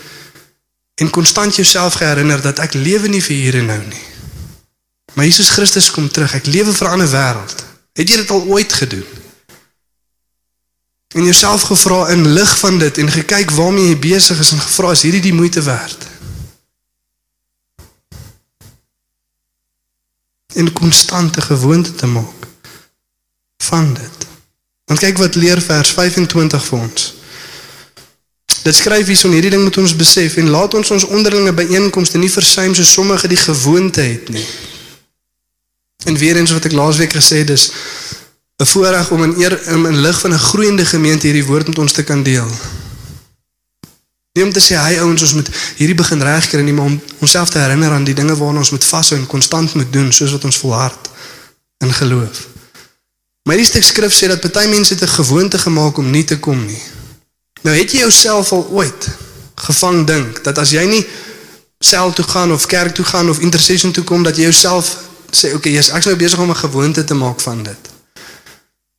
en 0.94 1.10
konstant 1.10 1.54
jouself 1.56 1.98
herinner 1.98 2.42
dat 2.42 2.58
ek 2.58 2.74
lewe 2.74 3.08
nie 3.08 3.22
vir 3.22 3.36
hier 3.36 3.60
en 3.62 3.70
nou 3.72 3.80
nie. 3.86 4.06
Maar 5.14 5.24
Jesus 5.24 5.48
Christus 5.48 5.90
kom 5.90 6.08
terug. 6.08 6.34
Ek 6.34 6.46
lewe 6.46 6.72
vir 6.72 6.86
'n 6.88 6.90
ander 6.90 7.10
wêreld. 7.10 7.64
Het 7.92 8.08
jy 8.08 8.16
dit 8.16 8.30
al 8.30 8.44
ooit 8.44 8.72
gedoen? 8.72 9.04
En 11.08 11.24
jouself 11.24 11.62
gevra 11.62 12.08
in 12.08 12.32
lig 12.32 12.58
van 12.58 12.78
dit 12.78 12.98
en 12.98 13.10
gekyk 13.10 13.50
waarmee 13.50 13.88
jy 13.88 13.98
besig 13.98 14.38
is 14.38 14.52
en 14.52 14.60
gevra 14.60 14.90
is 14.90 15.02
hierdie 15.02 15.20
die 15.20 15.34
moeite 15.34 15.62
werd? 15.62 16.06
En 20.54 20.72
konstante 20.72 21.40
gewoonte 21.40 21.94
te 21.94 22.06
maak 22.06 22.46
van 23.56 23.94
dit. 23.94 24.21
Want 24.92 25.04
kyk 25.04 25.18
wat 25.18 25.34
leer 25.40 25.56
vers 25.64 25.88
25 25.96 26.64
vir 26.68 26.78
ons. 26.78 27.04
Dit 28.62 28.76
skryf 28.76 29.08
hier 29.08 29.16
so 29.16 29.32
hierdie 29.32 29.48
ding 29.54 29.62
moet 29.64 29.78
ons 29.80 29.94
besef 29.96 30.36
en 30.36 30.50
laat 30.52 30.74
ons 30.76 30.90
ons 30.92 31.06
onderlinge 31.16 31.54
byeenkomste 31.56 32.20
nie 32.20 32.28
versuim 32.28 32.74
so 32.76 32.84
sommige 32.84 33.30
die 33.32 33.40
gewoonte 33.40 34.04
het 34.04 34.28
nie. 34.28 34.44
En 36.04 36.18
weer 36.20 36.36
eens 36.36 36.52
wat 36.52 36.68
ek 36.68 36.76
laasweek 36.76 37.16
gesê 37.16 37.40
het 37.40 37.54
is 37.56 37.70
'n 38.60 38.68
voorreg 38.68 39.10
om 39.16 39.24
in 39.24 39.34
eer 39.40 39.56
in, 39.72 39.86
in 39.86 40.00
lig 40.04 40.20
van 40.20 40.34
'n 40.36 40.44
groeiende 40.50 40.84
gemeente 40.84 41.26
hierdie 41.26 41.48
woord 41.48 41.72
met 41.72 41.78
ons 41.78 41.92
te 41.92 42.04
kan 42.04 42.22
deel. 42.22 42.52
Om 44.44 44.52
te 44.52 44.60
sê 44.60 44.76
hy 44.76 45.00
ouens 45.00 45.22
ons 45.22 45.34
moet 45.34 45.48
hierdie 45.76 45.96
begin 45.96 46.22
regkry 46.22 46.60
nie, 46.60 46.72
maar 46.72 46.84
om 46.92 47.00
onsself 47.18 47.48
te 47.48 47.58
herinner 47.58 47.90
aan 47.90 48.04
die 48.04 48.14
dinge 48.14 48.36
waarna 48.36 48.58
ons 48.58 48.70
moet 48.70 48.84
vashou 48.84 49.20
en 49.20 49.26
konstant 49.26 49.74
moet 49.74 49.92
doen 49.92 50.12
soos 50.12 50.30
wat 50.30 50.44
ons 50.44 50.56
volhard 50.56 51.10
in 51.78 51.92
geloof. 51.92 52.51
Hierdie 53.42 53.66
stuk 53.66 53.82
skrif 53.82 54.14
sê 54.14 54.28
dat 54.30 54.52
baie 54.52 54.68
mense 54.68 54.94
'n 54.94 55.08
gewoonte 55.08 55.58
gemaak 55.58 55.96
om 55.98 56.10
nie 56.10 56.24
te 56.24 56.38
kom 56.38 56.66
nie. 56.66 56.82
Nou 57.62 57.76
het 57.76 57.92
jy 57.92 57.98
jouself 57.98 58.52
al 58.52 58.68
ooit 58.70 59.08
gevang 59.54 60.06
dink 60.06 60.44
dat 60.44 60.58
as 60.58 60.70
jy 60.70 60.84
nie 60.86 61.06
sel 61.78 62.12
toe 62.12 62.24
gaan 62.24 62.52
of 62.52 62.66
kerk 62.66 62.94
toe 62.94 63.04
gaan 63.04 63.28
of 63.28 63.38
intercession 63.38 63.92
toe 63.92 64.04
kom 64.04 64.22
dat 64.22 64.36
jy 64.36 64.42
jouself 64.42 64.96
sê 65.30 65.46
oké, 65.46 65.56
okay, 65.56 65.72
jy's 65.72 65.90
ek's 65.90 66.06
nou 66.06 66.16
besig 66.16 66.38
om 66.38 66.50
'n 66.50 66.56
gewoonte 66.56 67.04
te 67.04 67.14
maak 67.14 67.40
van 67.40 67.62
dit. 67.62 67.90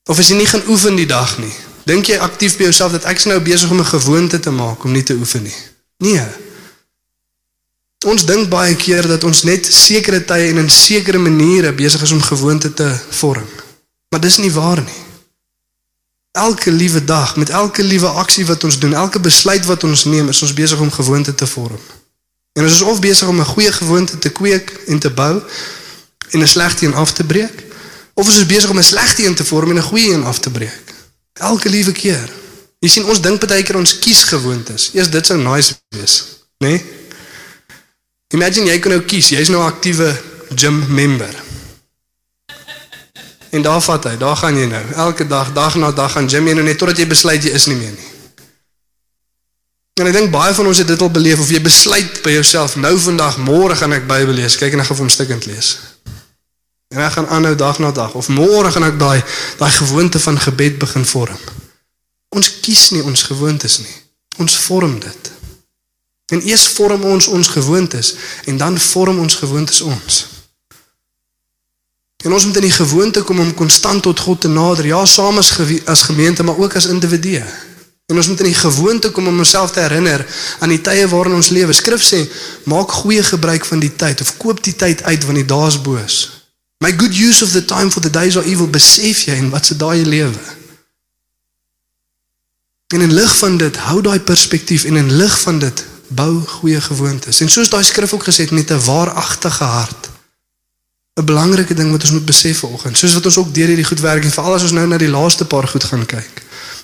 Of 0.06 0.20
as 0.20 0.28
jy 0.28 0.36
nie 0.36 0.46
gaan 0.46 0.68
oefen 0.68 0.96
die 0.96 1.06
dag 1.06 1.38
nie, 1.38 1.54
dink 1.86 2.06
jy 2.06 2.18
aktief 2.18 2.58
by 2.58 2.64
jouself 2.64 2.92
dat 2.92 3.04
ek's 3.04 3.26
nou 3.26 3.40
besig 3.40 3.70
om 3.70 3.80
'n 3.80 3.86
gewoonte 3.86 4.40
te 4.40 4.52
maak 4.52 4.84
om 4.84 4.92
nie 4.92 5.04
te 5.04 5.14
oefen 5.14 5.44
nie. 5.44 5.60
Nee. 5.98 6.28
Ons 8.06 8.26
dink 8.26 8.50
baie 8.50 8.76
keer 8.76 9.08
dat 9.08 9.24
ons 9.24 9.44
net 9.44 9.66
sekere 9.66 10.26
tye 10.26 10.50
en 10.50 10.58
in 10.58 10.70
sekere 10.70 11.18
maniere 11.18 11.74
besig 11.74 12.02
is 12.02 12.12
om 12.12 12.22
gewoonte 12.22 12.74
te 12.74 13.00
vorm. 13.10 13.63
Maar 14.14 14.22
dis 14.22 14.38
nie 14.38 14.52
waar 14.52 14.82
nie. 14.82 15.02
Elke 16.32 16.72
liewe 16.72 17.04
dag, 17.04 17.36
met 17.36 17.50
elke 17.50 17.84
liewe 17.84 18.08
aksie 18.08 18.46
wat 18.46 18.64
ons 18.64 18.80
doen, 18.80 18.94
elke 18.94 19.20
besluit 19.20 19.66
wat 19.66 19.84
ons 19.84 20.04
neem, 20.04 20.30
is 20.30 20.42
ons 20.42 20.54
besig 20.54 20.80
om 20.80 20.92
gewoonte 20.92 21.34
te 21.36 21.48
vorm. 21.48 21.80
En 22.54 22.64
ons 22.64 22.74
is 22.74 22.82
of 22.82 23.00
besig 23.02 23.28
om 23.28 23.40
'n 23.40 23.46
goeie 23.46 23.72
gewoonte 23.72 24.18
te 24.18 24.30
kweek 24.30 24.70
en 24.86 25.00
te 25.00 25.10
bou 25.10 25.42
en 26.30 26.40
'n 26.42 26.48
slegte 26.48 26.86
een 26.86 26.94
af 26.94 27.14
te 27.14 27.24
breek, 27.24 27.64
of 28.14 28.26
ons 28.26 28.38
is 28.38 28.46
besig 28.46 28.70
om 28.70 28.78
'n 28.78 28.84
slegte 28.84 29.26
een 29.26 29.36
te 29.36 29.46
vorm 29.46 29.70
en 29.70 29.78
'n 29.78 29.90
goeie 29.90 30.14
een 30.14 30.24
af 30.24 30.40
te 30.40 30.50
breek. 30.50 30.94
Elke 31.34 31.70
liewe 31.70 31.92
keer. 31.92 32.30
Jy 32.80 32.90
sien 32.90 33.06
ons 33.06 33.22
dink 33.22 33.48
baie 33.48 33.64
keer 33.64 33.78
ons 33.78 34.00
kies 34.00 34.24
gewoontes. 34.24 34.90
Eers 34.94 35.10
dit 35.10 35.26
sou 35.26 35.40
nice 35.40 35.74
wees, 35.90 36.24
né? 36.58 36.68
Nee? 36.68 36.86
Imagine 38.28 38.66
jy 38.66 38.80
kan 38.80 38.92
nou 38.92 39.02
kies, 39.02 39.30
jy's 39.30 39.50
nou 39.50 39.62
'n 39.62 39.74
aktiewe 39.74 40.22
gym 40.56 40.86
member. 40.94 41.53
En 43.54 43.62
daar 43.62 43.82
vat 43.82 44.04
hy, 44.10 44.16
daar 44.18 44.36
gaan 44.36 44.58
jy 44.58 44.66
nou. 44.66 44.82
Elke 45.06 45.28
dag, 45.28 45.52
dag 45.54 45.76
na 45.78 45.92
dag 45.94 46.12
gaan 46.12 46.30
gym 46.30 46.48
jy 46.50 46.58
nou 46.58 46.66
net 46.66 46.80
totdat 46.82 46.98
jy 46.98 47.06
besluit 47.08 47.44
jy 47.46 47.54
is 47.54 47.68
nie 47.70 47.78
meer 47.78 47.94
nie. 47.94 48.10
En 50.02 50.10
ek 50.10 50.16
dink 50.16 50.32
baie 50.34 50.56
van 50.58 50.66
ons 50.66 50.80
het 50.82 50.90
dit 50.90 51.02
al 51.06 51.12
beleef 51.14 51.42
of 51.44 51.52
jy 51.54 51.60
besluit 51.62 52.16
by 52.26 52.34
jouself 52.34 52.74
nou 52.82 52.96
vandag, 52.98 53.38
môre 53.38 53.78
gaan 53.78 53.94
ek 53.94 54.08
Bybel 54.10 54.40
lees. 54.42 54.58
Kyk 54.58 54.74
en 54.74 54.82
ek 54.82 54.90
gaan 54.90 55.04
hom 55.04 55.12
stukkend 55.14 55.46
lees. 55.46 55.76
En 56.90 57.06
ek 57.06 57.14
gaan 57.20 57.30
aanhou 57.30 57.54
dag 57.58 57.78
na 57.78 57.94
dag 57.94 58.18
of 58.18 58.32
môre 58.34 58.74
gaan 58.74 58.88
ek 58.90 58.98
daai 58.98 59.22
daai 59.62 59.72
gewoonte 59.78 60.22
van 60.26 60.42
gebed 60.42 60.82
begin 60.82 61.06
vorm. 61.06 61.46
Ons 62.34 62.50
kies 62.66 62.90
nie 62.98 63.06
ons 63.06 63.28
gewoontes 63.30 63.80
nie. 63.86 63.98
Ons 64.42 64.58
vorm 64.66 64.98
dit. 64.98 65.34
En 66.34 66.42
eers 66.42 66.66
vorm 66.74 67.06
ons 67.06 67.30
ons 67.30 67.54
gewoontes 67.54 68.16
en 68.50 68.58
dan 68.58 68.82
vorm 68.82 69.22
ons 69.22 69.42
gewoontes 69.46 69.86
ons. 69.86 70.24
En 72.24 72.34
ons 72.34 72.46
moet 72.46 72.56
in 72.56 72.62
die 72.62 72.72
gewoonte 72.72 73.22
kom 73.22 73.40
om 73.40 73.54
konstant 73.54 74.02
tot 74.02 74.20
God 74.20 74.42
te 74.42 74.48
nader, 74.48 74.86
ja, 74.86 75.06
saam 75.06 75.38
as 75.38 75.52
as 75.86 76.02
gemeente, 76.02 76.44
maar 76.44 76.58
ook 76.58 76.76
as 76.76 76.86
individue. 76.86 77.44
En 78.06 78.16
ons 78.16 78.28
moet 78.28 78.40
in 78.40 78.46
die 78.46 78.60
gewoonte 78.60 79.12
kom 79.12 79.28
om 79.28 79.38
onsself 79.38 79.72
te 79.72 79.80
herinner 79.80 80.26
aan 80.60 80.72
die 80.72 80.82
tye 80.82 81.08
waarin 81.08 81.36
ons 81.36 81.50
lewe. 81.50 81.74
Skrif 81.74 82.04
sê, 82.04 82.24
maak 82.64 82.92
goeie 82.92 83.24
gebruik 83.24 83.66
van 83.66 83.80
die 83.80 83.92
tyd 83.96 84.22
of 84.22 84.38
koop 84.38 84.64
die 84.64 84.76
tyd 84.76 85.04
uit 85.04 85.24
want 85.24 85.40
die 85.40 85.48
dae 85.48 85.68
is 85.68 85.80
boos. 85.82 86.18
My 86.84 86.92
good 86.92 87.16
use 87.16 87.44
of 87.44 87.52
the 87.52 87.66
time 87.66 87.92
for 87.92 88.02
the 88.02 88.12
days 88.12 88.38
are 88.38 88.48
evil. 88.48 88.68
Besef 88.68 89.26
jy 89.28 89.40
en 89.40 89.50
wat 89.50 89.66
se 89.66 89.78
daai 89.80 90.06
lewe? 90.06 90.40
En 92.94 93.02
in 93.02 93.14
lig 93.14 93.36
van 93.38 93.58
dit, 93.58 93.78
hou 93.88 94.02
daai 94.04 94.20
perspektief 94.20 94.84
en 94.84 95.00
in 95.00 95.12
lig 95.16 95.40
van 95.40 95.60
dit, 95.60 95.86
bou 96.08 96.42
goeie 96.60 96.82
gewoontes. 96.82 97.40
En 97.40 97.50
soos 97.50 97.72
daai 97.72 97.84
skrif 97.84 98.14
ook 98.14 98.28
gesê 98.28 98.48
het 98.48 98.52
met 98.52 98.72
'n 98.72 98.84
waaragtige 98.86 99.64
hart 99.64 100.03
'n 101.14 101.26
belangrike 101.26 101.74
ding 101.74 101.92
wat 101.92 102.02
ons 102.02 102.12
moet 102.12 102.26
besef 102.26 102.60
vanoggend, 102.60 102.98
soos 102.98 103.14
wat 103.14 103.26
ons 103.26 103.38
ook 103.38 103.54
deur 103.54 103.68
hierdie 103.68 103.86
goed 103.86 104.00
werk 104.00 104.24
en 104.24 104.32
veral 104.32 104.54
as 104.54 104.66
ons 104.66 104.72
nou 104.72 104.88
na 104.88 104.98
die 104.98 105.10
laaste 105.10 105.46
paar 105.46 105.68
goed 105.68 105.84
gaan 105.84 106.06
kyk. 106.06 106.42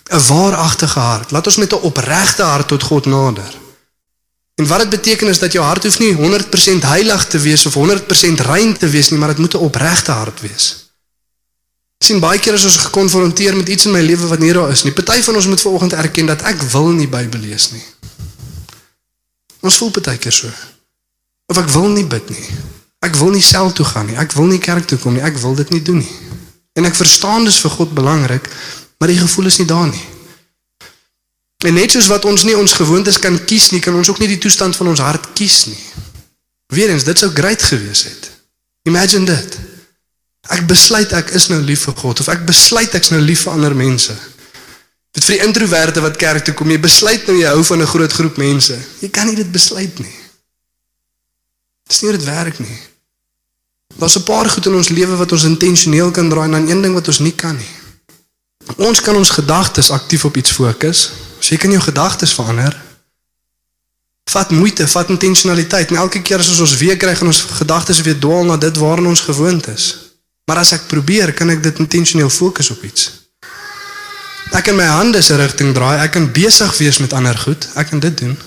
'n 0.09 0.21
Waaragtige 0.27 0.99
hart. 0.99 1.31
Laat 1.31 1.45
ons 1.45 1.55
met 1.55 1.73
'n 1.73 1.85
opregte 1.89 2.43
hart 2.43 2.67
tot 2.67 2.83
God 2.83 3.05
nader. 3.05 3.53
En 4.55 4.67
wat 4.67 4.79
dit 4.79 4.89
beteken 4.89 5.27
is 5.27 5.39
dat 5.39 5.51
jou 5.51 5.65
hart 5.65 5.83
hoef 5.83 5.99
nie 5.99 6.13
100% 6.13 6.83
heilig 6.83 7.27
te 7.27 7.39
wees 7.39 7.65
of 7.65 7.73
100% 7.73 8.39
rein 8.39 8.77
te 8.77 8.89
wees 8.89 9.09
nie, 9.09 9.19
maar 9.19 9.27
dit 9.27 9.37
moet 9.37 9.53
'n 9.53 9.57
opregte 9.57 10.11
hart 10.11 10.41
wees. 10.41 10.89
Ek 11.99 12.07
sien 12.07 12.19
baie 12.19 12.39
keer 12.39 12.53
as 12.53 12.63
ons 12.63 12.77
gekonfronteer 12.77 13.55
met 13.55 13.69
iets 13.69 13.85
in 13.85 13.91
my 13.91 14.01
lewe 14.01 14.27
wat 14.27 14.39
nie 14.39 14.53
daar 14.53 14.71
is 14.71 14.83
nie. 14.83 14.91
Party 14.91 15.21
van 15.21 15.35
ons 15.35 15.47
moet 15.47 15.61
vanoggend 15.61 15.93
erken 15.93 16.25
dat 16.25 16.41
ek 16.41 16.61
wil 16.61 16.89
nie 16.89 17.07
Bybel 17.07 17.39
lees 17.39 17.71
nie. 17.71 17.83
Ons 19.59 19.77
voel 19.77 19.91
baie 19.91 20.17
keer 20.17 20.31
so. 20.31 20.47
Of 21.45 21.57
ek 21.57 21.69
wil 21.69 21.87
nie 21.87 22.05
bid 22.05 22.29
nie. 22.29 22.47
Ek 22.99 23.15
wil 23.15 23.31
nie 23.31 23.43
self 23.43 23.73
toe 23.73 23.85
gaan 23.85 24.09
nie. 24.12 24.17
Ek 24.19 24.33
wil 24.35 24.49
nie 24.51 24.59
kerk 24.59 24.88
toe 24.88 24.97
kom 24.99 25.15
nie. 25.15 25.23
Ek 25.23 25.38
wil 25.39 25.55
dit 25.55 25.69
nie 25.69 25.81
doen 25.81 26.01
nie. 26.03 26.15
En 26.79 26.88
ek 26.88 26.95
verstaan 26.95 27.47
dis 27.47 27.59
vir 27.63 27.73
God 27.75 27.93
belangrik, 27.95 28.47
maar 28.99 29.12
die 29.12 29.19
gevoel 29.19 29.49
is 29.51 29.57
nie 29.59 29.67
daar 29.67 29.88
nie. 29.88 30.05
En 31.67 31.75
net 31.75 31.91
soos 31.91 32.07
wat 32.07 32.23
ons 32.25 32.45
nie 32.47 32.55
ons 32.55 32.75
gewoontes 32.77 33.19
kan 33.19 33.35
kies 33.45 33.71
nie, 33.73 33.81
kan 33.83 33.95
ons 33.95 34.09
ook 34.09 34.21
nie 34.23 34.29
die 34.31 34.39
toestand 34.39 34.77
van 34.79 34.88
ons 34.93 35.01
hart 35.03 35.31
kies 35.35 35.65
nie. 35.67 35.79
Weerens, 36.71 37.03
dit 37.03 37.19
sou 37.19 37.31
great 37.35 37.63
gewees 37.63 38.05
het. 38.07 38.29
Imagine 38.88 39.27
dit. 39.27 39.57
Ek 40.55 40.63
besluit 40.69 41.12
ek 41.13 41.33
is 41.35 41.49
nou 41.51 41.59
lief 41.62 41.83
vir 41.89 41.97
God 41.99 42.21
of 42.23 42.29
ek 42.31 42.45
besluit 42.47 42.95
ek's 42.95 43.12
nou 43.12 43.19
lief 43.21 43.43
vir 43.47 43.57
ander 43.57 43.75
mense. 43.75 44.15
Dit 45.15 45.25
vir 45.25 45.35
die 45.35 45.47
introverte 45.49 46.03
wat 46.05 46.19
kerk 46.21 46.45
toe 46.45 46.55
kom, 46.55 46.71
jy 46.71 46.79
besluit 46.79 47.27
nou 47.27 47.35
jy 47.38 47.49
hou 47.51 47.63
van 47.73 47.81
'n 47.81 47.91
groot 47.91 48.13
groep 48.13 48.38
mense. 48.38 48.79
Jy 49.01 49.09
kan 49.09 49.27
nie 49.27 49.35
dit 49.35 49.51
besluit 49.51 49.99
nie. 49.99 50.15
Dis 51.89 52.02
nie 52.02 52.10
hoe 52.10 52.17
dit 52.19 52.28
werk 52.28 52.60
nie. 52.62 52.80
Daar's 53.97 54.17
'n 54.17 54.23
paar 54.23 54.49
goed 54.49 54.65
in 54.65 54.73
ons 54.73 54.89
lewe 54.89 55.15
wat 55.15 55.32
ons 55.32 55.43
intentioneel 55.43 56.12
kan 56.12 56.30
draai 56.30 56.45
en 56.45 56.52
dan 56.52 56.69
een 56.69 56.82
ding 56.82 56.93
wat 56.93 57.08
ons 57.08 57.19
nie 57.19 57.36
kan 57.36 57.56
nie. 57.56 57.73
Ons 58.75 59.02
kan 59.02 59.15
ons 59.15 59.30
gedagtes 59.30 59.89
aktief 59.89 60.25
op 60.25 60.38
iets 60.38 60.52
fokus. 60.52 61.12
So 61.39 61.49
jy 61.49 61.58
kan 61.58 61.71
jou 61.71 61.82
gedagtes 61.82 62.34
verander. 62.34 62.82
Vat 64.30 64.49
moeite, 64.49 64.88
vat 64.88 65.10
intentionaliteit. 65.10 65.89
En 65.89 65.95
elke 65.95 66.21
keer 66.21 66.38
as 66.38 66.60
ons 66.60 66.78
weer 66.78 66.97
kry, 66.97 67.15
gaan 67.15 67.28
ons 67.28 67.41
gedagtes 67.41 68.02
weer 68.02 68.19
dwaal 68.19 68.45
na 68.45 68.58
dit 68.58 68.78
waarna 68.78 69.08
ons 69.08 69.19
gewoond 69.19 69.67
is. 69.67 69.97
Maar 70.45 70.58
as 70.58 70.71
ek 70.71 70.88
probeer, 70.88 71.34
kan 71.34 71.49
ek 71.49 71.63
dit 71.63 71.80
intentioneel 71.80 72.30
fokus 72.30 72.69
op 72.69 72.84
iets. 72.84 73.12
Ek 74.52 74.63
kan 74.63 74.75
my 74.75 74.86
hande 74.86 75.21
se 75.21 75.36
rigting 75.36 75.73
draai. 75.73 75.99
Ek 76.02 76.12
kan 76.12 76.32
besig 76.32 76.78
wees 76.78 76.97
met 76.97 77.13
ander 77.13 77.38
goed. 77.38 77.67
Ek 77.75 77.89
kan 77.89 77.99
dit 77.99 78.17
doen. 78.17 78.38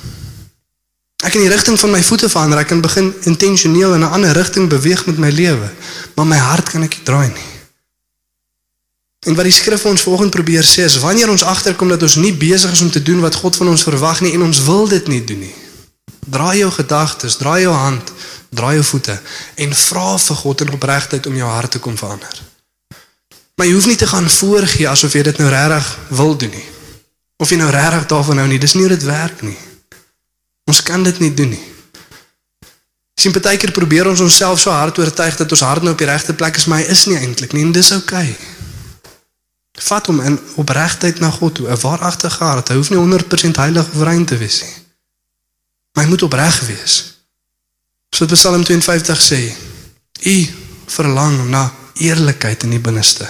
Ek 1.23 1.31
kan 1.31 1.41
die 1.41 1.51
rigting 1.51 1.79
van 1.79 1.93
my 1.95 2.03
voete 2.03 2.29
verander. 2.29 2.59
Ek 2.59 2.73
kan 2.73 2.81
begin 2.83 3.13
intentioneel 3.31 3.95
in 3.95 4.03
'n 4.03 4.11
ander 4.11 4.33
rigting 4.35 4.69
beweeg 4.69 5.07
met 5.07 5.19
my 5.19 5.31
lewe. 5.31 5.71
Maar 6.15 6.27
my 6.27 6.37
hart 6.37 6.71
kan 6.71 6.83
ek 6.83 6.97
nie 6.97 7.05
draai 7.05 7.29
nie. 7.29 7.51
En 9.27 9.35
wat 9.35 9.45
die 9.45 9.55
skrif 9.55 9.85
ons 9.87 10.03
vanoggend 10.03 10.31
probeer 10.35 10.65
sê 10.67 10.83
is 10.83 10.99
wanneer 10.99 11.31
ons 11.31 11.45
agterkom 11.47 11.89
dat 11.89 12.03
ons 12.03 12.15
nie 12.15 12.33
besig 12.35 12.73
is 12.73 12.81
om 12.81 12.91
te 12.91 13.03
doen 13.03 13.21
wat 13.21 13.35
God 13.35 13.57
van 13.57 13.69
ons 13.69 13.83
verwag 13.83 14.21
nie 14.21 14.33
en 14.35 14.43
ons 14.43 14.63
wil 14.67 14.89
dit 14.89 15.07
nie 15.07 15.25
doen 15.25 15.39
nie. 15.39 15.55
Draai 16.27 16.59
jou 16.59 16.71
gedagtes, 16.71 17.37
draai 17.37 17.63
jou 17.63 17.75
hand, 17.75 18.13
draai 18.51 18.75
jou 18.75 18.85
voete 18.85 19.21
en 19.55 19.75
vra 19.75 20.19
vir 20.19 20.37
God 20.37 20.61
in 20.61 20.73
opregtheid 20.73 21.27
om 21.27 21.37
jou 21.37 21.49
hart 21.49 21.71
te 21.71 21.79
kom 21.79 21.97
verander. 21.97 22.43
Maar 23.57 23.67
jy 23.67 23.73
hoef 23.73 23.87
nie 23.87 23.97
te 23.97 24.11
gaan 24.11 24.31
voorgee 24.31 24.89
asof 24.89 25.15
jy 25.15 25.23
dit 25.23 25.39
nou 25.39 25.51
regtig 25.51 25.99
wil 26.09 26.37
doen 26.37 26.51
nie. 26.51 26.69
Of 27.39 27.51
jy 27.51 27.57
nou 27.63 27.71
regtig 27.71 28.09
daarvan 28.11 28.43
hou 28.43 28.49
nie, 28.51 28.59
dis 28.59 28.75
nie 28.75 28.83
hoe 28.83 28.97
dit 28.97 29.07
werk 29.07 29.43
nie. 29.47 29.59
Ons 30.73 30.81
kan 30.81 31.05
dit 31.05 31.19
nie 31.21 31.35
doen 31.37 31.53
nie. 31.53 31.67
Sien 33.21 33.35
baie 33.37 33.59
keer 33.61 33.75
probeer 33.77 34.09
ons 34.09 34.23
onsself 34.25 34.63
so 34.63 34.73
hard 34.73 34.97
oortuig 34.99 35.37
dat 35.37 35.53
ons 35.53 35.65
hart 35.67 35.85
nou 35.85 35.93
op 35.93 36.01
die 36.01 36.09
regte 36.09 36.33
plek 36.33 36.57
is, 36.57 36.65
maar 36.71 36.81
hy 36.81 36.95
is 36.95 37.05
nie 37.11 37.19
eintlik 37.19 37.53
nie 37.53 37.67
en 37.67 37.75
dis 37.77 37.93
oukei. 37.93 38.31
Okay. 38.33 39.83
Vat 39.83 40.09
hom 40.09 40.21
in 40.25 40.39
opregtheid 40.61 41.21
na 41.21 41.31
God 41.31 41.55
toe, 41.59 41.69
'n 41.69 41.81
waaragtige 41.81 42.45
hart. 42.45 42.69
Hy 42.69 42.77
hoef 42.77 42.91
nie 42.91 42.99
100% 42.99 43.57
heilig 43.57 43.87
of 43.93 44.03
rein 44.03 44.25
te 44.25 44.37
wees 44.37 44.63
nie. 44.63 44.77
Maar 45.93 46.05
hy 46.05 46.11
moet 46.11 46.23
opreg 46.23 46.61
wees. 46.67 46.95
So 48.11 48.27
Psalm 48.27 48.65
52 48.65 49.21
sê: 49.21 49.41
"U 50.23 50.37
verlang 50.87 51.49
na 51.49 51.73
eerlikheid 51.95 52.63
in 52.63 52.71
die 52.71 52.81
binneste. 52.81 53.29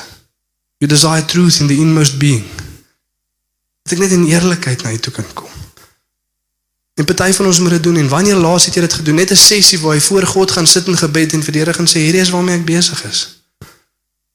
You 0.78 0.90
desire 0.90 1.24
truth 1.24 1.61
in 1.61 1.66
the 1.66 1.74
inmost 1.74 2.18
being." 2.18 2.44
Dat 3.83 3.92
ek 3.92 3.98
net 3.98 4.11
in 4.11 4.26
eerlikheid 4.26 4.83
na 4.83 4.92
U 4.92 4.98
toe 4.98 5.12
kan 5.12 5.33
kom. 5.35 5.62
En 6.94 7.05
party 7.05 7.33
van 7.33 7.46
ons 7.46 7.59
moet 7.59 7.70
dit 7.70 7.83
doen 7.83 7.96
en 7.96 8.09
wanneer 8.09 8.37
laas 8.37 8.64
het 8.64 8.74
jy 8.74 8.81
dit 8.81 8.92
gedoen? 8.92 9.14
Net 9.14 9.31
'n 9.31 9.37
sessie 9.37 9.78
waar 9.81 9.94
jy 9.94 10.00
voor 10.00 10.26
God 10.26 10.50
gaan 10.50 10.66
sit 10.66 10.87
in 10.87 10.96
gebed 10.96 11.33
en 11.33 11.42
verdedig 11.42 11.78
en 11.78 11.87
sê 11.87 11.98
hierdie 11.98 12.20
is 12.20 12.31
waarmee 12.31 12.59
ek 12.59 12.64
besig 12.64 13.05
is. 13.05 13.42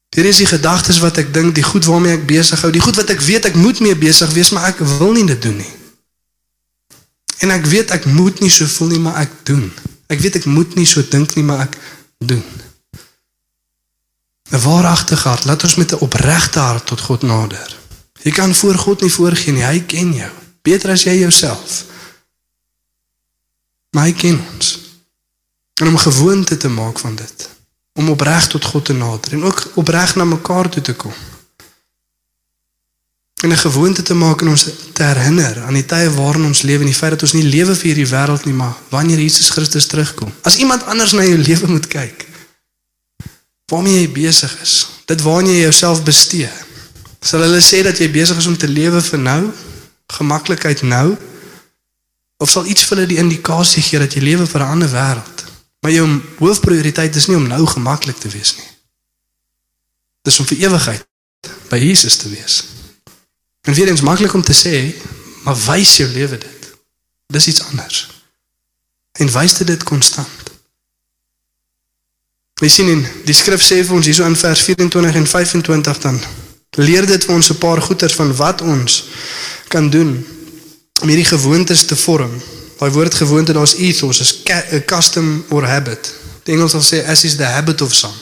Hierdie 0.10 0.32
is 0.32 0.38
die 0.38 0.50
gedagtes 0.50 0.98
wat 1.00 1.18
ek 1.18 1.34
dink, 1.34 1.56
die 1.56 1.64
goed 1.64 1.86
waarmee 1.86 2.14
ek 2.14 2.26
besig 2.26 2.62
hou, 2.62 2.72
die 2.72 2.82
goed 2.82 2.96
wat 2.96 3.10
ek 3.10 3.20
weet 3.22 3.46
ek 3.46 3.56
moet 3.56 3.80
mee 3.80 3.96
besig 3.96 4.32
wees, 4.32 4.50
maar 4.50 4.66
ek 4.66 4.80
wil 4.80 5.12
nie 5.12 5.26
dit 5.26 5.42
doen 5.42 5.58
nie. 5.58 5.74
En 7.38 7.52
ek 7.52 7.66
weet 7.66 7.92
ek 7.92 8.06
moet 8.06 8.40
nie 8.40 8.50
so 8.50 8.66
voel 8.66 8.88
nie, 8.88 9.00
maar 9.00 9.20
ek 9.22 9.32
doen. 9.44 9.74
Ek 10.08 10.20
weet 10.20 10.36
ek 10.36 10.46
moet 10.46 10.76
nie 10.76 10.86
so 10.86 11.04
dink 11.10 11.36
nie, 11.36 11.44
maar 11.44 11.60
ek 11.68 11.78
doen. 12.18 12.44
'n 14.50 14.62
Waaragtige 14.64 15.28
hart, 15.28 15.46
laat 15.46 15.64
ons 15.64 15.76
met 15.76 15.92
'n 15.92 16.00
opregte 16.00 16.60
hart 16.60 16.86
tot 16.86 17.02
God 17.02 17.22
nader. 17.22 17.76
Jy 18.24 18.32
kan 18.32 18.56
voor 18.56 18.76
God 18.76 19.02
nie 19.02 19.12
voorgee 19.12 19.54
nie, 19.54 19.64
hy 19.64 19.80
ken 19.80 20.14
jou. 20.14 20.32
Beter 20.62 20.92
as 20.92 21.04
jy 21.04 21.20
jouself. 21.20 21.84
Maar 23.90 24.10
hy 24.10 24.14
ken 24.14 24.42
ons. 24.54 24.80
En 25.82 25.88
om 25.88 25.98
gewoonte 25.98 26.58
te 26.58 26.70
maak 26.70 27.00
van 27.00 27.16
dit 27.16 27.50
om 27.98 28.10
opreg 28.10 28.48
tot 28.48 28.66
God 28.66 28.86
te 28.86 28.94
nader 28.94 29.34
en 29.34 29.44
ook 29.44 29.72
opreg 29.74 30.16
na 30.16 30.26
mekaar 30.26 30.70
toe 30.70 30.82
te 30.82 30.94
kom. 30.94 31.14
En 33.44 33.50
'n 33.50 33.58
gewoonte 33.58 34.02
te 34.02 34.14
maak 34.14 34.42
en 34.42 34.48
ons 34.48 34.70
te 34.94 35.04
herinner 35.04 35.62
aan 35.62 35.74
die 35.74 35.86
tye 35.86 36.10
waarin 36.10 36.46
ons 36.46 36.62
lewe 36.62 36.80
en 36.80 36.92
die 36.92 36.96
feit 37.02 37.12
dat 37.12 37.22
ons 37.22 37.34
nie 37.34 37.44
lewe 37.44 37.76
vir 37.76 37.86
hierdie 37.86 38.14
wêreld 38.14 38.46
nie, 38.46 38.54
maar 38.54 38.76
wanneer 38.90 39.20
Jesus 39.20 39.50
Christus 39.50 39.86
terugkom. 39.86 40.34
As 40.42 40.56
iemand 40.56 40.86
anders 40.86 41.12
na 41.12 41.24
jou 41.24 41.38
lewe 41.38 41.68
moet 41.68 41.88
kyk, 41.88 42.26
waarmee 43.66 44.02
jy 44.02 44.10
besig 44.12 44.62
is, 44.62 44.88
dit 45.06 45.22
waarna 45.22 45.50
jy 45.50 45.62
jouself 45.62 46.04
bestee. 46.04 46.50
Sal 47.20 47.42
hulle 47.42 47.62
sê 47.62 47.84
dat 47.84 47.98
jy 47.98 48.12
besig 48.12 48.38
is 48.38 48.48
om 48.48 48.58
te 48.58 48.68
lewe 48.68 49.02
vir 49.02 49.20
nou, 49.20 49.52
gemaklikheid 50.08 50.82
nou, 50.82 51.18
of 52.38 52.50
sal 52.50 52.66
iets 52.66 52.86
vir 52.86 52.98
hulle 52.98 53.10
die 53.10 53.22
indikasie 53.22 53.84
gee 53.84 54.00
dat 54.00 54.14
jy 54.14 54.22
lewe 54.22 54.48
vir 54.48 54.62
'n 54.62 54.72
ander 54.78 54.90
wêreld? 54.90 55.44
Maar 55.82 55.92
jou 55.92 56.22
hoofprioriteit 56.38 57.16
is 57.16 57.28
nie 57.28 57.36
om 57.36 57.48
nou 57.48 57.66
gemaklik 57.66 58.18
te 58.18 58.30
wees 58.30 58.56
nie. 58.58 58.70
Dis 60.22 60.40
om 60.40 60.46
vir 60.46 60.58
ewigheid 60.58 61.06
by 61.70 61.78
Jesus 61.78 62.16
te 62.18 62.30
wees. 62.30 62.64
En 63.62 63.74
weer 63.74 63.88
eens 63.88 64.02
maklik 64.02 64.34
om 64.34 64.42
te 64.42 64.56
sê, 64.56 64.96
maar 65.44 65.56
wys 65.56 65.98
jou 65.98 66.10
lewe 66.10 66.38
dit. 66.38 66.76
Dis 67.28 67.48
iets 67.48 67.64
anders. 67.64 68.10
En 69.12 69.32
wys 69.32 69.54
dit 69.54 69.68
dit 69.68 69.84
konstant. 69.84 70.52
Ons 72.62 72.74
sien 72.74 72.90
in 72.90 73.04
die 73.26 73.36
skrif 73.38 73.62
sê 73.62 73.84
vir 73.86 73.96
ons 73.96 74.06
hierso 74.06 74.26
in 74.26 74.36
vers 74.36 74.62
24 74.66 75.16
en 75.16 75.28
25 75.28 76.00
dan 76.02 76.20
leer 76.82 77.06
dit 77.06 77.26
vir 77.26 77.36
ons 77.36 77.50
'n 77.50 77.58
paar 77.58 77.82
goeters 77.82 78.16
van 78.16 78.36
wat 78.36 78.62
ons 78.62 79.04
kan 79.68 79.90
doen 79.90 80.26
om 81.02 81.08
hierdie 81.08 81.30
gewoontes 81.30 81.86
te 81.86 81.96
vorm 81.96 82.38
Daai 82.78 82.92
woord 82.94 83.16
gewoonte 83.16 83.54
daar's 83.58 83.76
ethos, 83.76 84.20
is 84.22 84.42
a 84.74 84.82
custom 84.86 85.46
or 85.50 85.66
habit. 85.66 86.14
Die 86.46 86.54
Engels 86.54 86.76
sal 86.78 86.84
sê 86.86 87.02
as 87.10 87.24
is 87.26 87.36
the 87.36 87.46
habit 87.46 87.82
of 87.82 87.94
some. 87.96 88.14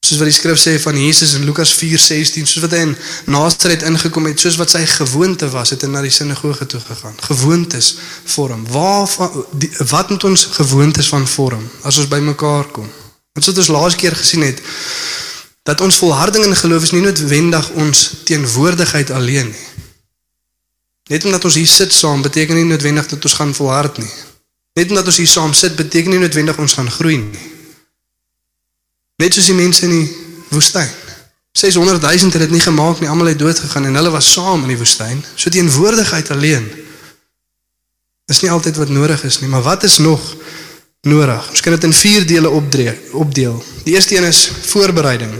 Soos 0.00 0.22
wat 0.22 0.30
die 0.30 0.36
skrif 0.36 0.56
sê 0.62 0.78
van 0.80 0.96
Jesus 0.96 1.34
in 1.36 1.44
Lukas 1.44 1.74
4:16, 1.76 2.46
soos 2.48 2.64
wat 2.64 2.72
hy 2.72 2.80
in 2.86 2.94
Nasaret 3.28 3.84
ingekom 3.84 4.30
het, 4.30 4.40
soos 4.40 4.56
wat 4.56 4.72
sy 4.72 4.86
gewoonte 4.88 5.50
was, 5.52 5.74
het 5.74 5.84
hy 5.84 5.90
na 5.92 6.00
die 6.00 6.14
sinagoge 6.14 6.66
toe 6.66 6.80
gegaan. 6.80 7.16
Gewoontes 7.28 7.94
vorm. 8.24 8.64
Waar 8.72 9.08
die, 9.52 9.70
wat 9.92 10.08
moet 10.08 10.24
ons 10.24 10.48
gewoontes 10.56 11.12
van 11.12 11.28
vorm 11.28 11.68
as 11.82 12.00
ons 12.00 12.08
bymekaar 12.08 12.72
kom? 12.72 12.88
Wat 13.36 13.44
soos 13.44 13.60
ons 13.66 13.74
laas 13.74 13.98
keer 14.00 14.16
gesien 14.16 14.48
het 14.48 14.62
dat 15.68 15.80
ons 15.84 16.00
volharding 16.00 16.46
in 16.46 16.56
geloof 16.56 16.82
is 16.82 16.94
nie 16.96 17.04
noodwendig 17.04 17.66
ons 17.76 18.06
teenwoordigheid 18.24 19.10
alleen 19.12 19.52
nie. 19.52 19.67
Net 21.08 21.24
omdat 21.24 21.44
ons 21.48 21.56
hier 21.56 21.66
sit 21.66 21.92
saam 21.92 22.22
beteken 22.22 22.56
nie 22.56 22.68
noodwendig 22.68 23.06
dat 23.08 23.24
ons 23.24 23.36
gaan 23.40 23.54
volhard 23.56 23.98
nie. 23.98 24.10
Net 24.76 24.92
omdat 24.92 25.08
ons 25.08 25.16
hier 25.16 25.30
saam 25.30 25.54
sit 25.56 25.76
beteken 25.76 26.12
nie 26.12 26.20
noodwendig 26.22 26.58
ons 26.58 26.76
gaan 26.76 26.90
groei 26.90 27.16
nie. 27.22 27.46
Net 29.18 29.34
soos 29.34 29.48
die 29.50 29.56
mense 29.56 29.86
in 29.88 29.94
die 29.96 30.08
woestyn. 30.52 30.88
600 31.58 32.02
000 32.02 32.30
het 32.30 32.44
dit 32.44 32.50
nie 32.54 32.62
gemaak 32.62 33.00
nie, 33.00 33.08
almal 33.08 33.32
het 33.32 33.38
dood 33.38 33.58
gegaan 33.58 33.88
en 33.88 33.96
hulle 33.98 34.12
was 34.14 34.28
saam 34.32 34.62
in 34.62 34.74
die 34.74 34.78
woestyn. 34.78 35.24
So 35.34 35.50
teenwoordigheid 35.50 36.30
alleen 36.30 36.68
is 38.28 38.42
nie 38.44 38.50
altyd 38.52 38.76
wat 38.76 38.92
nodig 38.92 39.24
is 39.24 39.40
nie, 39.40 39.48
maar 39.48 39.64
wat 39.64 39.82
is 39.88 39.98
nog 39.98 40.22
nodig? 41.08 41.48
Ons 41.48 41.64
kan 41.64 41.72
dit 41.72 41.88
in 41.88 41.94
4 41.96 42.26
dele 42.28 42.50
opdree, 42.50 42.92
opdeel. 43.16 43.56
Die 43.84 43.94
eerste 43.94 44.16
een 44.16 44.28
is 44.28 44.50
voorbereiding. 44.68 45.32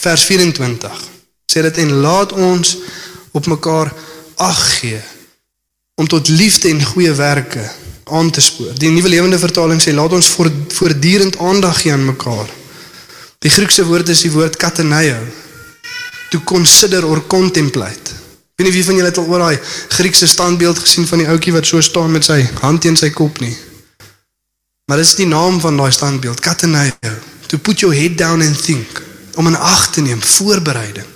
Vers 0.00 0.24
24 0.26 1.00
sê 1.50 1.62
dit 1.62 1.78
en 1.82 1.92
laat 2.02 2.32
ons 2.32 2.76
op 3.32 3.46
mekaar 3.46 3.94
ag 4.40 4.60
gee 4.78 5.00
om 6.00 6.08
tot 6.08 6.28
liefde 6.32 6.70
en 6.72 6.80
goeie 6.84 7.12
werke 7.12 7.64
aan 8.10 8.30
te 8.30 8.40
spoor. 8.40 8.72
Die 8.80 8.90
nuwe 8.90 9.08
lewende 9.12 9.38
vertaling 9.38 9.82
sê 9.82 9.92
laat 9.94 10.14
ons 10.16 10.30
voortdurend 10.72 11.36
aandag 11.38 11.82
gee 11.82 11.92
aan 11.92 12.06
mekaar. 12.08 12.48
Die 13.44 13.52
Griekse 13.52 13.84
woord 13.88 14.08
is 14.08 14.24
die 14.24 14.32
woord 14.32 14.56
kateneio. 14.56 15.18
To 16.32 16.40
consider 16.44 17.04
or 17.06 17.20
contemplate. 17.26 18.16
Weet 18.56 18.68
nie 18.68 18.74
wie 18.76 18.84
van 18.84 18.98
julle 18.98 19.08
het 19.08 19.20
al 19.20 19.28
oor 19.28 19.44
daai 19.44 19.60
Griekse 19.96 20.28
standbeeld 20.28 20.78
gesien 20.78 21.06
van 21.08 21.22
die 21.22 21.28
ouetjie 21.28 21.54
wat 21.56 21.68
so 21.68 21.80
staan 21.84 22.12
met 22.12 22.24
sy 22.24 22.40
hand 22.60 22.82
teen 22.84 22.96
sy 22.96 23.12
kop 23.12 23.40
nie. 23.44 23.54
Maar 24.90 25.04
dis 25.04 25.14
die 25.20 25.28
naam 25.28 25.60
van 25.62 25.76
daai 25.76 25.92
standbeeld, 25.94 26.40
kateneio. 26.40 27.14
To 27.52 27.58
put 27.58 27.80
your 27.80 27.94
head 27.94 28.18
down 28.18 28.42
and 28.42 28.56
think. 28.62 29.02
Om 29.36 29.46
in 29.46 29.56
ag 29.56 29.90
te 29.94 30.00
neem, 30.00 30.22
voorbereiding. 30.22 31.06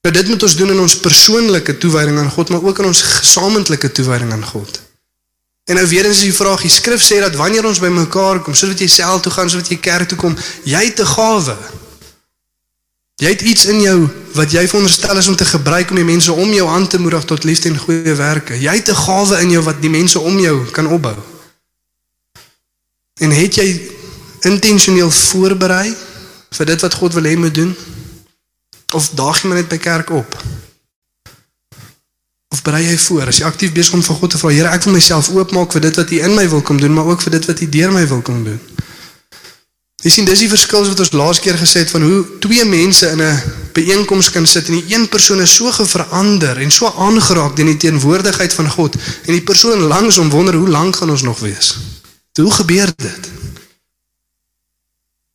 Nou 0.00 0.14
dit 0.14 0.28
moet 0.28 0.42
ons 0.42 0.56
doen 0.56 0.70
in 0.72 0.80
ons 0.80 1.00
persoonlike 1.00 1.76
toewyding 1.78 2.18
aan 2.18 2.30
God, 2.30 2.48
maar 2.48 2.62
ook 2.62 2.78
in 2.78 2.88
ons 2.88 3.02
gesamentlike 3.02 3.92
toewyding 3.92 4.32
aan 4.32 4.44
God. 4.44 4.80
En 5.64 5.76
nou 5.76 5.86
weer 5.86 6.06
eens 6.08 6.16
is 6.16 6.30
die 6.30 6.34
vraag, 6.34 6.64
die 6.64 6.72
skrif 6.72 7.02
sê 7.04 7.20
dat 7.20 7.36
wanneer 7.36 7.66
ons 7.68 7.82
by 7.82 7.90
mekaar 7.92 8.40
kom, 8.40 8.56
soos 8.56 8.72
wat 8.72 8.80
jy 8.80 8.88
self 8.88 9.20
toe 9.22 9.32
gaan, 9.32 9.50
soos 9.52 9.60
wat 9.60 9.70
jy 9.70 9.78
kerk 9.84 10.08
toe 10.08 10.18
kom, 10.18 10.36
jy 10.64 10.80
het 10.86 11.00
'n 11.00 11.12
gawe. 11.12 11.56
Jy 13.20 13.28
het 13.28 13.40
iets 13.40 13.64
in 13.68 13.80
jou 13.80 14.08
wat 14.32 14.50
jy 14.50 14.68
veronderstel 14.68 15.16
is 15.16 15.28
om 15.28 15.36
te 15.36 15.44
gebruik 15.44 15.90
om 15.90 15.96
die 15.96 16.04
mense 16.04 16.32
om 16.32 16.52
jou 16.52 16.68
aan 16.68 16.86
te 16.88 16.98
moedig 16.98 17.24
tot 17.24 17.44
liefde 17.44 17.68
en 17.68 17.78
goeie 17.78 18.14
werke. 18.14 18.56
Jy 18.60 18.74
het 18.74 18.88
'n 18.88 18.94
gawe 18.94 19.40
in 19.40 19.50
jou 19.50 19.62
wat 19.62 19.82
die 19.82 19.90
mense 19.90 20.18
om 20.18 20.38
jou 20.38 20.64
kan 20.70 20.86
opbou. 20.86 21.16
En 23.20 23.30
het 23.30 23.54
jy 23.54 23.90
intentioneel 24.40 25.10
voorberei 25.10 25.94
vir 26.50 26.66
dit 26.66 26.80
wat 26.80 26.94
God 26.94 27.14
wil 27.14 27.24
hê 27.24 27.36
moet 27.36 27.54
doen? 27.54 27.76
Of 28.92 29.10
daag 29.14 29.42
jy 29.42 29.48
maar 29.48 29.60
net 29.60 29.70
by 29.70 29.78
kerk 29.78 30.10
op? 30.10 30.36
Of 32.50 32.62
berei 32.66 32.82
jy 32.88 32.98
voor? 32.98 33.30
As 33.30 33.38
jy 33.38 33.46
aktief 33.46 33.72
besig 33.72 33.94
om 33.94 34.02
van 34.02 34.16
God 34.16 34.30
te 34.30 34.38
vra, 34.38 34.50
Here, 34.50 34.70
ek 34.74 34.88
wil 34.88 34.96
myself 34.98 35.30
oopmaak 35.30 35.72
vir 35.76 35.86
dit 35.86 36.00
wat 36.02 36.10
U 36.10 36.20
in 36.26 36.34
my 36.34 36.48
wil 36.50 36.62
kom 36.66 36.80
doen, 36.80 36.94
maar 36.94 37.06
ook 37.06 37.22
vir 37.22 37.38
dit 37.38 37.46
wat 37.46 37.60
U 37.60 37.68
deur 37.68 37.92
my 37.94 38.06
wil 38.10 38.22
kom 38.26 38.42
doen. 38.44 38.58
Jy 40.00 40.10
sien, 40.10 40.24
dis 40.24 40.40
die 40.40 40.48
verskil 40.48 40.86
wat 40.88 41.00
ons 41.04 41.12
laas 41.12 41.38
keer 41.44 41.58
gesê 41.60 41.82
het 41.84 41.90
van 41.92 42.02
hoe 42.02 42.38
twee 42.40 42.64
mense 42.64 43.06
in 43.12 43.20
'n 43.20 43.42
byeenkoms 43.76 44.30
kan 44.32 44.46
sit 44.46 44.68
en 44.68 44.80
die 44.80 44.94
een 44.94 45.08
persoon 45.08 45.40
is 45.40 45.54
so 45.54 45.70
geverander 45.70 46.56
en 46.58 46.70
so 46.70 46.86
aangeraak 46.86 47.56
deur 47.56 47.66
die 47.66 47.76
teenwoordigheid 47.76 48.52
van 48.52 48.70
God 48.70 48.96
en 49.26 49.32
die 49.32 49.44
persoon 49.44 49.80
langs 49.92 50.16
hom 50.16 50.30
wonder 50.30 50.54
hoe 50.54 50.68
lank 50.68 50.96
gaan 50.96 51.10
ons 51.10 51.22
nog 51.22 51.38
wees. 51.38 51.76
Hoe 52.40 52.50
gebeur 52.52 52.92
dit? 52.96 53.28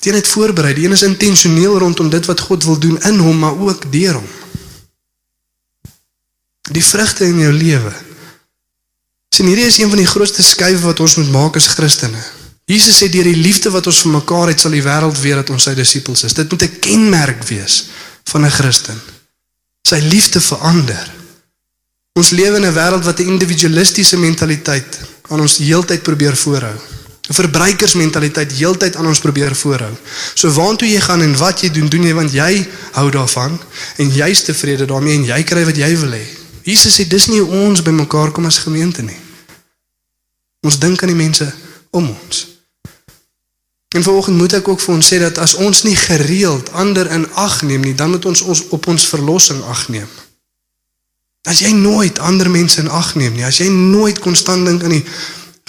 Die 0.06 0.14
een 0.14 0.20
het 0.20 0.28
voorberei, 0.30 0.74
die 0.78 0.86
een 0.86 0.94
is 0.94 1.02
intentioneel 1.02 1.80
rondom 1.82 2.10
dit 2.14 2.26
wat 2.30 2.40
God 2.40 2.64
wil 2.64 2.78
doen 2.80 3.02
in 3.02 3.18
hom, 3.20 3.40
maar 3.42 3.58
ook 3.58 3.92
deur 3.92 4.14
hom. 4.14 4.28
Die 6.62 6.84
vrugte 6.86 7.26
in 7.26 7.40
jou 7.40 7.54
lewe. 7.54 7.94
Sien, 9.34 9.50
hierdie 9.50 9.66
is 9.66 9.80
een 9.82 9.90
van 9.90 9.98
die 9.98 10.06
grootste 10.06 10.44
skuwe 10.46 10.84
wat 10.84 11.02
ons 11.02 11.16
moet 11.18 11.32
maak 11.34 11.58
as 11.58 11.72
Christene. 11.74 12.22
Jesus 12.70 13.00
sê 13.02 13.10
deur 13.10 13.26
die 13.26 13.42
liefde 13.48 13.72
wat 13.74 13.90
ons 13.90 14.04
vir 14.06 14.14
mekaar 14.14 14.52
het, 14.54 14.62
sal 14.62 14.78
die 14.78 14.86
wêreld 14.86 15.18
weet 15.24 15.42
dat 15.42 15.50
ons 15.56 15.66
sy 15.66 15.74
disippels 15.74 16.24
is. 16.30 16.38
Dit 16.38 16.54
moet 16.54 16.64
'n 16.70 16.80
kenmerk 16.86 17.42
wees 17.50 17.90
van 18.30 18.46
'n 18.46 18.58
Christen. 18.60 19.02
Sy 19.82 20.00
liefde 20.06 20.42
verander. 20.42 21.14
Ons 22.14 22.30
lewe 22.30 22.58
in 22.62 22.66
'n 22.70 22.78
wêreld 22.78 23.06
wat 23.06 23.20
'n 23.20 23.34
individualistiese 23.34 24.18
mentaliteit 24.18 25.00
aan 25.30 25.42
ons 25.42 25.58
heeltyd 25.58 26.04
probeer 26.04 26.38
voorhou. 26.38 26.78
'n 27.28 27.34
Verbruikersmentaliteit 27.34 28.52
heeltyd 28.52 28.96
aan 28.96 29.08
ons 29.08 29.20
probeer 29.20 29.56
voorhou. 29.56 29.94
So 30.34 30.52
waantoe 30.52 30.88
jy 30.90 31.02
gaan 31.02 31.22
en 31.22 31.38
wat 31.38 31.62
jy 31.62 31.72
doen, 31.72 31.90
doen 31.90 32.04
jy 32.04 32.14
want 32.14 32.32
jy 32.32 32.68
hou 32.92 33.10
daarvan 33.12 33.60
en 33.98 34.10
jy's 34.10 34.44
tevrede 34.44 34.86
daarmee 34.86 35.16
en 35.16 35.26
jy 35.26 35.44
kry 35.44 35.66
wat 35.66 35.78
jy 35.78 35.98
wil 35.98 36.12
hê. 36.12 36.26
Jesus 36.64 37.00
sê 37.00 37.08
dis 37.08 37.28
nie 37.28 37.42
ons 37.42 37.82
bymekaar 37.82 38.32
kom 38.32 38.46
as 38.46 38.58
gemeente 38.58 39.02
nie. 39.02 39.18
Ons 40.62 40.80
dink 40.80 41.02
aan 41.02 41.14
die 41.14 41.18
mense 41.18 41.54
om 41.92 42.10
ons. 42.10 42.48
En 43.96 44.04
vanoggend 44.04 44.38
moet 44.38 44.54
ek 44.54 44.68
ook 44.68 44.82
vir 44.82 44.94
ons 44.96 45.08
sê 45.14 45.20
dat 45.22 45.38
as 45.38 45.54
ons 45.62 45.84
nie 45.84 45.96
gereeld 45.96 46.72
ander 46.72 47.10
in 47.12 47.26
ag 47.34 47.62
neem 47.62 47.82
nie, 47.82 47.96
dan 47.96 48.10
moet 48.10 48.26
ons 48.26 48.42
ons 48.42 48.64
op 48.76 48.88
ons 48.92 49.08
verlossing 49.08 49.62
ag 49.72 49.88
neem. 49.94 50.10
As 51.48 51.62
jy 51.62 51.72
nooit 51.78 52.20
ander 52.20 52.50
mense 52.50 52.82
in 52.82 52.90
ag 52.90 53.14
neem 53.16 53.34
nie, 53.38 53.46
as 53.46 53.62
jy 53.62 53.70
nooit 53.70 54.20
konstant 54.20 54.66
dink 54.66 54.84
aan 54.84 54.98
die 54.98 55.06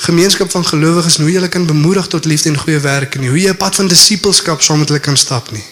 gemeenskap 0.00 0.50
van 0.50 0.66
gelowiges 0.66 1.16
en 1.16 1.22
hoe 1.22 1.30
jy 1.30 1.38
hulle 1.38 1.52
kan 1.52 1.66
bemoedig 1.66 2.06
tot 2.06 2.24
liefde 2.24 2.48
en 2.48 2.58
goeie 2.58 2.80
werke 2.80 3.18
nie, 3.18 3.28
hoe 3.28 3.40
jy 3.40 3.50
'n 3.50 3.56
pad 3.56 3.74
van 3.74 3.88
disippelskap 3.88 4.62
saam 4.62 4.78
met 4.78 4.88
hulle 4.88 5.00
kan 5.00 5.16
stap 5.16 5.50
nie. 5.50 5.64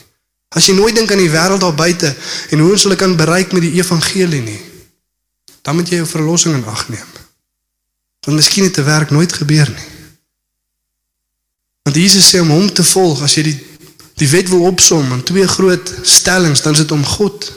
As 0.48 0.66
jy 0.66 0.74
nooit 0.74 0.94
dink 0.94 1.10
aan 1.10 1.18
die 1.18 1.30
wêreld 1.30 1.60
daar 1.60 1.74
buite 1.74 2.16
en 2.50 2.58
hoe 2.58 2.70
ons 2.72 2.82
hulle 2.82 2.96
kan 2.96 3.16
bereik 3.16 3.52
met 3.52 3.62
die 3.62 3.72
evangelie 3.72 4.42
nie, 4.42 4.60
dan 5.62 5.74
moet 5.74 5.88
jy 5.88 5.96
jou 5.96 6.06
verlossing 6.06 6.54
in 6.54 6.64
ag 6.64 6.88
neem. 6.88 7.10
Want 8.24 8.36
miskien 8.36 8.64
het 8.64 8.78
'n 8.78 8.84
werk 8.84 9.10
nooit 9.10 9.32
gebeur 9.32 9.68
nie. 9.68 9.88
Want 11.82 11.96
Jesus 11.96 12.28
sê 12.30 12.40
om 12.40 12.50
hom 12.50 12.72
te 12.72 12.84
volg, 12.84 13.22
as 13.22 13.34
jy 13.34 13.42
die 13.42 13.58
die 14.14 14.28
wet 14.28 14.48
wil 14.48 14.60
opsom 14.70 15.12
in 15.12 15.22
twee 15.26 15.46
groot 15.46 15.92
stellings, 16.02 16.62
dan 16.62 16.72
is 16.72 16.78
dit 16.78 16.92
om 16.92 17.04
God 17.04 17.52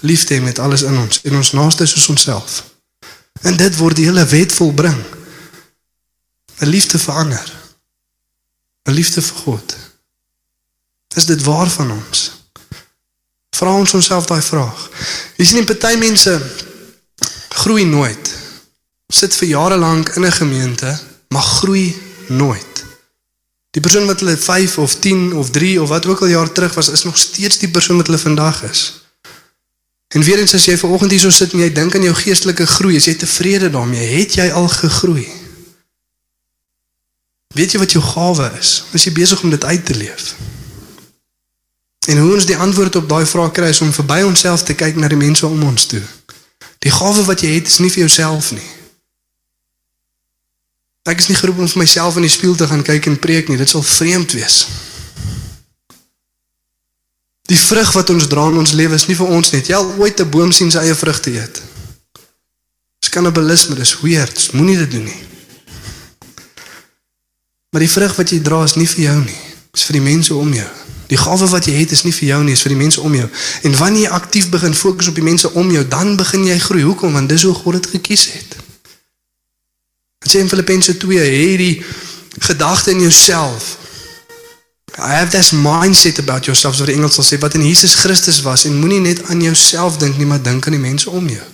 lief 0.00 0.24
te 0.24 0.34
hê 0.34 0.42
met 0.42 0.58
alles 0.58 0.82
in 0.82 0.96
ons 0.98 1.20
en 1.22 1.36
ons 1.36 1.52
naaste 1.52 1.86
soos 1.86 2.08
onsself. 2.08 2.64
En 3.42 3.56
dit 3.56 3.76
word 3.76 3.96
die 3.96 4.04
hele 4.04 4.24
wet 4.26 4.52
volbring. 4.52 4.98
'n 6.62 6.68
Liefde 6.68 6.98
vir 6.98 7.14
ander. 7.14 7.52
'n 8.84 8.92
Liefde 8.92 9.22
vir 9.22 9.36
God. 9.36 9.76
Is 11.14 11.26
dit 11.26 11.42
waar 11.42 11.70
van 11.70 11.90
ons? 11.90 12.32
Vra 13.50 13.74
ons 13.74 13.92
onsself 13.92 14.26
daai 14.26 14.42
vraag. 14.42 14.90
Jy 15.36 15.44
sien, 15.44 15.64
party 15.64 15.96
mense 15.98 16.32
groei 17.48 17.84
nooit. 17.84 18.30
Sit 19.08 19.34
vir 19.34 19.48
jare 19.48 19.76
lank 19.76 20.08
in 20.16 20.24
'n 20.24 20.32
gemeente, 20.32 20.98
maar 21.28 21.42
groei 21.42 21.96
nooit. 22.28 22.84
Die 23.70 23.80
persoon 23.80 24.06
wat 24.06 24.20
hulle 24.20 24.36
5 24.36 24.78
of 24.78 24.94
10 24.94 25.32
of 25.34 25.50
3 25.50 25.82
of 25.82 25.88
wat 25.88 26.06
ook 26.06 26.20
al 26.20 26.26
jaar 26.26 26.52
terug 26.52 26.74
was, 26.74 26.88
is 26.88 27.02
nog 27.02 27.18
steeds 27.18 27.58
die 27.58 27.70
persoon 27.70 27.96
wat 27.96 28.06
hulle 28.06 28.18
vandag 28.18 28.62
is. 28.62 28.92
En 30.08 30.22
weer 30.22 30.38
eens 30.38 30.54
as 30.54 30.64
jy 30.64 30.78
vanoggend 30.78 31.10
hierso 31.10 31.30
sit 31.30 31.52
en 31.52 31.58
jy 31.58 31.72
dink 31.72 31.94
aan 31.94 32.02
jou 32.02 32.14
geestelike 32.14 32.66
groei, 32.66 32.96
is 32.96 33.04
jy 33.04 33.14
tevrede 33.14 33.70
daarmee? 33.70 34.06
Het 34.06 34.34
jy 34.34 34.50
al 34.50 34.68
gegroei? 34.68 35.41
Weet 37.52 37.72
jy 37.72 37.78
wat 37.78 37.92
jou 37.92 38.04
gawe 38.04 38.52
is? 38.58 38.84
Is 38.96 39.04
jy 39.04 39.12
besig 39.12 39.42
om 39.42 39.50
dit 39.50 39.64
uit 39.64 39.84
te 39.84 39.94
leef? 39.94 40.34
En 42.08 42.18
hoe 42.18 42.32
ons 42.34 42.46
die 42.46 42.56
antwoord 42.56 42.96
op 42.96 43.08
daai 43.08 43.26
vraag 43.26 43.52
kry 43.52 43.68
is 43.70 43.80
om 43.80 43.92
verby 43.92 44.22
onsself 44.26 44.62
te 44.62 44.74
kyk 44.74 44.96
na 44.96 45.08
die 45.08 45.20
mense 45.20 45.46
om 45.46 45.62
ons 45.62 45.86
toe. 45.86 46.02
Die 46.82 46.90
gawe 46.90 47.24
wat 47.24 47.44
jy 47.44 47.52
het 47.54 47.68
is 47.68 47.78
nie 47.78 47.90
vir 47.92 48.06
jouself 48.06 48.50
nie. 48.56 48.70
Ek 51.06 51.18
is 51.18 51.28
nie 51.28 51.36
geroep 51.38 51.58
om 51.58 51.68
vir 51.68 51.82
myself 51.82 52.16
in 52.16 52.26
die 52.26 52.32
spieël 52.32 52.56
te 52.58 52.66
gaan 52.70 52.82
kyk 52.86 53.06
en 53.10 53.18
preek 53.18 53.50
nie. 53.50 53.58
Dit 53.58 53.70
sal 53.70 53.82
vreemd 53.86 54.34
wees. 54.38 54.64
Die 57.50 57.58
vrug 57.58 57.90
wat 57.92 58.10
ons 58.10 58.28
dra 58.30 58.46
in 58.50 58.58
ons 58.62 58.74
lewe 58.78 58.96
is 58.96 59.08
nie 59.10 59.18
vir 59.18 59.30
ons 59.34 59.50
net. 59.52 59.68
Jy 59.68 59.76
al 59.76 59.90
ooit 59.98 60.20
'n 60.20 60.30
boom 60.30 60.52
sien 60.52 60.70
sy 60.70 60.78
eie 60.78 60.94
vrugte 60.94 61.30
eet. 61.30 61.62
Dis 63.02 63.10
kannibalisme, 63.10 63.74
dis 63.74 64.00
weird. 64.00 64.52
Moenie 64.52 64.78
dit 64.78 64.90
doen 64.90 65.04
nie. 65.04 65.31
Maar 67.72 67.80
die 67.80 67.90
vrug 67.90 68.16
wat 68.16 68.30
jy 68.30 68.40
dra 68.44 68.62
is 68.68 68.74
nie 68.76 68.88
vir 68.88 69.04
jou 69.06 69.18
nie. 69.24 69.38
Dis 69.72 69.86
vir 69.88 69.96
die 69.96 70.04
mense 70.04 70.34
om 70.36 70.50
jou. 70.52 70.70
Die 71.08 71.16
gawe 71.16 71.46
wat 71.48 71.66
jy 71.68 71.72
het 71.78 71.92
is 71.96 72.02
nie 72.04 72.12
vir 72.12 72.26
jou 72.28 72.40
nie, 72.44 72.52
is 72.52 72.64
vir 72.64 72.74
die 72.74 72.80
mense 72.80 73.00
om 73.00 73.14
jou. 73.16 73.28
En 73.68 73.76
wanneer 73.76 74.06
jy 74.06 74.10
aktief 74.16 74.48
begin 74.52 74.76
fokus 74.76 75.08
op 75.08 75.16
die 75.16 75.24
mense 75.24 75.48
om 75.56 75.70
jou, 75.72 75.84
dan 75.88 76.12
begin 76.20 76.44
jy 76.50 76.58
groei. 76.60 76.82
Hoekom? 76.84 77.16
Want 77.16 77.32
dis 77.32 77.46
hoe 77.48 77.54
God 77.56 77.80
dit 77.80 77.88
gekies 77.94 78.26
het. 78.32 78.58
Dit 80.24 80.34
sê 80.34 80.44
in 80.44 80.52
Filippense 80.52 80.96
2, 81.00 81.24
hê 81.24 81.48
die 81.60 81.74
gedagte 82.44 82.92
in 82.92 83.00
jouself. 83.00 83.78
I 84.98 85.16
have 85.16 85.32
this 85.32 85.54
mindset 85.56 86.18
about 86.18 86.44
yourself, 86.44 86.76
so 86.76 86.84
die 86.84 86.94
Engels 86.94 87.16
sal 87.16 87.24
sê 87.24 87.40
wat 87.40 87.56
in 87.56 87.64
Jesus 87.64 87.96
Christus 88.04 88.42
was 88.44 88.66
en 88.68 88.76
moenie 88.76 89.00
net 89.00 89.24
aan 89.32 89.40
jouself 89.40 89.96
dink 89.96 90.20
nie, 90.20 90.28
maar 90.28 90.42
dink 90.44 90.68
aan 90.68 90.76
die 90.76 90.84
mense 90.84 91.10
om 91.10 91.28
jou. 91.28 91.48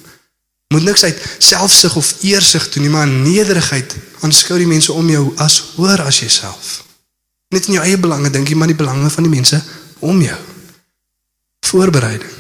Moet 0.68 0.83
niks 0.83 1.02
uit 1.02 1.37
selfsug 1.38 1.96
of 1.96 2.14
eersug 2.20 2.68
doen 2.72 2.83
nie, 2.83 2.90
maar 2.90 3.09
nederigheid 3.09 3.96
aanskou 4.20 4.59
die 4.59 4.68
mense 4.68 4.92
om 4.92 5.09
jou 5.09 5.33
as 5.37 5.61
hoër 5.76 6.02
as 6.04 6.18
jouself. 6.20 6.85
Net 7.48 7.66
in 7.66 7.78
jou 7.78 7.85
eie 7.85 7.98
belange 7.98 8.31
dink 8.31 8.48
jy 8.48 8.57
maar 8.57 8.68
die 8.68 8.76
belange 8.76 9.09
van 9.11 9.24
die 9.24 9.33
mense 9.33 9.62
om 10.04 10.20
jou. 10.20 10.37
Voorbereiding. 11.66 12.31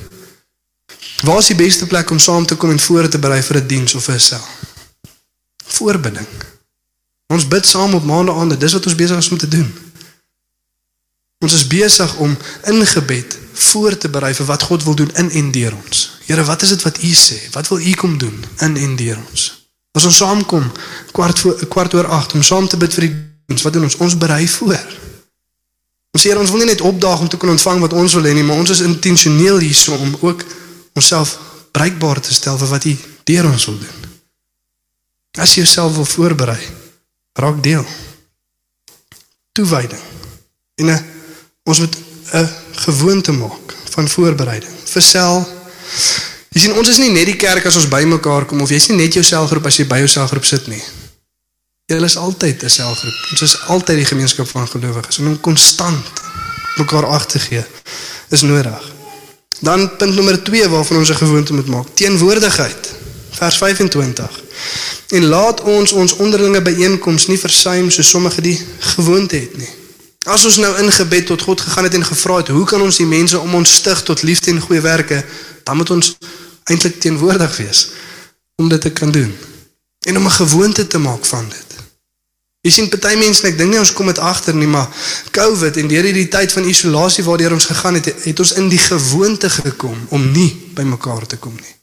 Waar 1.24 1.38
is 1.38 1.48
die 1.50 1.56
beste 1.56 1.86
plek 1.86 2.10
om 2.10 2.18
saam 2.18 2.46
te 2.46 2.56
kom 2.56 2.70
en 2.70 2.80
voor 2.80 3.08
te 3.08 3.18
berei 3.18 3.42
vir 3.42 3.56
'n 3.56 3.66
diens 3.66 3.94
of 3.94 4.08
'n 4.08 4.20
sel? 4.20 4.46
Voorbidding. 5.64 6.28
Ons 7.26 7.48
bid 7.48 7.66
saam 7.66 7.94
op 7.94 8.04
maandagaande, 8.04 8.56
dis 8.56 8.72
wat 8.72 8.86
ons 8.86 8.94
besig 8.94 9.16
is 9.16 9.28
om 9.28 9.38
te 9.38 9.48
doen. 9.48 9.74
Ons 11.38 11.52
is 11.52 11.66
besig 11.66 12.16
om 12.16 12.36
in 12.64 12.86
gebed 12.86 13.38
voor 13.58 13.96
te 13.98 14.08
berei 14.08 14.34
vir 14.34 14.46
wat 14.46 14.62
God 14.62 14.84
wil 14.84 14.94
doen 14.94 15.10
in 15.14 15.30
en 15.30 15.50
deur 15.50 15.74
ons. 15.74 16.10
Here, 16.26 16.44
wat 16.44 16.62
is 16.62 16.68
dit 16.68 16.82
wat 16.82 17.02
U 17.02 17.12
sê? 17.12 17.38
Wat 17.52 17.68
wil 17.68 17.80
U 17.80 17.92
kom 17.92 18.18
doen 18.18 18.44
in 18.66 18.76
en 18.76 18.96
deur 18.96 19.18
ons? 19.18 19.46
As 19.92 20.04
ons 20.04 20.16
saamkom 20.16 20.72
kwart 21.12 21.38
voor 21.38 21.66
kwart 21.68 21.94
oor 21.94 22.06
8 22.06 22.34
om 22.38 22.42
saam 22.42 22.68
te 22.68 22.76
bid 22.76 22.94
vir 22.94 23.08
die 23.08 23.14
diens, 23.50 23.64
wat 23.66 23.72
doen 23.72 23.88
ons? 23.88 23.96
Ons 24.04 24.18
berei 24.18 24.48
voor. 24.48 24.96
Ons 26.14 26.24
sê 26.24 26.34
ons 26.36 26.50
wil 26.50 26.62
nie 26.62 26.70
net 26.72 26.84
opdaag 26.84 27.20
om 27.24 27.28
te 27.28 27.36
kon 27.40 27.50
ontvang 27.54 27.80
wat 27.82 27.96
ons 27.96 28.14
wil 28.18 28.28
hê 28.28 28.34
nie, 28.36 28.44
maar 28.46 28.60
ons 28.60 28.70
is 28.74 28.84
intentioneel 28.86 29.58
hierso 29.64 29.96
om 29.96 30.16
ook 30.20 30.44
onsself 30.98 31.36
bereikbaar 31.72 32.20
te 32.20 32.34
stel 32.34 32.58
vir 32.58 32.72
wat 32.72 32.84
U 32.84 32.94
deur 33.28 33.50
ons 33.50 33.66
wil 33.70 33.78
doen. 33.82 34.04
As 35.38 35.54
jy 35.54 35.62
jouself 35.62 35.94
wil 35.94 36.08
voorberei, 36.08 36.60
raak 37.38 37.62
deel. 37.62 37.84
Toewyding. 39.52 40.02
En 40.78 40.90
'n 40.90 41.04
ons 41.64 41.78
moet 41.78 41.96
'n 42.32 42.48
gewoonte 42.72 43.32
maak 43.32 43.74
van 43.90 44.08
voorbereiding. 44.08 44.72
Versel. 44.84 45.48
Jy 46.48 46.60
sien 46.60 46.74
ons 46.74 46.88
is 46.88 46.98
nie 46.98 47.10
net 47.10 47.26
die 47.26 47.36
kerk 47.36 47.66
as 47.66 47.76
ons 47.76 47.88
bymekaar 47.88 48.44
kom 48.44 48.60
of 48.60 48.70
jy's 48.70 48.88
nie 48.88 48.96
net 48.96 49.12
jou 49.14 49.24
selgroep 49.24 49.66
as 49.66 49.76
jy 49.76 49.86
by 49.86 49.98
jou 49.98 50.08
selgroep 50.08 50.44
sit 50.44 50.66
nie. 50.66 50.82
Jy 51.86 52.02
is 52.04 52.16
altyd 52.16 52.62
'n 52.62 52.68
selgroep. 52.70 53.18
Ons 53.30 53.42
is 53.42 53.58
altyd 53.66 53.96
die 53.96 54.04
gemeenskap 54.04 54.48
van 54.48 54.68
gelowiges 54.68 55.18
en 55.18 55.26
om 55.26 55.40
konstant 55.40 56.06
mekaar 56.76 57.06
ag 57.06 57.26
te 57.26 57.38
gee 57.38 57.64
is 58.28 58.42
nodig. 58.42 58.92
Dan 59.60 59.96
punt 59.96 60.14
nommer 60.14 60.42
2 60.42 60.68
waarvan 60.68 60.96
ons 60.96 61.10
'n 61.10 61.14
gewoonte 61.14 61.52
moet 61.52 61.66
maak, 61.66 61.86
teenwoordigheid. 61.94 62.94
Vers 63.30 63.56
25. 63.56 64.40
En 65.08 65.24
laat 65.24 65.60
ons 65.60 65.92
ons 65.92 66.16
onderlinge 66.16 66.62
byeenkomste 66.62 67.30
nie 67.30 67.38
versuim 67.38 67.90
so 67.90 68.02
sommige 68.02 68.40
die 68.40 68.66
gewoonte 68.78 69.36
het 69.36 69.56
nie. 69.56 69.68
As 70.28 70.44
ons 70.44 70.58
nou 70.60 70.74
in 70.82 70.92
gebed 70.92 71.26
tot 71.26 71.42
God 71.42 71.60
gegaan 71.60 71.86
het 71.88 71.94
en 71.94 72.04
gevra 72.04 72.36
het, 72.36 72.48
hoe 72.52 72.66
kan 72.68 72.82
ons 72.84 72.96
die 73.00 73.08
mense 73.08 73.38
om 73.38 73.54
ons 73.54 73.74
stig 73.80 74.02
tot 74.04 74.22
liefde 74.22 74.50
en 74.52 74.60
goeie 74.60 74.80
werke, 74.84 75.22
dan 75.64 75.76
moet 75.76 75.90
ons 75.90 76.10
eintlik 76.68 77.00
teenwoordig 77.00 77.56
wees 77.56 77.86
om 78.60 78.68
dit 78.68 78.80
te 78.80 78.92
kan 78.92 79.10
doen. 79.10 79.32
En 80.06 80.16
om 80.16 80.26
'n 80.26 80.30
gewoonte 80.40 80.86
te 80.86 80.98
maak 80.98 81.24
van 81.24 81.48
dit. 81.48 81.68
Jy 82.60 82.70
sien 82.70 82.88
party 82.88 83.14
mense, 83.16 83.42
en 83.42 83.52
ek 83.52 83.58
dink 83.58 83.70
nie 83.70 83.78
ons 83.78 83.92
kom 83.92 84.06
dit 84.06 84.18
agter 84.18 84.54
nie, 84.54 84.66
maar 84.66 84.88
COVID 85.30 85.76
en 85.76 85.88
deur 85.88 86.04
hierdie 86.04 86.28
tyd 86.28 86.52
van 86.52 86.64
isolasie 86.64 87.24
waardeur 87.24 87.52
ons 87.52 87.64
gegaan 87.64 87.94
het, 87.94 88.12
het 88.24 88.38
ons 88.38 88.52
in 88.52 88.68
die 88.68 88.78
gewoonte 88.78 89.50
gekom 89.50 90.06
om 90.08 90.30
nie 90.32 90.50
by 90.74 90.82
mekaar 90.82 91.26
te 91.26 91.36
kom 91.36 91.54
nie. 91.54 91.76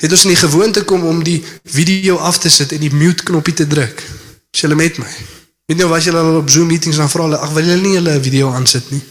Het 0.00 0.10
ons 0.10 0.24
in 0.24 0.34
die 0.34 0.42
gewoonte 0.42 0.84
kom 0.84 1.04
om 1.04 1.22
die 1.22 1.44
video 1.64 2.16
af 2.16 2.38
te 2.38 2.48
sit 2.48 2.72
en 2.72 2.80
die 2.80 2.94
mute 2.94 3.22
knoppie 3.22 3.54
te 3.54 3.66
druk. 3.66 4.02
Is 4.50 4.60
julle 4.60 4.74
met 4.74 4.98
my? 4.98 5.37
Weet 5.68 5.76
nie 5.76 5.84
of 5.86 5.92
as 5.92 6.04
julle 6.08 6.20
al 6.24 6.36
op 6.36 6.50
Zoom 6.50 6.66
meetings 6.66 6.96
dan 6.96 7.10
vra 7.12 7.26
hulle, 7.26 7.38
ag 7.44 7.50
wil 7.52 7.66
julle 7.66 7.82
nie 7.82 7.90
julle 7.92 8.12
video 8.24 8.52
aansit 8.56 8.86
nie. 8.90 9.02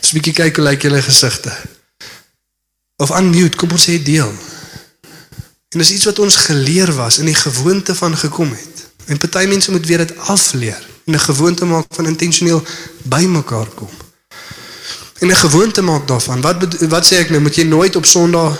Dis 0.00 0.10
'n 0.10 0.16
bietjie 0.18 0.32
kyk 0.34 0.56
hoe 0.56 0.64
lyk 0.64 0.82
julle 0.82 1.02
gesigte. 1.02 1.52
Of 2.96 3.10
unmute, 3.10 3.56
kom 3.56 3.70
ons 3.70 3.84
sê 3.86 4.02
deel. 4.02 4.32
En 5.70 5.78
dis 5.78 5.90
iets 5.90 6.04
wat 6.04 6.18
ons 6.18 6.36
geleer 6.36 6.92
was 6.94 7.18
in 7.18 7.30
die 7.30 7.34
gewoonte 7.34 7.94
van 7.94 8.16
gekom 8.16 8.50
het. 8.50 8.86
En 9.06 9.18
party 9.18 9.44
mense 9.46 9.70
moet 9.70 9.86
weer 9.86 9.98
dit 9.98 10.18
afleer 10.18 10.82
en 11.06 11.14
'n 11.14 11.18
gewoonte 11.18 11.64
maak 11.64 11.86
van 11.90 12.06
intentioneel 12.06 12.62
bymekaar 13.02 13.66
kom. 13.66 13.90
En 15.18 15.28
'n 15.28 15.36
gewoonte 15.36 15.82
maak 15.82 16.08
daarvan. 16.08 16.40
Wat 16.40 16.56
wat 16.88 17.06
sê 17.06 17.14
ek 17.16 17.30
nou? 17.30 17.40
Moet 17.40 17.54
jy 17.54 17.64
nooit 17.64 17.96
op 17.96 18.06
Sondag 18.06 18.58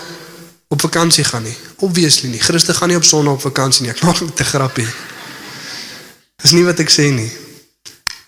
op 0.67 0.81
vakansie 0.81 1.23
gaan 1.23 1.43
nie? 1.43 1.57
Obviously 1.75 2.29
nie. 2.29 2.39
Christen 2.39 2.75
gaan 2.75 2.87
nie 2.87 2.97
op 2.97 3.03
Sondag 3.03 3.33
op 3.33 3.41
vakansie 3.41 3.81
nie. 3.81 3.91
Ek 3.91 4.01
maak 4.01 4.19
net 4.19 4.39
'n 4.39 4.43
grappie. 4.43 4.87
Dis 6.41 6.53
nie 6.53 6.65
wat 6.65 6.79
ek 6.79 6.91
sê 6.93 7.09
nie. 7.11 7.29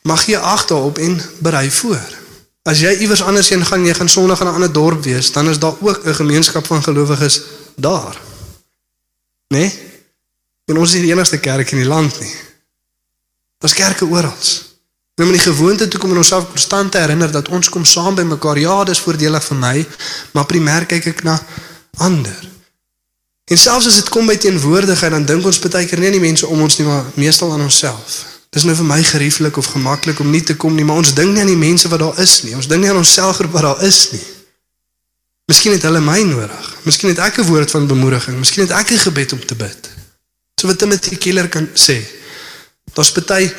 Mag 0.07 0.25
jy 0.25 0.37
ag 0.37 0.65
daarop 0.69 0.97
en 0.97 1.19
berei 1.39 1.69
voor. 1.71 2.17
As 2.69 2.81
jy 2.81 2.91
iewers 3.01 3.21
anders 3.23 3.49
heen 3.49 3.65
gaan, 3.65 3.85
jy 3.85 3.93
gaan 3.93 4.09
Sondag 4.09 4.41
in 4.41 4.47
'n 4.47 4.53
ander 4.53 4.73
dorp 4.73 5.03
wees, 5.03 5.31
dan 5.31 5.49
is 5.49 5.59
daar 5.59 5.75
ook 5.79 6.05
'n 6.05 6.13
gemeenskap 6.13 6.65
van 6.65 6.83
gelowiges 6.83 7.41
daar. 7.75 8.17
Né? 9.47 9.57
Nee? 9.57 9.69
En 10.65 10.77
ons 10.77 10.89
is 10.89 10.95
nie 10.95 11.07
die 11.07 11.11
enigste 11.11 11.39
kerk 11.39 11.71
in 11.71 11.77
die 11.77 11.87
land 11.87 12.19
nie. 12.19 12.35
Daar's 13.57 13.73
kerke 13.73 14.05
oral. 14.05 14.33
Om 15.15 15.25
in 15.25 15.31
die 15.31 15.39
gewoonte 15.39 15.87
toe 15.87 15.99
kom 15.99 16.11
en 16.11 16.17
onsself 16.17 16.47
konstant 16.47 16.91
te 16.91 16.97
herinner 16.97 17.31
dat 17.31 17.49
ons 17.49 17.69
kom 17.69 17.85
saam 17.85 18.15
by 18.15 18.21
mekaar. 18.21 18.57
Ja, 18.57 18.83
dis 18.83 18.99
voordelig 18.99 19.43
vir 19.43 19.57
my, 19.57 19.87
maar 20.31 20.45
primêr 20.45 20.85
kyk 20.85 21.05
ek 21.05 21.23
na 21.23 21.35
ander. 21.97 22.58
En 23.49 23.57
selfs 23.57 23.87
as 23.89 23.95
dit 23.95 24.09
kom 24.13 24.27
by 24.29 24.37
teenwoordigheid, 24.37 25.11
dan 25.11 25.25
dink 25.25 25.45
ons 25.45 25.59
baie 25.59 25.85
keer 25.89 25.99
nie 25.99 26.11
aan 26.11 26.17
die 26.19 26.25
mense 26.27 26.47
om 26.47 26.61
ons 26.61 26.77
nie, 26.77 26.85
maar 26.87 27.05
meestal 27.17 27.53
aan 27.55 27.65
onsself. 27.65 28.17
Dis 28.53 28.65
nou 28.65 28.75
vir 28.77 28.85
my 28.85 28.99
gerieflik 29.03 29.57
of 29.57 29.71
gemaklik 29.73 30.19
om 30.21 30.29
nie 30.29 30.43
te 30.45 30.55
kom 30.57 30.75
nie, 30.77 30.85
maar 30.85 31.01
ons 31.01 31.13
dink 31.17 31.33
nie 31.33 31.41
aan 31.41 31.49
die 31.49 31.57
mense 31.57 31.89
wat 31.89 32.01
daar 32.01 32.19
is 32.21 32.41
nie. 32.45 32.55
Ons 32.57 32.69
dink 32.69 32.81
nie 32.81 32.89
aan 32.89 33.01
onsself 33.01 33.41
wat 33.41 33.65
daar 33.65 33.81
is 33.85 34.11
nie. 34.13 34.25
Miskien 35.49 35.73
het 35.73 35.85
hulle 35.85 36.01
my 36.01 36.19
nodig. 36.29 36.65
Miskien 36.85 37.09
het 37.09 37.21
ek 37.25 37.39
'n 37.41 37.49
woord 37.49 37.71
van 37.71 37.87
bemoediging. 37.87 38.37
Miskien 38.37 38.67
het 38.67 38.73
ek 38.73 38.91
'n 38.91 39.05
gebed 39.09 39.33
om 39.33 39.45
te 39.45 39.55
bid. 39.55 39.89
So 40.61 40.67
wat 40.67 40.77
Timothy 40.77 41.17
Keller 41.17 41.49
kan 41.49 41.69
sê. 41.73 41.97
Daar's 42.93 43.11
baie 43.11 43.53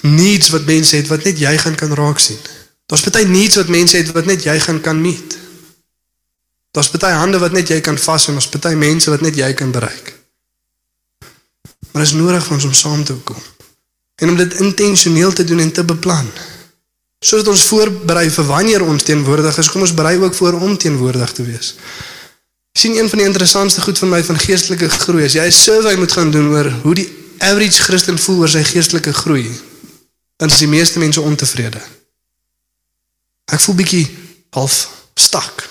needs 0.00 0.48
wat 0.48 0.64
mense 0.64 0.96
het 0.96 1.08
wat 1.08 1.24
net 1.24 1.38
jy 1.38 1.58
gaan 1.58 1.74
kan 1.74 1.94
raak 1.94 2.18
sien. 2.18 2.38
Daar's 2.86 3.02
baie 3.02 3.26
needs 3.26 3.56
wat 3.56 3.68
mense 3.68 3.96
het 3.96 4.12
wat 4.12 4.24
net 4.24 4.42
jy 4.42 4.60
gaan 4.60 4.80
kan 4.80 5.00
meet. 5.00 5.36
Daar's 6.70 6.90
baie 6.90 7.14
hande 7.14 7.38
wat 7.42 7.52
net 7.52 7.68
jy 7.68 7.80
kan 7.82 7.98
vas 7.98 8.28
en 8.30 8.38
ons 8.38 8.48
baie 8.62 8.78
mense 8.78 9.10
wat 9.10 9.24
net 9.26 9.36
jy 9.36 9.50
kan 9.58 9.72
bereik. 9.74 10.12
Maar 11.90 12.06
is 12.06 12.14
nodig 12.14 12.44
vir 12.46 12.54
ons 12.54 12.68
om 12.68 12.76
saam 12.76 13.02
te 13.04 13.16
kom. 13.26 13.40
En 14.22 14.30
om 14.30 14.36
dit 14.38 14.54
intentioneel 14.62 15.32
te 15.32 15.44
doen 15.44 15.58
en 15.58 15.72
te 15.72 15.84
beplan. 15.84 16.28
Sodat 17.20 17.50
ons 17.52 17.64
voorberei 17.68 18.28
vir 18.30 18.46
wanneer 18.46 18.84
ons 18.86 19.02
teenwoordig 19.02 19.58
is, 19.58 19.70
kom 19.72 19.82
ons 19.82 19.94
berei 19.96 20.16
ook 20.20 20.34
voor 20.34 20.60
om 20.60 20.78
teenwoordig 20.78 21.32
te 21.32 21.44
wees. 21.44 21.74
Sien 22.78 22.94
een 22.96 23.08
van 23.10 23.18
die 23.18 23.26
interessantste 23.26 23.82
goed 23.82 23.98
van 23.98 24.12
my 24.14 24.22
van 24.24 24.38
geestelike 24.38 24.88
groei 24.88 25.24
is 25.24 25.34
jy 25.34 25.46
'n 25.46 25.52
survey 25.52 25.96
moet 25.96 26.12
gaan 26.12 26.30
doen 26.30 26.48
oor 26.54 26.70
hoe 26.84 26.94
die 26.94 27.08
average 27.38 27.82
Christen 27.82 28.18
voel 28.18 28.38
oor 28.38 28.48
sy 28.48 28.62
geestelike 28.62 29.12
groei. 29.12 29.50
Dan 30.36 30.48
is 30.48 30.58
die 30.58 30.68
meeste 30.68 30.98
mense 30.98 31.20
ontevrede. 31.20 31.80
Ek 33.52 33.60
voel 33.60 33.74
bietjie 33.74 34.06
half 34.50 34.88
stak 35.14 35.68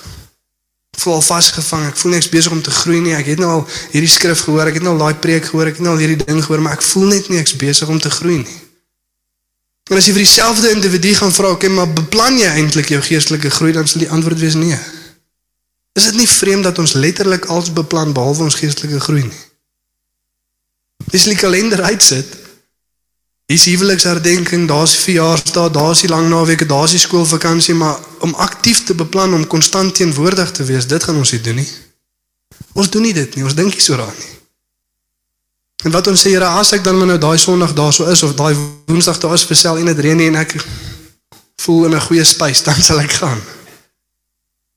voel 1.04 1.14
al 1.14 1.26
vasgevang. 1.26 1.88
Ek 1.90 1.98
voel 1.98 2.12
niks 2.12 2.30
besig 2.30 2.52
om 2.52 2.62
te 2.62 2.72
groei 2.72 3.00
nie. 3.04 3.16
Ek 3.18 3.26
het 3.32 3.40
nou 3.42 3.50
al 3.60 3.64
hierdie 3.92 4.12
skrif 4.12 4.46
gehoor, 4.48 4.68
ek 4.68 4.80
het 4.80 4.86
nou 4.86 4.94
al 4.98 5.04
daai 5.06 5.22
preek 5.24 5.50
gehoor, 5.50 5.72
ek 5.72 5.80
het 5.80 5.86
nou 5.86 5.96
al 5.96 6.02
hierdie 6.04 6.20
ding 6.26 6.42
gehoor, 6.44 6.62
maar 6.66 6.78
ek 6.78 6.86
voel 6.86 7.14
net 7.14 7.30
nie 7.30 7.40
ek's 7.42 7.56
besig 7.60 7.90
om 7.90 8.00
te 8.00 8.12
groei 8.14 8.42
nie. 8.44 8.60
En 9.90 9.98
as 9.98 10.06
jy 10.06 10.14
vir 10.14 10.26
dieselfde 10.26 10.72
individu 10.76 11.16
gaan 11.18 11.34
vra, 11.34 11.50
"Oké, 11.56 11.70
maar 11.70 11.90
beplan 11.94 12.38
jy 12.38 12.48
eintlik 12.48 12.90
jou 12.90 13.02
geestelike 13.02 13.50
groei?" 13.50 13.72
dan 13.72 13.88
sal 13.88 14.02
die 14.02 14.10
antwoord 14.10 14.40
wees 14.40 14.54
nee. 14.54 14.78
Is 15.94 16.04
dit 16.04 16.16
nie 16.16 16.28
vreemd 16.28 16.64
dat 16.64 16.78
ons 16.78 16.94
letterlik 16.94 17.46
alles 17.46 17.74
beplan 17.74 18.14
behalwe 18.14 18.44
ons 18.44 18.56
geestelike 18.56 19.00
groei 19.00 19.24
nie? 19.24 19.42
Dis 21.12 21.24
die 21.24 21.36
kalender 21.36 21.82
uitsit. 21.82 22.49
Dis 23.50 23.66
huweliksherdenking, 23.66 24.68
daar's 24.70 24.94
verjaarsdag, 25.02 25.72
daar's 25.74 26.04
die 26.04 26.10
lang 26.10 26.28
naweke, 26.30 26.68
daar's 26.70 26.92
die 26.94 27.00
skoolvakansie, 27.02 27.74
maar 27.74 27.98
om 28.20 28.34
aktief 28.38 28.84
te 28.84 28.94
beplan 28.94 29.34
om 29.34 29.48
konstant 29.48 29.96
teenwoordig 29.96 30.52
te 30.52 30.64
wees, 30.64 30.86
dit 30.88 31.04
gaan 31.04 31.18
ons 31.18 31.32
nie 31.32 31.42
doen 31.42 31.56
nie. 31.58 31.70
Ons 32.78 32.92
doen 32.94 33.02
nie 33.02 33.14
dit 33.14 33.36
nie, 33.36 33.44
ons 33.44 33.56
dink 33.58 33.74
nie 33.74 33.82
so 33.82 33.98
daaraan 33.98 34.20
nie. 34.20 34.36
En 35.88 35.96
wat 35.96 36.12
ons 36.12 36.22
sê, 36.22 36.30
Here, 36.36 36.46
as 36.46 36.76
ek 36.78 36.84
dan 36.86 37.00
maar 37.00 37.10
nou 37.10 37.18
daai 37.18 37.40
Sondag 37.42 37.74
daar 37.74 37.94
so 37.96 38.06
is 38.12 38.22
of 38.24 38.36
daai 38.38 38.54
Woensdag 38.86 39.18
daar 39.24 39.34
is 39.34 39.46
vir 39.50 39.58
sel 39.58 39.80
en 39.82 39.90
dit 39.90 40.02
reën 40.06 40.20
nie 40.20 40.28
en 40.30 40.38
ek 40.44 40.54
voel 41.64 41.88
in 41.88 41.96
'n 41.96 42.06
goeie 42.06 42.24
spys, 42.24 42.62
dan 42.68 42.78
sal 42.82 43.02
ek 43.02 43.18
gaan. 43.18 43.42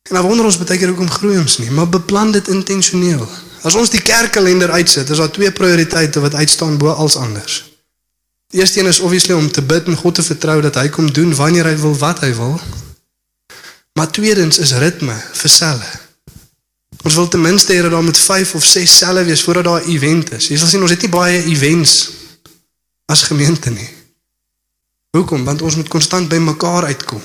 En 0.09 0.15
dan 0.17 0.25
wonder 0.25 0.47
ons 0.47 0.57
baie 0.59 0.79
keer 0.79 0.89
hoekom 0.89 1.11
groei 1.11 1.37
ons 1.39 1.59
nie, 1.59 1.71
maar 1.71 1.89
beplan 1.89 2.33
dit 2.33 2.49
intentioneel. 2.49 3.29
As 3.69 3.75
ons 3.75 3.91
die 3.91 4.01
kerkkalender 4.01 4.71
uitsit, 4.71 5.11
is 5.11 5.19
daar 5.19 5.31
twee 5.31 5.53
prioriteite 5.53 6.21
wat 6.21 6.35
uitstaan 6.35 6.79
bo 6.79 6.89
als 6.89 7.17
anders. 7.17 7.72
Die 8.53 8.61
eerste 8.61 8.81
een 8.81 8.87
is 8.87 9.01
obviously 9.01 9.35
om 9.35 9.51
te 9.51 9.63
bid 9.63 9.87
en 9.89 9.97
God 9.97 10.15
te 10.15 10.23
vertrou 10.23 10.61
dat 10.61 10.75
hy 10.77 10.89
kom 10.93 11.13
doen 11.13 11.35
wanneer 11.35 11.71
hy 11.71 11.77
wil 11.81 11.95
wat 11.97 12.21
hy 12.21 12.35
wil. 12.37 12.59
Maar 13.97 14.11
tweedens 14.13 14.59
is 14.61 14.75
ritme 14.77 15.15
vir 15.17 15.51
selle. 15.51 15.89
Ons 17.03 17.17
wil 17.17 17.29
ten 17.33 17.41
minste 17.41 17.73
hê 17.73 17.81
dat 17.81 17.91
daar 17.91 18.05
met 18.05 18.19
5 18.19 18.55
of 18.55 18.65
6 18.65 18.97
selle 18.99 19.25
wees 19.25 19.43
voordat 19.43 19.65
daar 19.65 19.81
'n 19.81 19.89
event 19.89 20.33
is. 20.33 20.49
Jy 20.49 20.57
sal 20.57 20.69
sien 20.69 20.83
ons 20.83 20.91
het 20.91 21.01
nie 21.01 21.11
baie 21.11 21.45
events 21.45 22.11
as 23.07 23.23
gemeente 23.23 23.71
nie. 23.71 23.89
Hoekom? 25.11 25.45
Want 25.45 25.63
ons 25.63 25.77
moet 25.77 25.89
konstant 25.89 26.29
by 26.29 26.37
mekaar 26.37 26.85
uitkom. 26.85 27.23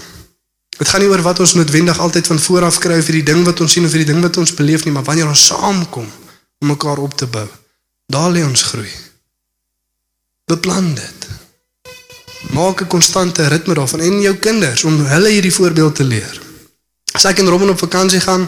Dit 0.78 0.88
gaan 0.88 1.02
nie 1.02 1.10
oor 1.10 1.22
wat 1.22 1.40
ons 1.40 1.54
noodwendig 1.54 2.00
altyd 2.00 2.28
van 2.28 2.40
vooraf 2.40 2.78
kry 2.78 3.02
vir 3.04 3.14
die 3.14 3.24
ding 3.24 3.44
wat 3.46 3.60
ons 3.60 3.72
sien 3.72 3.86
of 3.86 3.92
vir 3.92 4.06
die 4.06 4.14
ding 4.14 4.22
wat 4.22 4.38
ons 4.38 4.54
beleef 4.54 4.84
nie, 4.84 4.94
maar 4.94 5.04
wanneer 5.04 5.28
ons 5.28 5.46
saamkom 5.46 6.08
om 6.60 6.68
mekaar 6.68 6.98
op 6.98 7.18
te 7.18 7.26
bou. 7.26 7.48
Daar 8.06 8.32
lê 8.32 8.46
ons 8.46 8.64
groei. 8.64 9.07
Beplan 10.48 10.94
dit. 10.96 11.28
Maak 12.56 12.82
'n 12.82 12.88
konstante 12.88 13.48
ritme 13.48 13.74
daarvan 13.74 14.00
en 14.00 14.22
jou 14.22 14.36
kinders 14.36 14.84
om 14.84 15.06
hulle 15.06 15.30
hierdie 15.30 15.54
voorbeeld 15.54 15.96
te 15.96 16.04
leer. 16.04 16.42
As 17.12 17.26
ek 17.26 17.40
en 17.40 17.50
Robin 17.50 17.70
op 17.70 17.78
vakansie 17.78 18.20
gaan, 18.20 18.48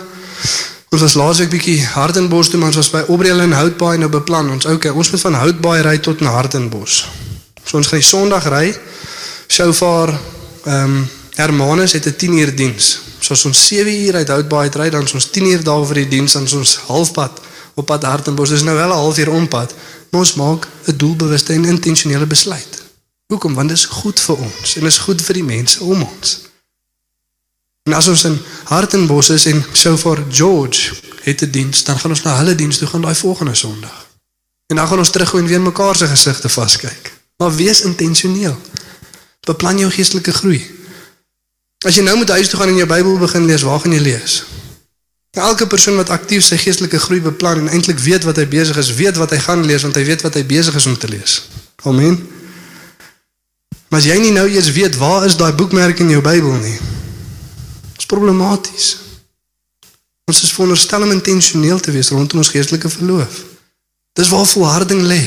ons 0.89 1.01
was 1.01 1.13
laasweek 1.13 1.49
bietjie 1.49 1.85
Hartenbos 1.85 2.49
toe, 2.49 2.59
maar 2.59 2.67
ons 2.67 2.75
was 2.75 2.89
by 2.89 3.03
Obreel 3.07 3.39
en 3.39 3.51
Houtbaai 3.51 3.97
nou 3.97 4.09
beplan. 4.09 4.49
Ons 4.49 4.65
okay, 4.65 4.91
ons 4.91 5.11
moet 5.11 5.21
van 5.21 5.33
Houtbaai 5.33 5.81
ry 5.81 5.97
tot 5.97 6.19
na 6.19 6.29
Hartenbos. 6.29 7.07
So 7.65 7.77
ons 7.77 7.87
gaan 7.87 7.99
die 7.99 8.07
Sondag 8.07 8.47
ry. 8.47 8.77
Shofar 9.47 10.19
ehm 10.63 10.83
um, 10.83 11.09
Hermanus 11.35 11.91
het 11.91 12.05
'n 12.05 12.15
10 12.15 12.37
uur 12.37 12.55
diens. 12.55 12.99
So 13.19 13.33
as 13.33 13.45
ons 13.45 13.67
7 13.67 13.93
uur 14.05 14.15
uit 14.15 14.27
Houtbaai 14.27 14.69
ry, 14.69 14.89
dan 14.89 15.03
is 15.03 15.13
ons 15.13 15.29
10 15.31 15.45
uur 15.45 15.63
daar 15.63 15.85
vir 15.85 15.95
die 15.95 16.07
diens 16.07 16.35
en 16.35 16.47
ons 16.47 16.79
halfpad 16.87 17.48
op 17.79 17.85
pad 17.85 18.03
Hartenbos. 18.03 18.49
Dis 18.49 18.63
nou 18.67 18.75
wel 18.77 18.91
'n 18.91 19.01
halfuur 19.03 19.31
ompad 19.31 19.73
ons 20.11 20.33
maak 20.33 20.67
'n 20.85 20.97
doelbewuste 20.97 21.53
en 21.53 21.65
intentionele 21.65 22.25
besluit. 22.25 22.83
Hoekom? 23.27 23.53
Want 23.53 23.69
dit 23.69 23.77
is 23.77 23.85
goed 23.85 24.19
vir 24.19 24.35
ons 24.35 24.75
en 24.75 24.85
is 24.85 24.97
goed 24.97 25.21
vir 25.21 25.33
die 25.33 25.43
mense 25.43 25.83
om 25.83 26.01
ons. 26.01 26.39
En 27.83 27.93
as 27.93 28.07
ons 28.07 28.23
in 28.23 28.41
Hartenbos 28.63 29.29
is 29.29 29.45
en 29.45 29.65
so 29.71 29.97
vir 29.97 30.23
George 30.29 30.93
het 31.21 31.41
'n 31.41 31.49
diens, 31.49 31.83
dan 31.83 31.99
gaan 31.99 32.11
ons 32.11 32.23
na 32.23 32.37
hulle 32.37 32.55
diens 32.55 32.77
toe 32.77 32.87
gaan 32.87 33.01
daai 33.01 33.15
volgende 33.15 33.55
Sondag. 33.55 34.07
En 34.67 34.75
dan 34.75 34.87
gaan 34.87 34.97
ons 34.97 35.09
terug 35.09 35.33
en 35.33 35.45
weer 35.45 35.61
mekaar 35.61 35.95
se 35.95 36.07
gesigte 36.07 36.49
vaskyk. 36.49 37.13
Maar 37.37 37.55
wees 37.55 37.81
intentioneel. 37.81 38.57
Beplan 39.39 39.77
jou 39.77 39.91
geestelike 39.91 40.31
groei. 40.31 40.77
As 41.85 41.95
jy 41.95 42.03
nou 42.03 42.17
moet 42.17 42.29
huis 42.29 42.49
toe 42.49 42.59
gaan 42.59 42.67
en 42.67 42.75
jou 42.75 42.87
Bybel 42.87 43.17
begin 43.17 43.45
lees, 43.45 43.61
waar 43.61 43.79
gaan 43.79 43.91
jy 43.91 43.99
lees? 43.99 44.43
Elke 45.31 45.67
persoon 45.67 45.95
wat 45.95 46.09
aktief 46.09 46.43
sy 46.43 46.57
geestelike 46.57 46.99
groei 46.99 47.21
beplan 47.21 47.59
en 47.61 47.69
eintlik 47.69 47.99
weet 47.99 48.23
wat 48.25 48.35
hy 48.41 48.47
besig 48.49 48.77
is, 48.77 48.93
weet 48.97 49.17
wat 49.21 49.29
hy 49.29 49.37
gaan 49.43 49.65
lees 49.65 49.85
want 49.85 49.95
hy 49.95 50.03
weet 50.03 50.21
wat 50.25 50.33
hy 50.33 50.45
besig 50.45 50.75
is 50.75 50.85
om 50.89 50.97
te 50.97 51.07
lees. 51.07 51.41
Amen. 51.85 52.17
Maar 53.89 53.99
as 53.99 54.07
jy 54.09 54.17
nie 54.21 54.33
nou 54.33 54.47
eers 54.49 54.71
weet 54.73 54.97
waar 54.97 55.25
is 55.25 55.37
daai 55.37 55.53
boekmerk 55.53 56.01
in 56.01 56.09
jou 56.09 56.21
Bybel 56.21 56.57
nie. 56.61 56.77
Dit's 57.93 58.09
problematies. 58.09 58.89
Ons 60.29 60.43
is 60.45 60.53
veronderstel 60.53 61.05
om 61.05 61.13
intentioneel 61.13 61.79
te 61.81 61.93
wees 61.93 62.09
rondom 62.13 62.41
ons 62.41 62.51
geestelike 62.53 62.89
verloof. 62.89 63.43
Dis 64.17 64.29
waar 64.29 64.45
volharding 64.45 65.01
lê. 65.09 65.21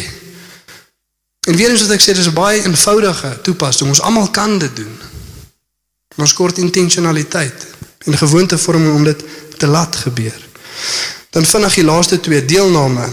En 1.46 1.56
weer 1.56 1.70
eens 1.70 1.82
wat 1.82 1.96
ek 1.96 2.02
sê, 2.02 2.14
dis 2.14 2.30
'n 2.30 2.34
baie 2.34 2.62
eenvoudige 2.62 3.38
toepassing. 3.42 3.88
Ons 3.88 4.00
almal 4.00 4.30
kan 4.30 4.58
dit 4.58 4.76
doen. 4.76 4.94
Ons 6.16 6.32
kort 6.32 6.58
intentionaliteit 6.58 7.66
en 8.04 8.18
gewoontevorming 8.18 8.94
om 8.94 9.04
dit 9.04 9.24
te 9.56 9.66
laat 9.66 9.96
gebeur. 9.96 10.48
Dan 11.30 11.44
vinnig 11.44 11.74
die 11.74 11.84
laaste 11.84 12.20
twee 12.20 12.44
deelname. 12.44 13.08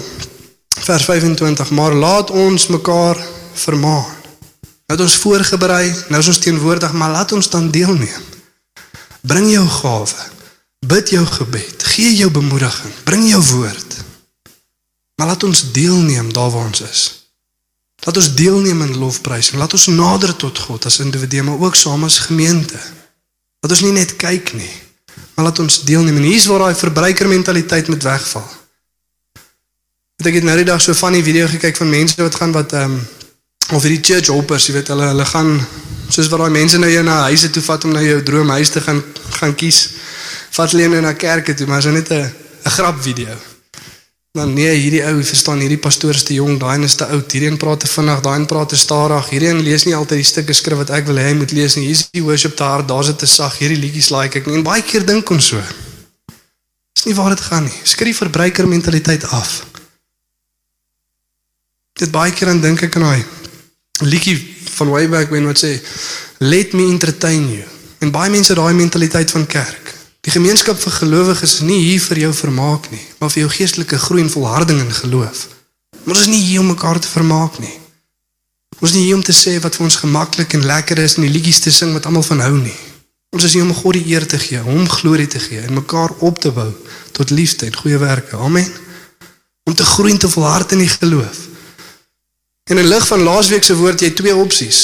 Vers 0.80 1.06
25: 1.06 1.70
Maar 1.70 1.94
laat 1.94 2.32
ons 2.32 2.68
mekaar 2.68 3.18
vermaan. 3.54 4.18
Nou 4.90 4.98
het 4.98 5.02
ons 5.02 5.16
voorberei, 5.16 5.94
nou 6.10 6.20
is 6.22 6.28
ons 6.28 6.38
teenwoordig, 6.38 6.92
maar 6.92 7.12
laat 7.12 7.32
ons 7.32 7.50
dan 7.50 7.72
deelneem. 7.72 8.24
Bring 9.22 9.52
jou 9.52 9.68
gawe. 9.68 10.28
Bid 10.80 11.10
jou 11.10 11.26
gebed. 11.26 11.84
Gee 11.84 12.16
jou 12.16 12.32
bemoediging. 12.32 12.94
Bring 13.04 13.30
jou 13.30 13.44
woord. 13.44 13.96
Maar 15.16 15.28
laat 15.28 15.44
ons 15.44 15.72
deelneem 15.72 16.34
daar 16.34 16.50
waar 16.50 16.66
ons 16.66 16.82
is. 16.82 17.02
Laat 18.00 18.18
ons 18.18 18.34
deelneem 18.34 18.82
in 18.82 18.98
lofprysing. 18.98 19.60
Laat 19.60 19.74
ons 19.76 19.86
nader 19.86 20.36
tot 20.36 20.58
God 20.58 20.86
as 20.86 21.00
individue, 21.00 21.44
maar 21.44 21.60
ook 21.60 21.76
saam 21.76 22.04
as 22.04 22.20
gemeente. 22.20 22.80
Laat 23.60 23.76
ons 23.76 23.84
nie 23.84 23.92
net 23.92 24.16
kyk 24.16 24.54
nie, 24.56 24.72
maar 25.40 25.48
laat 25.48 25.60
ons 25.60 25.84
deelneem. 25.84 26.16
En 26.16 26.22
hier's 26.22 26.46
waar 26.46 26.60
daai 26.60 26.76
verbruikermentaliteit 26.76 27.88
moet 27.88 28.04
wegval. 28.04 28.48
Het 30.20 30.28
ek 30.28 30.34
het 30.34 30.44
nou 30.44 30.56
die 30.60 30.66
dag 30.68 30.82
so 30.84 30.94
van 31.00 31.16
die 31.16 31.24
video 31.24 31.48
gekyk 31.48 31.78
van 31.80 31.90
mense 31.90 32.20
wat 32.20 32.36
gaan 32.36 32.52
wat 32.52 32.74
ehm 32.76 32.98
um, 32.98 33.08
of 33.72 33.86
hierdie 33.86 34.04
church 34.04 34.28
hoppers, 34.34 34.66
jy 34.68 34.74
weet 34.74 34.90
hulle 34.92 35.06
hulle 35.14 35.26
gaan 35.30 35.54
soos 36.10 36.28
wat 36.34 36.42
daai 36.44 36.58
mense 36.58 36.82
nou 36.82 36.90
jou 36.92 37.04
na 37.06 37.22
huise 37.30 37.50
toe 37.56 37.64
vat 37.64 37.86
om 37.88 37.94
na 37.96 38.02
jou 38.04 38.18
droomhuis 38.24 38.74
te 38.76 38.82
gaan 38.84 39.00
gaan 39.38 39.56
kies. 39.56 39.80
Vat 40.58 40.76
hulle 40.76 40.90
nou 40.92 41.06
na 41.06 41.14
kerke 41.14 41.56
toe, 41.56 41.68
maar 41.68 41.80
is 41.80 41.86
net 41.86 42.12
'n 42.12 42.34
'n 42.66 42.76
grap 42.76 43.00
video. 43.02 43.40
Dan 44.38 44.54
nee, 44.54 44.74
hierdie 44.78 45.02
ou, 45.10 45.24
verstaan, 45.26 45.62
hierdie 45.64 45.80
pastoor 45.82 46.14
is 46.14 46.24
te 46.24 46.36
jonk, 46.38 46.60
daai 46.62 46.76
een 46.76 46.86
is 46.86 46.96
te 47.00 47.08
oud, 47.10 47.32
hierdie 47.32 47.50
een 47.50 47.58
praat 47.58 47.80
te 47.82 47.90
vinnig, 47.90 48.20
daai 48.22 48.36
een 48.40 48.46
praat 48.46 48.70
te 48.70 48.78
stadig, 48.78 49.32
hierdie 49.34 49.50
een 49.50 49.64
lees 49.66 49.88
nie 49.88 49.96
altyd 49.98 50.22
die 50.22 50.28
stukke 50.30 50.54
skrif 50.54 50.78
wat 50.84 50.94
ek 50.94 51.08
wil 51.10 51.18
hê 51.18 51.32
hy 51.32 51.38
moet 51.40 51.56
lees 51.58 51.80
nie. 51.80 51.88
Hier's 51.90 52.06
die 52.14 52.22
worship 52.24 52.60
hard, 52.62 52.88
daar's 52.92 53.10
dit 53.10 53.24
te 53.26 53.30
sag, 53.30 53.58
hierdie 53.58 53.80
liedjies 53.82 54.12
like 54.14 54.38
ek 54.38 54.46
nie. 54.46 54.60
En 54.62 54.68
baie 54.68 54.86
keer 54.86 55.08
dink 55.08 55.34
ons 55.34 55.50
so. 55.54 55.64
Dis 56.94 57.10
nie 57.10 57.18
waar 57.18 57.34
dit 57.34 57.42
gaan 57.48 57.66
nie. 57.66 57.76
Skry 57.90 58.14
verbruiker 58.14 58.70
mentaliteit 58.70 59.26
af. 59.34 59.64
Dit 62.00 62.14
baie 62.14 62.32
keer 62.32 62.54
dan 62.54 62.62
dink 62.62 62.86
ek 62.86 62.96
aan 63.02 63.10
daai 63.10 63.26
liedjie 64.00 64.38
van 64.78 64.90
way 64.90 65.10
back 65.10 65.30
when 65.30 65.46
wat 65.46 65.60
sê 65.60 65.80
let 66.40 66.74
me 66.74 66.88
entertain 66.88 67.50
you. 67.52 67.64
En 68.00 68.12
baie 68.12 68.32
mense 68.32 68.54
daai 68.56 68.74
mentaliteit 68.74 69.32
van 69.32 69.46
kerk. 69.46 69.94
Die 70.28 70.32
gemeenskap 70.32 70.80
vir 70.80 70.92
gelowiges 70.92 71.54
is 71.54 71.64
nie 71.64 71.80
hier 71.80 72.02
vir 72.04 72.20
jou 72.26 72.34
vermaak 72.36 72.90
nie, 72.92 73.02
maar 73.20 73.32
vir 73.32 73.46
jou 73.46 73.52
geestelike 73.54 73.98
groei 73.98 74.26
en 74.26 74.32
volharding 74.34 74.82
in 74.84 74.92
geloof. 74.92 75.46
Maar 76.04 76.16
ons 76.16 76.26
is 76.26 76.32
nie 76.32 76.42
hier 76.44 76.60
om 76.60 76.68
mekaar 76.74 77.00
te 77.00 77.08
vermaak 77.08 77.60
nie. 77.64 77.76
Ons 78.80 78.92
is 78.92 78.98
nie 78.98 79.06
hier 79.08 79.16
om 79.16 79.24
te 79.24 79.36
sê 79.36 79.56
wat 79.64 79.80
vir 79.80 79.88
ons 79.88 80.00
gemaklik 80.04 80.54
en 80.58 80.68
lekker 80.68 81.00
is 81.04 81.16
en 81.18 81.26
die 81.28 81.32
liedjies 81.32 81.64
te 81.64 81.72
sing 81.72 81.96
wat 81.96 82.08
almal 82.10 82.26
van 82.28 82.44
hou 82.44 82.58
nie. 82.60 82.76
Ons 83.36 83.46
is 83.48 83.56
hier 83.56 83.64
om 83.64 83.74
God 83.76 83.96
die 83.96 84.12
eer 84.12 84.26
te 84.28 84.40
gee, 84.42 84.60
hom 84.66 84.88
glorie 84.90 85.28
te 85.28 85.40
gee 85.40 85.62
en 85.62 85.78
mekaar 85.78 86.16
op 86.26 86.40
te 86.42 86.52
bou 86.52 86.70
tot 87.16 87.32
liefde 87.32 87.68
en 87.68 87.76
goeie 87.76 88.00
werke. 88.02 88.38
Amen. 88.38 88.68
Om 89.64 89.76
te 89.76 89.86
groei 89.86 90.12
en 90.12 90.20
te 90.20 90.30
volhard 90.30 90.72
in 90.76 90.84
die 90.84 90.92
geloof. 90.92 91.46
En 92.70 92.78
in 92.78 92.88
lig 92.88 93.08
van 93.08 93.24
laasweek 93.24 93.64
se 93.64 93.76
woord 93.76 94.02
jy 94.04 94.12
twee 94.18 94.36
opsies. 94.36 94.82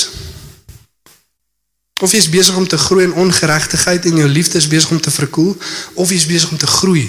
Of 2.03 2.11
jy 2.11 2.19
is 2.19 2.29
besig 2.29 2.55
om 2.59 2.67
te 2.67 2.77
groei 2.77 3.05
in 3.05 3.13
ongeregtigheid 3.13 4.05
en 4.05 4.17
jou 4.19 4.27
liefde 4.27 4.57
is 4.57 4.67
besig 4.67 4.91
om 4.91 5.01
te 5.01 5.11
verkoel, 5.11 5.55
of 5.93 6.09
jy 6.11 6.17
is 6.19 6.27
besig 6.27 6.51
om 6.51 6.59
te 6.59 6.67
groei 6.67 7.05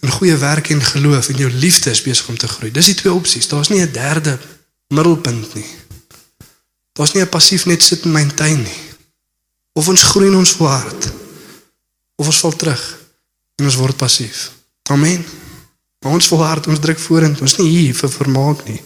in 0.00 0.12
goeie 0.14 0.36
werk 0.40 0.70
en 0.72 0.80
geloof 0.82 1.28
en 1.28 1.42
jou 1.42 1.50
liefde 1.52 1.90
is 1.90 2.02
besig 2.02 2.28
om 2.28 2.38
te 2.40 2.48
groei. 2.48 2.70
Dis 2.72 2.88
die 2.88 2.96
twee 2.96 3.12
opsies. 3.12 3.48
Daar's 3.48 3.68
nie 3.68 3.82
'n 3.82 3.92
derde 3.92 4.38
middelpunt 4.88 5.54
nie. 5.54 5.66
Daar's 6.92 7.12
nie 7.12 7.22
'n 7.22 7.28
passief 7.28 7.66
net 7.66 7.82
sit 7.82 8.04
in 8.04 8.12
my 8.12 8.24
tuin 8.34 8.62
nie. 8.62 8.80
Of 9.72 9.88
ons 9.88 10.02
groei 10.02 10.26
in 10.26 10.36
ons 10.36 10.50
volhard 10.50 11.12
of 12.16 12.26
ons 12.26 12.38
val 12.38 12.56
terug 12.56 12.98
en 13.56 13.64
ons 13.64 13.76
word 13.76 13.96
passief. 13.96 14.50
Amen. 14.90 15.24
Maar 16.00 16.12
ons 16.12 16.26
volhard, 16.26 16.66
ons 16.66 16.78
druk 16.78 16.98
vorentoe. 16.98 17.42
Ons 17.42 17.52
is 17.52 17.58
nie 17.58 17.68
hier 17.68 17.94
vir 17.94 18.10
vermaak 18.10 18.64
nie 18.64 18.80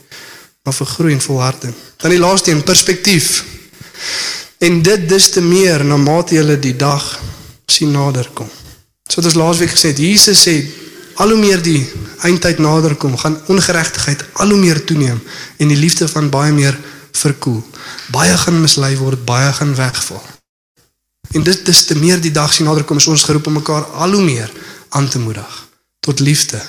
maar 0.65 0.75
vir 0.75 0.87
groei 0.87 1.13
en 1.13 1.21
volharding. 1.21 1.75
Dan 1.97 2.11
die 2.11 2.19
laaste 2.19 2.51
een, 2.51 2.63
perspektief. 2.63 3.45
En 4.65 4.83
dit 4.83 5.09
dis 5.09 5.31
te 5.31 5.43
meer 5.45 5.83
na 5.85 5.97
mate 6.01 6.39
jy 6.39 6.57
die 6.57 6.77
dag 6.77 7.05
sien 7.69 7.91
nader 7.93 8.31
kom. 8.33 8.49
So 9.05 9.21
wat 9.21 9.29
ons 9.29 9.37
laasweek 9.37 9.75
gesê 9.75 9.93
het, 9.93 10.01
Jesus 10.01 10.41
sê 10.47 10.55
al 11.21 11.35
hoe 11.35 11.41
meer 11.41 11.61
die 11.63 11.83
eindtyd 12.25 12.63
nader 12.65 12.95
kom, 12.97 13.17
gaan 13.21 13.37
ongeregtigheid 13.53 14.25
al 14.41 14.55
hoe 14.55 14.61
meer 14.61 14.81
toeneem 14.89 15.21
en 15.61 15.69
die 15.69 15.77
liefde 15.77 16.09
van 16.09 16.31
baie 16.33 16.53
meer 16.57 16.79
verkoel. 17.13 17.61
Baie 18.15 18.37
gaan 18.41 18.63
mislei 18.63 18.95
word, 18.97 19.27
baie 19.29 19.53
gaan 19.53 19.75
wegval. 19.77 20.23
En 21.35 21.45
dit 21.45 21.67
dis 21.67 21.85
te 21.85 21.97
meer 21.99 22.23
die 22.23 22.33
dag 22.33 22.53
sien 22.55 22.67
nader 22.67 22.87
kom, 22.89 23.03
is 23.03 23.11
ons 23.11 23.27
geroep 23.29 23.51
om 23.51 23.59
mekaar 23.61 23.85
al 24.01 24.17
hoe 24.17 24.25
meer 24.25 24.53
aan 24.97 25.09
te 25.09 25.21
moedig 25.21 25.61
tot 26.05 26.21
liefde 26.21 26.61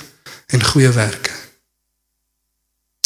en 0.52 0.64
goeie 0.64 0.92
werke. 0.92 1.32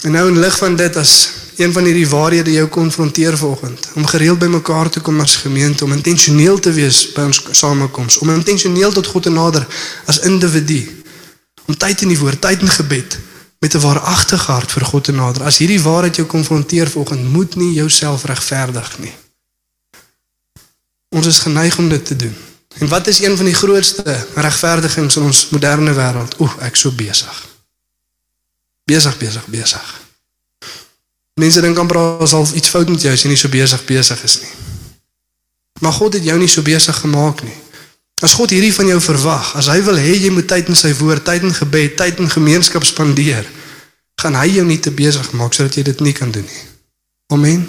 En 0.03 0.17
nou 0.17 0.27
in 0.31 0.39
lig 0.39 0.57
van 0.57 0.75
dit 0.79 0.97
as 0.97 1.13
een 1.59 1.73
van 1.73 1.83
hierdie 1.83 2.07
waarhede 2.07 2.51
jou 2.51 2.67
konfronteer 2.67 3.37
vanoggend 3.37 3.89
om 3.95 4.05
gereeld 4.05 4.39
bymekaar 4.39 4.89
te 4.89 4.99
kom 4.99 5.19
as 5.19 5.35
gemeente 5.35 5.83
om 5.83 5.91
intentioneel 5.91 6.59
te 6.59 6.71
wees 6.71 7.11
by 7.13 7.27
ons 7.31 7.41
samekoms 7.51 8.17
om 8.17 8.29
intentioneel 8.29 8.91
tot 8.91 9.07
God 9.07 9.23
te 9.23 9.33
nader 9.33 9.67
as 10.05 10.19
individu 10.19 10.81
om 11.65 11.77
tyd 11.77 12.01
in 12.01 12.15
die 12.15 12.19
woord 12.19 12.41
tyd 12.41 12.61
in 12.61 12.77
gebed 12.79 13.19
met 13.59 13.73
'n 13.75 13.79
waaragtige 13.79 14.51
hart 14.51 14.71
vir 14.71 14.85
God 14.85 15.03
te 15.03 15.11
nader. 15.11 15.43
As 15.43 15.57
hierdie 15.57 15.81
waarheid 15.81 16.15
jou 16.15 16.27
konfronteer 16.27 16.89
vanoggend 16.89 17.31
moet 17.31 17.55
nie 17.55 17.73
jouself 17.73 18.23
regverdig 18.23 18.99
nie. 18.99 19.13
Ons 21.09 21.25
is 21.25 21.39
geneig 21.39 21.77
om 21.77 21.89
dit 21.89 22.05
te 22.05 22.15
doen. 22.15 22.35
En 22.77 22.87
wat 22.87 23.07
is 23.07 23.21
een 23.21 23.35
van 23.35 23.45
die 23.45 23.53
grootste 23.53 24.25
regverdigings 24.33 25.15
in 25.15 25.23
ons 25.23 25.49
moderne 25.49 25.93
wêreld? 25.93 26.39
Oek 26.39 26.61
ek 26.61 26.75
so 26.75 26.91
besig. 26.91 27.47
Besig 28.83 29.17
besig 29.17 29.45
besig. 29.45 30.08
Mense 31.39 31.61
dink 31.63 31.77
amper 31.79 32.01
as 32.25 32.33
al 32.35 32.47
iets 32.53 32.71
fout 32.73 32.89
met 32.91 33.01
jou 33.01 33.13
as 33.13 33.23
jy 33.23 33.31
nie 33.31 33.39
so 33.39 33.51
besig 33.51 33.85
besig 33.87 34.23
is 34.27 34.39
nie. 34.43 34.51
Maar 35.79 35.95
God 35.95 36.17
het 36.17 36.25
jou 36.27 36.35
nie 36.39 36.51
so 36.51 36.65
besig 36.65 36.97
gemaak 36.99 37.43
nie. 37.47 37.55
As 38.19 38.35
God 38.35 38.51
hierdie 38.51 38.73
van 38.75 38.89
jou 38.91 38.99
verwag, 38.99 39.53
as 39.55 39.69
hy 39.71 39.77
wil 39.85 39.95
hê 39.95 40.17
jy 40.17 40.31
moet 40.35 40.49
tyd 40.51 40.67
in 40.67 40.75
sy 40.75 40.91
woord, 40.99 41.23
tyd 41.23 41.45
in 41.47 41.55
gebed, 41.55 41.95
tyd 41.95 42.19
in 42.19 42.27
gemeenskap 42.31 42.83
spandeer, 42.83 43.47
gaan 44.19 44.35
hy 44.35 44.49
jou 44.57 44.65
nie 44.67 44.79
te 44.83 44.91
besig 44.91 45.31
maak 45.39 45.55
sodat 45.55 45.79
jy 45.79 45.85
dit 45.87 46.03
nie 46.03 46.15
kan 46.17 46.33
doen 46.35 46.43
nie. 46.43 46.65
Amen. 47.31 47.63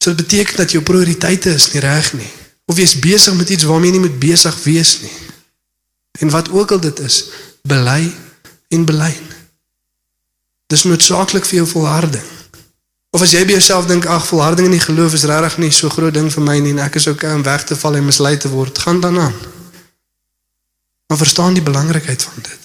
So 0.00 0.14
dit 0.14 0.24
beteken 0.24 0.62
dat 0.62 0.72
jou 0.72 0.80
prioriteite 0.84 1.52
is 1.52 1.68
nie 1.74 1.84
reg 1.84 2.08
nie. 2.16 2.30
Of 2.64 2.80
jy 2.80 2.88
is 2.88 2.96
besig 3.04 3.36
met 3.36 3.52
iets 3.52 3.68
waarmee 3.68 3.92
jy 3.92 3.98
nie 3.98 4.06
moet 4.06 4.18
besig 4.22 4.56
wees 4.64 4.96
nie. 5.04 5.12
En 6.24 6.32
wat 6.32 6.48
ook 6.48 6.72
al 6.72 6.80
dit 6.80 7.04
is, 7.04 7.26
bely 7.68 8.08
en 8.72 8.88
belyn. 8.88 9.33
Dis 10.66 10.84
noodsaaklik 10.84 11.44
vir 11.44 11.56
jou 11.62 11.66
volharding. 11.66 12.24
Of 13.14 13.22
as 13.22 13.30
jy 13.30 13.44
by 13.46 13.54
jouself 13.54 13.86
dink 13.86 14.06
ag 14.10 14.26
volharding 14.26 14.66
in 14.66 14.74
die 14.74 14.82
geloof 14.82 15.12
is 15.14 15.26
regtig 15.30 15.58
nie 15.62 15.70
so 15.70 15.88
groot 15.88 16.14
ding 16.14 16.32
vir 16.32 16.42
my 16.42 16.56
nie 16.58 16.72
en 16.74 16.80
ek 16.82 16.96
is 16.98 17.06
okay 17.06 17.34
om 17.36 17.44
weg 17.46 17.62
te 17.68 17.76
val 17.78 17.94
en 17.94 18.08
mislei 18.08 18.36
te 18.36 18.50
word, 18.50 18.78
gaan 18.78 19.00
dan 19.00 19.18
aan. 19.20 19.36
Maar 21.08 21.20
verstaan 21.20 21.54
die 21.54 21.62
belangrikheid 21.62 22.22
van 22.22 22.42
dit. 22.42 22.64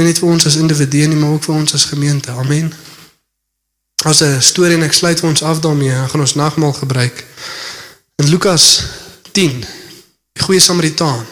En 0.00 0.04
net 0.04 0.18
vir 0.18 0.28
ons 0.28 0.46
as 0.50 0.56
individue 0.58 1.06
nie, 1.06 1.16
maar 1.20 1.36
ook 1.36 1.46
vir 1.46 1.54
ons 1.54 1.74
as 1.78 1.86
gemeente. 1.92 2.30
Amen. 2.30 2.72
As 4.04 4.20
'n 4.22 4.42
storie 4.42 4.76
en 4.76 4.82
ek 4.82 4.92
sluit 4.92 5.20
vir 5.20 5.28
ons 5.28 5.42
af 5.42 5.60
daarmee, 5.60 5.94
gaan 6.08 6.20
ons 6.20 6.34
nagmaal 6.34 6.72
gebruik. 6.72 7.24
In 8.16 8.28
Lukas 8.28 8.82
10, 9.32 9.64
die 10.32 10.42
goeie 10.42 10.60
Samaritaan. 10.60 11.26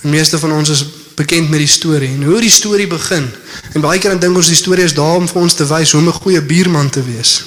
Die 0.00 0.10
meeste 0.10 0.38
van 0.38 0.52
ons 0.52 0.68
is 0.68 0.84
bekend 1.18 1.50
met 1.50 1.58
die 1.58 1.70
storie 1.70 2.14
en 2.14 2.22
hoe 2.22 2.40
die 2.40 2.52
storie 2.52 2.86
begin. 2.86 3.26
En 3.74 3.82
baie 3.82 3.98
keer 3.98 4.14
dan 4.14 4.22
dink 4.22 4.38
ons 4.38 4.50
die 4.52 4.58
storie 4.58 4.86
is 4.86 4.94
daar 4.94 5.18
om 5.18 5.28
vir 5.28 5.40
ons 5.42 5.56
te 5.58 5.66
wys 5.66 5.92
hoe 5.92 6.00
om 6.00 6.08
'n 6.08 6.20
goeie 6.22 6.42
buurman 6.42 6.90
te 6.90 7.02
wees. 7.02 7.42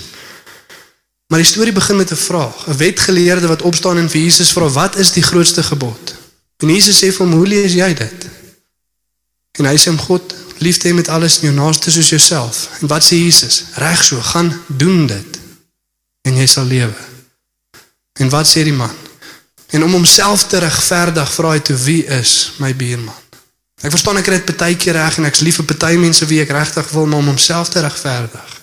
Maar 1.31 1.39
die 1.39 1.47
storie 1.47 1.71
begin 1.71 1.95
met 1.95 2.11
'n 2.11 2.15
vraag. 2.15 2.67
'n 2.67 2.77
Wetgeleerde 2.77 3.47
wat 3.47 3.61
opstaan 3.61 3.97
en 3.97 4.09
vir 4.09 4.21
Jesus 4.21 4.51
vra 4.51 4.69
wat 4.69 4.95
is 4.95 5.11
die 5.11 5.23
grootste 5.23 5.63
gebod? 5.63 6.15
En 6.57 6.69
Jesus 6.69 6.97
sê 6.97 7.07
vir 7.07 7.25
hom, 7.25 7.33
"Hoe 7.33 7.47
lees 7.47 7.73
jy 7.73 7.93
dit?" 7.93 8.27
En 9.51 9.65
hy 9.65 9.77
sê 9.77 9.87
hom, 9.87 9.97
"God 9.97 10.33
lief 10.57 10.83
hê 10.83 10.93
met 10.93 11.07
alles 11.07 11.39
in 11.39 11.41
jou 11.41 11.53
naaste 11.53 11.91
soos 11.91 12.09
jouself." 12.09 12.69
En 12.81 12.87
wat 12.87 13.03
sê 13.03 13.15
Jesus? 13.15 13.63
"Reg 13.75 14.03
so, 14.03 14.21
gaan 14.21 14.61
doen 14.67 15.07
dit 15.07 15.39
en 16.21 16.35
jy 16.35 16.45
sal 16.45 16.65
lewe." 16.65 16.95
En 18.13 18.29
wat 18.29 18.47
sê 18.47 18.63
die 18.63 18.73
man? 18.73 18.95
En 19.69 19.83
om 19.83 19.91
homself 19.91 20.47
te 20.47 20.57
regverdig, 20.57 21.33
vra 21.33 21.49
hy 21.49 21.59
toe, 21.59 21.77
"Wie 21.77 22.05
is 22.05 22.51
my 22.57 22.75
buurman?" 22.75 23.20
Ek 23.81 23.89
verstaan 23.89 24.19
ek 24.21 24.29
het 24.29 24.45
dit 24.45 24.57
baie 24.57 24.77
keer 24.77 24.93
reg 24.93 25.17
en 25.17 25.25
ek's 25.25 25.41
lief 25.41 25.57
vir 25.61 25.77
baie 25.81 25.97
mense 25.97 26.25
wie 26.29 26.41
ek 26.43 26.53
regtig 26.53 26.89
wil 26.93 27.07
maar 27.09 27.23
om 27.23 27.31
homself 27.33 27.69
te 27.73 27.81
regverdig. 27.81 28.57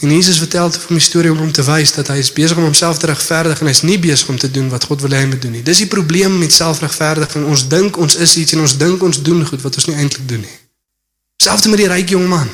En 0.00 0.10
Jesus 0.10 0.38
vertel 0.38 0.70
te 0.70 0.80
vir 0.80 0.94
my 0.96 1.00
storie 1.04 1.30
om 1.32 1.38
hom 1.38 1.52
te 1.52 1.62
wys 1.66 1.92
dat 1.92 2.08
hy 2.08 2.16
is 2.22 2.32
besig 2.32 2.56
om 2.56 2.64
homself 2.64 2.98
te 2.98 3.10
regverdig 3.10 3.60
en 3.60 3.68
hy's 3.68 3.82
nie 3.84 3.98
besig 4.00 4.30
om 4.32 4.38
te 4.40 4.48
doen 4.50 4.70
wat 4.72 4.86
God 4.88 5.04
wil 5.04 5.12
hê 5.12 5.20
hy 5.20 5.28
moet 5.28 5.42
doen 5.44 5.52
nie. 5.58 5.62
Dis 5.62 5.82
die 5.84 5.90
probleem 5.92 6.38
met 6.40 6.56
selfregverdiging. 6.56 7.44
Ons 7.52 7.66
dink 7.68 8.00
ons 8.00 8.16
is 8.16 8.36
iets 8.40 8.56
en 8.56 8.64
ons 8.64 8.76
dink 8.80 9.02
ons 9.04 9.22
doen 9.22 9.44
goed 9.44 9.60
wat 9.60 9.76
ons 9.76 9.90
nie 9.90 9.98
eintlik 10.00 10.24
doen 10.28 10.40
nie. 10.40 10.56
Selfs 11.40 11.68
met 11.68 11.82
die 11.82 11.88
ryk 11.92 12.16
jong 12.16 12.24
man. 12.32 12.48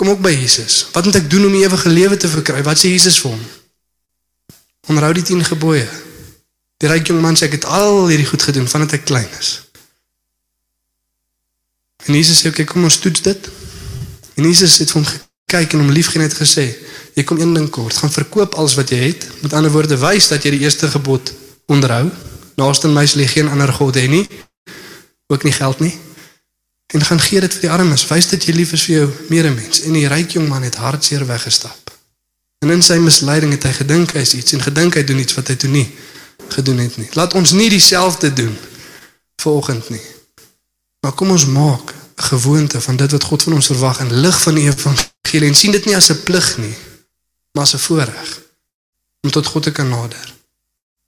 Kom 0.00 0.08
ook 0.14 0.22
by 0.24 0.32
Jesus. 0.32 0.86
Wat 0.94 1.04
moet 1.04 1.20
ek 1.20 1.28
doen 1.28 1.50
om 1.50 1.52
die 1.52 1.66
ewige 1.66 1.92
lewe 1.92 2.16
te 2.16 2.32
verkry? 2.32 2.64
Wat 2.64 2.80
sê 2.80 2.94
Jesus 2.94 3.20
vir 3.20 3.34
hom? 3.34 3.42
Onderhou 4.88 5.12
die 5.20 5.26
10 5.28 5.44
gebooie. 5.52 5.84
Die 6.80 6.88
ryk 6.88 7.10
jong 7.10 7.20
man 7.20 7.36
sê 7.36 7.46
ek 7.50 7.58
het 7.58 7.66
al 7.68 8.06
hierdie 8.08 8.28
goed 8.28 8.44
gedoen 8.46 8.68
vandat 8.68 8.96
ek 8.96 9.04
klein 9.10 9.28
is. 9.36 9.58
En 12.08 12.16
Jesus 12.16 12.40
sê 12.40 12.48
okay, 12.48 12.64
kom 12.64 12.86
ons 12.88 12.96
toets 13.02 13.20
dit. 13.26 13.50
En 14.40 14.46
Jesus 14.48 14.78
het 14.80 14.94
hom 14.96 15.04
kyk 15.50 15.74
en 15.76 15.84
hom 15.84 15.92
liefgeen 15.92 16.24
het 16.24 16.36
gesê, 16.38 16.70
jy 17.18 17.24
kom 17.28 17.40
een 17.40 17.52
ding 17.52 17.66
kort, 17.74 17.98
gaan 18.00 18.12
verkoop 18.12 18.56
alles 18.56 18.78
wat 18.78 18.92
jy 18.94 19.00
het. 19.10 19.26
Met 19.44 19.52
ander 19.58 19.72
woorde, 19.74 19.98
wys 20.00 20.30
dat 20.32 20.46
jy 20.46 20.54
die 20.56 20.62
eerste 20.64 20.88
gebod 20.88 21.34
onderhou. 21.68 22.06
Naaste 22.56 22.88
my 22.88 23.04
sal 23.04 23.26
jy 23.26 23.28
geen 23.34 23.50
ander 23.52 23.72
god 23.76 24.00
hê 24.00 24.06
nie. 24.08 24.24
Ook 25.28 25.44
nie 25.44 25.52
geld 25.52 25.84
nie. 25.84 25.92
En 26.96 27.04
gaan 27.04 27.20
gee 27.20 27.44
dit 27.44 27.58
vir 27.58 27.66
die 27.66 27.74
armes. 27.74 28.06
Wys 28.08 28.30
dat 28.32 28.46
jy 28.48 28.56
lief 28.56 28.72
is 28.72 28.86
vir 28.88 29.02
jou 29.02 29.08
medemens. 29.28 29.84
En 29.84 29.98
die 29.98 30.08
ryk 30.08 30.32
jong 30.38 30.48
man 30.48 30.64
het 30.64 30.80
hartseer 30.80 31.26
weggestap. 31.28 31.92
En 32.64 32.72
in 32.72 32.80
sy 32.84 32.96
misleiding 33.00 33.52
het 33.52 33.68
hy 33.68 33.74
gedink 33.82 34.16
hy's 34.16 34.32
iets 34.38 34.56
en 34.56 34.64
gedink 34.64 34.96
hy 34.96 35.04
doen 35.04 35.20
iets 35.20 35.36
wat 35.36 35.52
hy 35.52 35.60
toe 35.60 35.70
nie 35.72 35.86
gedoen 36.48 36.78
het 36.78 36.96
nie. 36.96 37.08
Laat 37.12 37.34
ons 37.34 37.50
nie 37.50 37.70
dieselfde 37.70 38.32
doen 38.32 38.58
vanoggend 39.36 39.88
nie. 39.90 40.02
Maar 41.00 41.12
kom 41.12 41.30
ons 41.30 41.46
maak 41.46 41.94
'n 42.16 42.22
gewoonte 42.22 42.80
van 42.80 42.96
dit 42.96 43.10
wat 43.10 43.24
God 43.24 43.42
van 43.42 43.52
ons 43.52 43.66
verwag 43.66 44.00
in 44.00 44.20
lig 44.20 44.42
van 44.42 44.54
die 44.54 44.64
evangelie 44.68 45.48
en 45.48 45.54
sien 45.54 45.72
dit 45.72 45.84
nie 45.84 45.96
as 45.96 46.10
'n 46.10 46.22
plig 46.22 46.58
nie, 46.58 46.76
maar 47.52 47.62
as 47.62 47.74
'n 47.74 47.78
voorreg 47.78 48.40
om 49.20 49.30
tot 49.30 49.46
God 49.46 49.62
te 49.62 49.72
kan 49.72 49.88
nader. 49.88 50.39